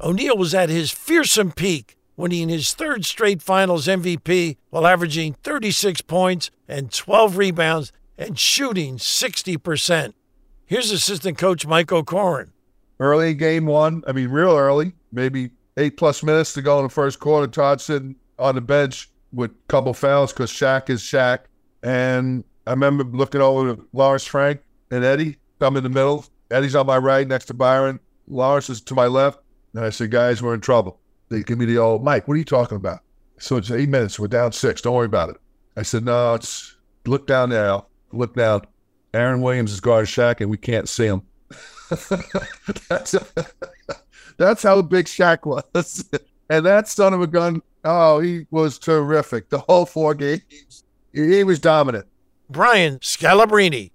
O'Neal 0.00 0.36
was 0.36 0.54
at 0.54 0.68
his 0.68 0.90
fearsome 0.90 1.52
peak, 1.52 1.96
winning 2.16 2.48
his 2.48 2.72
third 2.72 3.04
straight 3.04 3.42
finals 3.42 3.86
MVP 3.86 4.56
while 4.70 4.86
averaging 4.86 5.34
36 5.42 6.00
points 6.02 6.50
and 6.66 6.92
12 6.92 7.36
rebounds 7.36 7.92
and 8.18 8.38
shooting 8.38 8.96
60%. 8.96 10.14
Here's 10.66 10.90
assistant 10.90 11.38
coach 11.38 11.66
Mike 11.66 11.92
O'Koren. 11.92 12.50
Early 12.98 13.34
game 13.34 13.66
one, 13.66 14.02
I 14.06 14.12
mean, 14.12 14.28
real 14.28 14.56
early, 14.56 14.92
maybe 15.10 15.50
eight 15.76 15.96
plus 15.96 16.22
minutes 16.22 16.52
to 16.54 16.62
go 16.62 16.78
in 16.78 16.84
the 16.84 16.90
first 16.90 17.18
quarter. 17.20 17.46
Todd 17.46 17.80
sitting 17.80 18.16
on 18.38 18.54
the 18.54 18.60
bench 18.60 19.10
with 19.32 19.50
a 19.50 19.54
couple 19.68 19.94
fouls 19.94 20.32
because 20.32 20.50
Shaq 20.50 20.90
is 20.90 21.02
Shaq. 21.02 21.40
And 21.82 22.44
I 22.66 22.70
remember 22.70 23.04
looking 23.04 23.40
over 23.40 23.74
to 23.74 23.86
Lawrence 23.92 24.26
Frank 24.26 24.60
and 24.90 25.04
Eddie. 25.04 25.36
I'm 25.60 25.76
in 25.76 25.82
the 25.82 25.90
middle. 25.90 26.24
Eddie's 26.50 26.74
on 26.74 26.86
my 26.86 26.98
right 26.98 27.26
next 27.26 27.46
to 27.46 27.54
Byron. 27.54 28.00
Lawrence 28.28 28.70
is 28.70 28.80
to 28.82 28.94
my 28.94 29.06
left. 29.06 29.40
And 29.74 29.84
I 29.84 29.90
said, 29.90 30.10
guys, 30.10 30.42
we're 30.42 30.54
in 30.54 30.60
trouble. 30.60 30.98
They 31.28 31.42
give 31.42 31.58
me 31.58 31.64
the 31.64 31.78
old, 31.78 32.02
Mike, 32.02 32.26
what 32.26 32.34
are 32.34 32.38
you 32.38 32.44
talking 32.44 32.76
about? 32.76 33.00
So 33.38 33.56
it's 33.56 33.70
eight 33.70 33.88
minutes. 33.88 34.18
We're 34.18 34.28
down 34.28 34.52
six. 34.52 34.82
Don't 34.82 34.94
worry 34.94 35.06
about 35.06 35.30
it. 35.30 35.36
I 35.76 35.82
said, 35.82 36.04
no, 36.04 36.34
it's 36.34 36.76
look 37.06 37.26
down 37.26 37.50
there. 37.50 37.80
Look 38.12 38.34
down. 38.34 38.62
Aaron 39.14 39.40
Williams 39.40 39.72
is 39.72 39.80
guarding 39.80 40.06
Shaq, 40.06 40.40
and 40.40 40.50
we 40.50 40.56
can't 40.56 40.88
see 40.88 41.06
him. 41.06 41.22
that's, 42.88 43.14
That's 44.40 44.62
how 44.62 44.80
big 44.80 45.04
Shaq 45.04 45.44
was. 45.44 46.08
and 46.48 46.64
that 46.64 46.88
son 46.88 47.12
of 47.12 47.20
a 47.20 47.26
gun, 47.26 47.60
oh, 47.84 48.20
he 48.20 48.46
was 48.50 48.78
terrific. 48.78 49.50
The 49.50 49.58
whole 49.58 49.84
four 49.84 50.14
games, 50.14 50.82
he 51.12 51.44
was 51.44 51.58
dominant. 51.58 52.06
Brian 52.48 52.98
Scalabrine. 53.00 53.90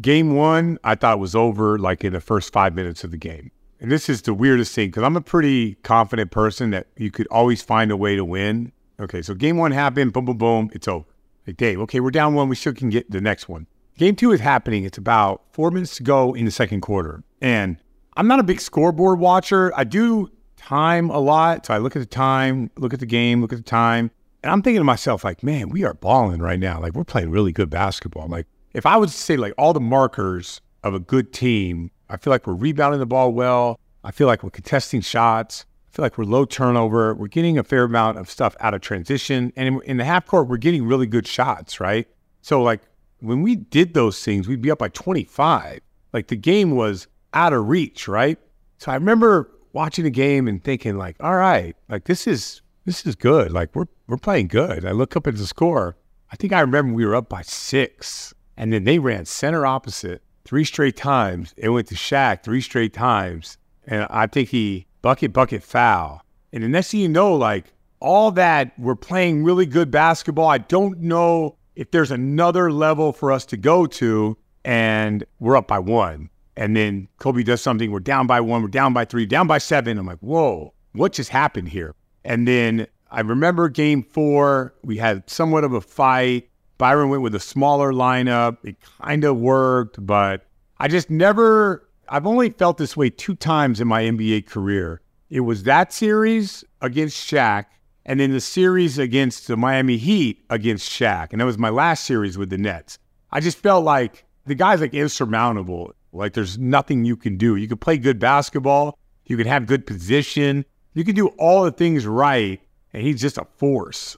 Game 0.00 0.36
one, 0.36 0.78
I 0.84 0.94
thought 0.94 1.18
was 1.18 1.34
over 1.34 1.80
like 1.80 2.04
in 2.04 2.12
the 2.12 2.20
first 2.20 2.52
five 2.52 2.76
minutes 2.76 3.02
of 3.02 3.10
the 3.10 3.16
game. 3.16 3.50
And 3.80 3.90
this 3.90 4.08
is 4.08 4.22
the 4.22 4.32
weirdest 4.32 4.72
thing 4.72 4.90
because 4.90 5.02
I'm 5.02 5.16
a 5.16 5.20
pretty 5.20 5.74
confident 5.82 6.30
person 6.30 6.70
that 6.70 6.86
you 6.96 7.10
could 7.10 7.26
always 7.26 7.60
find 7.60 7.90
a 7.90 7.96
way 7.96 8.14
to 8.14 8.24
win. 8.24 8.70
Okay, 9.00 9.20
so 9.20 9.34
game 9.34 9.56
one 9.56 9.72
happened, 9.72 10.12
boom, 10.12 10.26
boom, 10.26 10.38
boom, 10.38 10.70
it's 10.72 10.86
over. 10.86 11.06
Like, 11.44 11.56
Dave, 11.56 11.80
okay, 11.80 11.98
we're 11.98 12.12
down 12.12 12.34
one, 12.34 12.48
we 12.48 12.54
still 12.54 12.72
can 12.72 12.88
get 12.88 13.10
the 13.10 13.20
next 13.20 13.48
one. 13.48 13.66
Game 13.96 14.14
two 14.14 14.30
is 14.30 14.38
happening. 14.40 14.84
It's 14.84 14.98
about 14.98 15.42
four 15.50 15.72
minutes 15.72 15.96
to 15.96 16.04
go 16.04 16.34
in 16.34 16.44
the 16.44 16.52
second 16.52 16.82
quarter. 16.82 17.24
And 17.40 17.78
I'm 18.18 18.26
not 18.26 18.40
a 18.40 18.42
big 18.42 18.60
scoreboard 18.60 19.20
watcher. 19.20 19.72
I 19.76 19.84
do 19.84 20.28
time 20.56 21.08
a 21.08 21.20
lot. 21.20 21.64
So 21.64 21.72
I 21.72 21.78
look 21.78 21.94
at 21.94 22.00
the 22.00 22.06
time, 22.06 22.68
look 22.76 22.92
at 22.92 22.98
the 22.98 23.06
game, 23.06 23.40
look 23.40 23.52
at 23.52 23.58
the 23.58 23.64
time. 23.64 24.10
And 24.42 24.50
I'm 24.50 24.60
thinking 24.60 24.80
to 24.80 24.84
myself, 24.84 25.22
like, 25.22 25.44
man, 25.44 25.68
we 25.68 25.84
are 25.84 25.94
balling 25.94 26.42
right 26.42 26.58
now. 26.58 26.80
Like, 26.80 26.94
we're 26.94 27.04
playing 27.04 27.30
really 27.30 27.52
good 27.52 27.70
basketball. 27.70 28.24
I'm 28.24 28.30
like, 28.32 28.48
if 28.74 28.86
I 28.86 28.96
was 28.96 29.12
to 29.12 29.16
say, 29.16 29.36
like, 29.36 29.54
all 29.56 29.72
the 29.72 29.78
markers 29.78 30.60
of 30.82 30.94
a 30.94 30.98
good 30.98 31.32
team, 31.32 31.92
I 32.08 32.16
feel 32.16 32.32
like 32.32 32.44
we're 32.44 32.54
rebounding 32.54 32.98
the 32.98 33.06
ball 33.06 33.32
well. 33.32 33.78
I 34.02 34.10
feel 34.10 34.26
like 34.26 34.42
we're 34.42 34.50
contesting 34.50 35.00
shots. 35.00 35.64
I 35.86 35.94
feel 35.94 36.02
like 36.02 36.18
we're 36.18 36.24
low 36.24 36.44
turnover. 36.44 37.14
We're 37.14 37.28
getting 37.28 37.56
a 37.56 37.62
fair 37.62 37.84
amount 37.84 38.18
of 38.18 38.28
stuff 38.28 38.56
out 38.58 38.74
of 38.74 38.80
transition. 38.80 39.52
And 39.54 39.80
in 39.84 39.96
the 39.96 40.04
half 40.04 40.26
court, 40.26 40.48
we're 40.48 40.56
getting 40.56 40.84
really 40.84 41.06
good 41.06 41.28
shots, 41.28 41.78
right? 41.78 42.08
So, 42.42 42.62
like, 42.62 42.82
when 43.20 43.42
we 43.42 43.54
did 43.54 43.94
those 43.94 44.24
things, 44.24 44.48
we'd 44.48 44.60
be 44.60 44.72
up 44.72 44.78
by 44.78 44.88
25. 44.88 45.78
Like, 46.12 46.26
the 46.26 46.36
game 46.36 46.72
was 46.72 47.06
out 47.34 47.52
of 47.52 47.68
reach, 47.68 48.08
right? 48.08 48.38
So 48.78 48.92
I 48.92 48.94
remember 48.94 49.50
watching 49.72 50.04
the 50.04 50.10
game 50.10 50.48
and 50.48 50.62
thinking 50.62 50.96
like, 50.96 51.16
all 51.20 51.36
right, 51.36 51.76
like 51.88 52.04
this 52.04 52.26
is 52.26 52.62
this 52.84 53.06
is 53.06 53.14
good. 53.14 53.52
Like 53.52 53.74
we're 53.74 53.86
we're 54.06 54.16
playing 54.16 54.48
good. 54.48 54.84
I 54.84 54.92
look 54.92 55.16
up 55.16 55.26
at 55.26 55.36
the 55.36 55.46
score. 55.46 55.96
I 56.30 56.36
think 56.36 56.52
I 56.52 56.60
remember 56.60 56.94
we 56.94 57.06
were 57.06 57.16
up 57.16 57.28
by 57.28 57.42
six, 57.42 58.34
and 58.56 58.72
then 58.72 58.84
they 58.84 58.98
ran 58.98 59.24
center 59.24 59.66
opposite 59.66 60.22
three 60.44 60.64
straight 60.64 60.96
times. 60.96 61.54
It 61.56 61.68
went 61.70 61.88
to 61.88 61.94
Shaq 61.94 62.42
three 62.42 62.60
straight 62.60 62.92
times, 62.94 63.58
and 63.86 64.06
I 64.10 64.26
think 64.26 64.48
he 64.48 64.86
bucket 65.02 65.32
bucket 65.32 65.62
foul. 65.62 66.22
And 66.52 66.62
the 66.62 66.68
next 66.68 66.90
thing 66.90 67.00
you 67.00 67.08
know, 67.08 67.34
like 67.34 67.72
all 68.00 68.30
that, 68.32 68.72
we're 68.78 68.94
playing 68.94 69.44
really 69.44 69.66
good 69.66 69.90
basketball. 69.90 70.48
I 70.48 70.58
don't 70.58 71.00
know 71.00 71.56
if 71.76 71.90
there's 71.90 72.10
another 72.10 72.72
level 72.72 73.12
for 73.12 73.30
us 73.30 73.44
to 73.46 73.56
go 73.56 73.86
to, 73.86 74.36
and 74.64 75.24
we're 75.38 75.56
up 75.56 75.68
by 75.68 75.78
one. 75.78 76.30
And 76.58 76.74
then 76.74 77.06
Kobe 77.20 77.44
does 77.44 77.62
something. 77.62 77.92
We're 77.92 78.00
down 78.00 78.26
by 78.26 78.40
one. 78.40 78.62
We're 78.62 78.68
down 78.68 78.92
by 78.92 79.04
three. 79.04 79.26
Down 79.26 79.46
by 79.46 79.58
seven. 79.58 79.96
I'm 79.96 80.06
like, 80.06 80.18
whoa, 80.18 80.74
what 80.92 81.12
just 81.12 81.30
happened 81.30 81.68
here? 81.68 81.94
And 82.24 82.48
then 82.48 82.88
I 83.12 83.20
remember 83.20 83.68
game 83.68 84.02
four. 84.02 84.74
We 84.82 84.96
had 84.96 85.30
somewhat 85.30 85.62
of 85.62 85.72
a 85.72 85.80
fight. 85.80 86.50
Byron 86.76 87.10
went 87.10 87.22
with 87.22 87.36
a 87.36 87.40
smaller 87.40 87.92
lineup. 87.92 88.58
It 88.64 88.76
kind 89.00 89.22
of 89.22 89.36
worked, 89.36 90.04
but 90.04 90.46
I 90.78 90.88
just 90.88 91.10
never. 91.10 91.88
I've 92.08 92.26
only 92.26 92.50
felt 92.50 92.76
this 92.76 92.96
way 92.96 93.08
two 93.08 93.36
times 93.36 93.80
in 93.80 93.86
my 93.86 94.02
NBA 94.02 94.46
career. 94.46 95.00
It 95.30 95.40
was 95.40 95.62
that 95.62 95.92
series 95.92 96.64
against 96.80 97.30
Shaq, 97.30 97.66
and 98.04 98.18
then 98.18 98.32
the 98.32 98.40
series 98.40 98.98
against 98.98 99.46
the 99.46 99.56
Miami 99.56 99.96
Heat 99.96 100.44
against 100.50 100.90
Shaq. 100.90 101.28
And 101.30 101.40
that 101.40 101.44
was 101.44 101.58
my 101.58 101.70
last 101.70 102.04
series 102.04 102.36
with 102.36 102.50
the 102.50 102.58
Nets. 102.58 102.98
I 103.30 103.38
just 103.38 103.58
felt 103.58 103.84
like 103.84 104.24
the 104.44 104.56
guy's 104.56 104.80
like 104.80 104.94
insurmountable. 104.94 105.92
Like 106.12 106.32
there's 106.32 106.58
nothing 106.58 107.04
you 107.04 107.16
can 107.16 107.36
do. 107.36 107.56
You 107.56 107.68
can 107.68 107.78
play 107.78 107.98
good 107.98 108.18
basketball, 108.18 108.98
you 109.26 109.36
can 109.36 109.46
have 109.46 109.66
good 109.66 109.86
position, 109.86 110.64
you 110.94 111.04
can 111.04 111.14
do 111.14 111.28
all 111.38 111.64
the 111.64 111.70
things 111.70 112.06
right, 112.06 112.60
and 112.92 113.02
he's 113.02 113.20
just 113.20 113.38
a 113.38 113.46
force. 113.56 114.16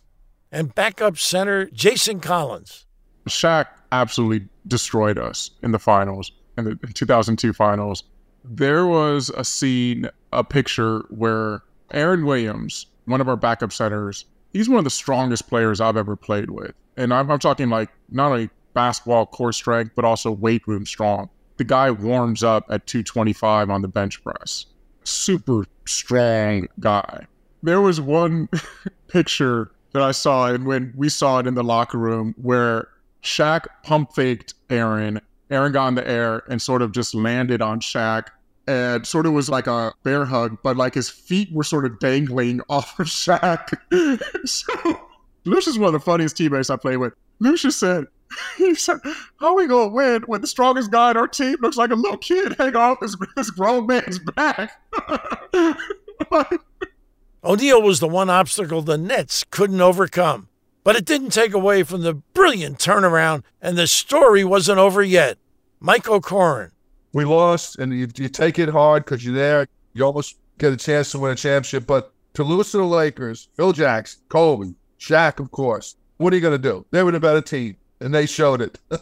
And 0.53 0.75
backup 0.75 1.19
center 1.19 1.67
Jason 1.67 2.21
Collins. 2.21 2.87
Shaq 3.29 3.67
absolutely 3.93 4.49
destroyed 4.67 5.19
us 5.19 5.51
in 5.63 5.73
the 5.73 5.79
finals, 5.79 6.33
in 6.57 6.65
the 6.65 6.77
2002 6.95 7.53
finals. 7.53 8.05
There 8.45 8.87
was 8.87 9.31
a 9.31 9.45
scene, 9.45 10.09
a 10.33 10.43
picture 10.43 11.05
where 11.11 11.63
Aaron 11.93 12.25
Williams, 12.25 12.87
one 13.05 13.21
of 13.21 13.29
our 13.29 13.37
backup 13.37 13.73
centers, 13.73 14.25
he's 14.53 14.69
one 14.69 14.79
of 14.79 14.85
the 14.85 14.91
strongest 14.91 15.49
players 15.49 15.81
I've 15.81 15.97
ever 15.97 16.17
played 16.17 16.51
with. 16.51 16.73
And 16.97 17.13
I'm, 17.13 17.31
I'm 17.31 17.39
talking 17.39 17.69
like 17.69 17.91
not 18.11 18.33
only 18.33 18.51
basketball 18.75 19.27
core 19.27 19.53
strength, 19.53 19.93
but 19.95 20.05
also 20.05 20.31
weight 20.31 20.67
room 20.67 20.87
strong 20.87 21.29
the 21.61 21.65
guy 21.65 21.91
warms 21.91 22.43
up 22.43 22.65
at 22.71 22.87
225 22.87 23.69
on 23.69 23.83
the 23.83 23.89
bench 23.89 24.25
press. 24.25 24.65
Super 25.05 25.67
strong 25.87 26.69
guy. 26.81 27.27
There 27.63 27.83
was 27.83 28.01
one 28.01 28.49
picture 29.09 29.71
that 29.93 30.01
I 30.01 30.13
saw, 30.13 30.47
and 30.47 30.65
when 30.65 30.95
we 30.97 31.11
saw 31.11 31.39
it 31.39 31.47
in 31.47 31.53
the 31.53 31.63
locker 31.63 31.99
room, 31.99 32.35
where 32.41 32.89
Shaq 33.23 33.67
pump 33.83 34.15
faked 34.15 34.55
Aaron. 34.71 35.21
Aaron 35.51 35.73
got 35.73 35.89
in 35.89 35.97
the 35.97 36.09
air 36.09 36.45
and 36.49 36.63
sort 36.63 36.81
of 36.81 36.93
just 36.93 37.15
landed 37.15 37.61
on 37.61 37.81
Shaq 37.81 38.29
and 38.67 39.07
sort 39.07 39.27
of 39.27 39.35
was 39.35 39.51
like 39.51 39.67
a 39.67 39.93
bear 40.03 40.25
hug, 40.25 40.57
but 40.63 40.79
like 40.79 40.95
his 40.95 41.11
feet 41.11 41.53
were 41.53 41.65
sort 41.65 41.85
of 41.85 41.99
dangling 41.99 42.63
off 42.71 42.99
of 42.99 43.07
Shaq. 43.09 43.77
so 44.47 45.01
Lucious 45.45 45.75
is 45.75 45.79
one 45.79 45.89
of 45.89 45.93
the 45.93 46.01
funniest 46.01 46.39
teammates 46.39 46.71
I 46.71 46.77
played 46.77 46.97
with. 46.97 47.13
Lucious 47.39 47.77
said, 47.77 48.07
he 48.57 48.75
said, 48.75 48.99
How 49.39 49.49
are 49.49 49.57
we 49.57 49.67
gonna 49.67 49.89
win 49.89 50.23
when 50.23 50.41
the 50.41 50.47
strongest 50.47 50.91
guy 50.91 51.11
on 51.11 51.17
our 51.17 51.29
team 51.29 51.57
looks 51.61 51.77
like 51.77 51.91
a 51.91 51.95
little 51.95 52.19
kid 52.19 52.55
hanging 52.59 52.77
off 52.77 53.01
his, 53.01 53.17
his 53.37 53.51
grown 53.51 53.87
man's 53.87 54.19
back? 54.19 54.73
O'Neal 57.43 57.83
was 57.83 58.01
the 58.01 58.09
one 58.09 58.29
obstacle 58.29 58.83
the 58.83 58.99
Nets 58.99 59.45
couldn't 59.51 59.81
overcome. 59.81 60.49
But 60.83 60.97
it 60.97 61.05
didn't 61.05 61.31
take 61.31 61.53
away 61.53 61.83
from 61.83 62.03
the 62.03 62.15
brilliant 62.15 62.79
turnaround, 62.79 63.43
and 63.61 63.77
the 63.77 63.87
story 63.87 64.45
wasn't 64.45 64.79
over 64.79 65.03
yet. 65.03 65.37
Michael 65.79 66.17
O'Koren. 66.17 66.71
We 67.13 67.25
lost, 67.25 67.79
and 67.79 67.93
you, 67.93 68.09
you 68.17 68.29
take 68.29 68.59
it 68.59 68.69
hard 68.69 69.05
because 69.05 69.25
you're 69.25 69.35
there. 69.35 69.67
You 69.93 70.05
almost 70.05 70.39
get 70.59 70.73
a 70.73 70.77
chance 70.77 71.11
to 71.13 71.19
win 71.19 71.33
a 71.33 71.35
championship. 71.35 71.87
But 71.87 72.13
to 72.35 72.45
lose 72.45 72.71
to 72.71 72.79
the 72.79 72.85
Lakers, 72.85 73.49
Phil 73.57 73.73
Jackson, 73.73 74.23
Kobe, 74.29 74.73
Shaq, 74.99 75.39
of 75.39 75.51
course, 75.51 75.97
what 76.17 76.33
are 76.33 76.37
you 76.37 76.43
going 76.43 76.61
to 76.61 76.69
do? 76.69 76.87
They 76.93 77.03
were 77.03 77.13
the 77.13 77.21
better 77.21 77.43
team 77.43 77.77
and 78.01 78.15
they 78.15 78.27
showed 78.27 78.61
it. 78.61 78.79
and 78.91 79.01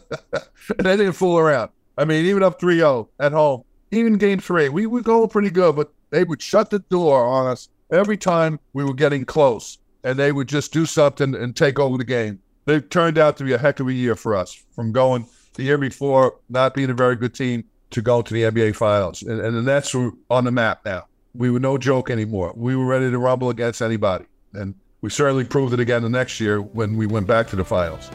they 0.78 0.96
didn't 0.96 1.12
fool 1.12 1.38
around. 1.38 1.70
I 1.96 2.04
mean, 2.04 2.24
even 2.26 2.42
up 2.42 2.60
3 2.60 2.76
0 2.76 3.08
at 3.18 3.32
home, 3.32 3.64
even 3.90 4.18
game 4.18 4.38
three, 4.38 4.68
we 4.68 4.86
were 4.86 5.00
going 5.00 5.28
pretty 5.28 5.50
good, 5.50 5.76
but 5.76 5.92
they 6.10 6.24
would 6.24 6.42
shut 6.42 6.70
the 6.70 6.78
door 6.78 7.24
on 7.24 7.46
us 7.46 7.68
every 7.90 8.16
time 8.16 8.60
we 8.72 8.84
were 8.84 8.94
getting 8.94 9.24
close, 9.24 9.78
and 10.04 10.18
they 10.18 10.32
would 10.32 10.48
just 10.48 10.72
do 10.72 10.86
something 10.86 11.34
and 11.34 11.56
take 11.56 11.78
over 11.78 11.96
the 11.96 12.04
game. 12.04 12.38
They 12.66 12.80
turned 12.80 13.18
out 13.18 13.36
to 13.38 13.44
be 13.44 13.54
a 13.54 13.58
heck 13.58 13.80
of 13.80 13.88
a 13.88 13.92
year 13.92 14.14
for 14.14 14.34
us 14.36 14.52
from 14.74 14.92
going 14.92 15.26
the 15.54 15.62
year 15.62 15.78
before, 15.78 16.36
not 16.50 16.74
being 16.74 16.90
a 16.90 16.94
very 16.94 17.16
good 17.16 17.34
team, 17.34 17.64
to 17.90 18.02
go 18.02 18.20
to 18.20 18.34
the 18.34 18.42
NBA 18.42 18.76
Finals. 18.76 19.22
And, 19.22 19.40
and 19.40 19.56
the 19.56 19.62
Nets 19.62 19.94
were 19.94 20.12
on 20.28 20.44
the 20.44 20.52
map 20.52 20.84
now. 20.84 21.06
We 21.34 21.50
were 21.50 21.60
no 21.60 21.78
joke 21.78 22.10
anymore. 22.10 22.52
We 22.54 22.76
were 22.76 22.84
ready 22.84 23.10
to 23.10 23.18
rumble 23.18 23.48
against 23.48 23.80
anybody. 23.80 24.26
And 24.52 24.74
we 25.00 25.08
certainly 25.08 25.44
proved 25.44 25.72
it 25.72 25.80
again 25.80 26.02
the 26.02 26.10
next 26.10 26.40
year 26.40 26.60
when 26.60 26.96
we 26.96 27.06
went 27.06 27.26
back 27.26 27.48
to 27.48 27.56
the 27.56 27.64
finals. 27.64 28.10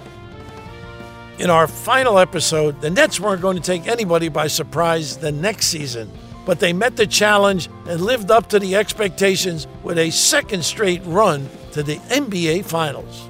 In 1.40 1.50
our 1.50 1.68
final 1.68 2.20
episode, 2.20 2.80
the 2.80 2.92
Nets 2.92 3.20
weren't 3.20 3.42
going 3.42 3.58
to 3.58 3.64
take 3.64 3.88
anybody 3.88 4.30
by 4.30 4.46
surprise 4.46 5.18
the 5.18 5.32
next 5.32 5.66
season, 5.66 6.12
but 6.46 6.60
they 6.60 6.74
met 6.74 6.96
the 6.96 7.08
challenge 7.08 7.70
and 7.88 8.02
lived 8.02 8.30
up 8.30 8.50
to 8.50 8.60
the 8.60 8.76
expectations 8.76 9.66
with 9.82 9.98
a 9.98 10.12
second 10.12 10.64
straight 10.64 11.02
run 11.06 11.50
to 11.72 11.82
the 11.82 11.98
NBA 11.98 12.66
Finals. 12.66 13.30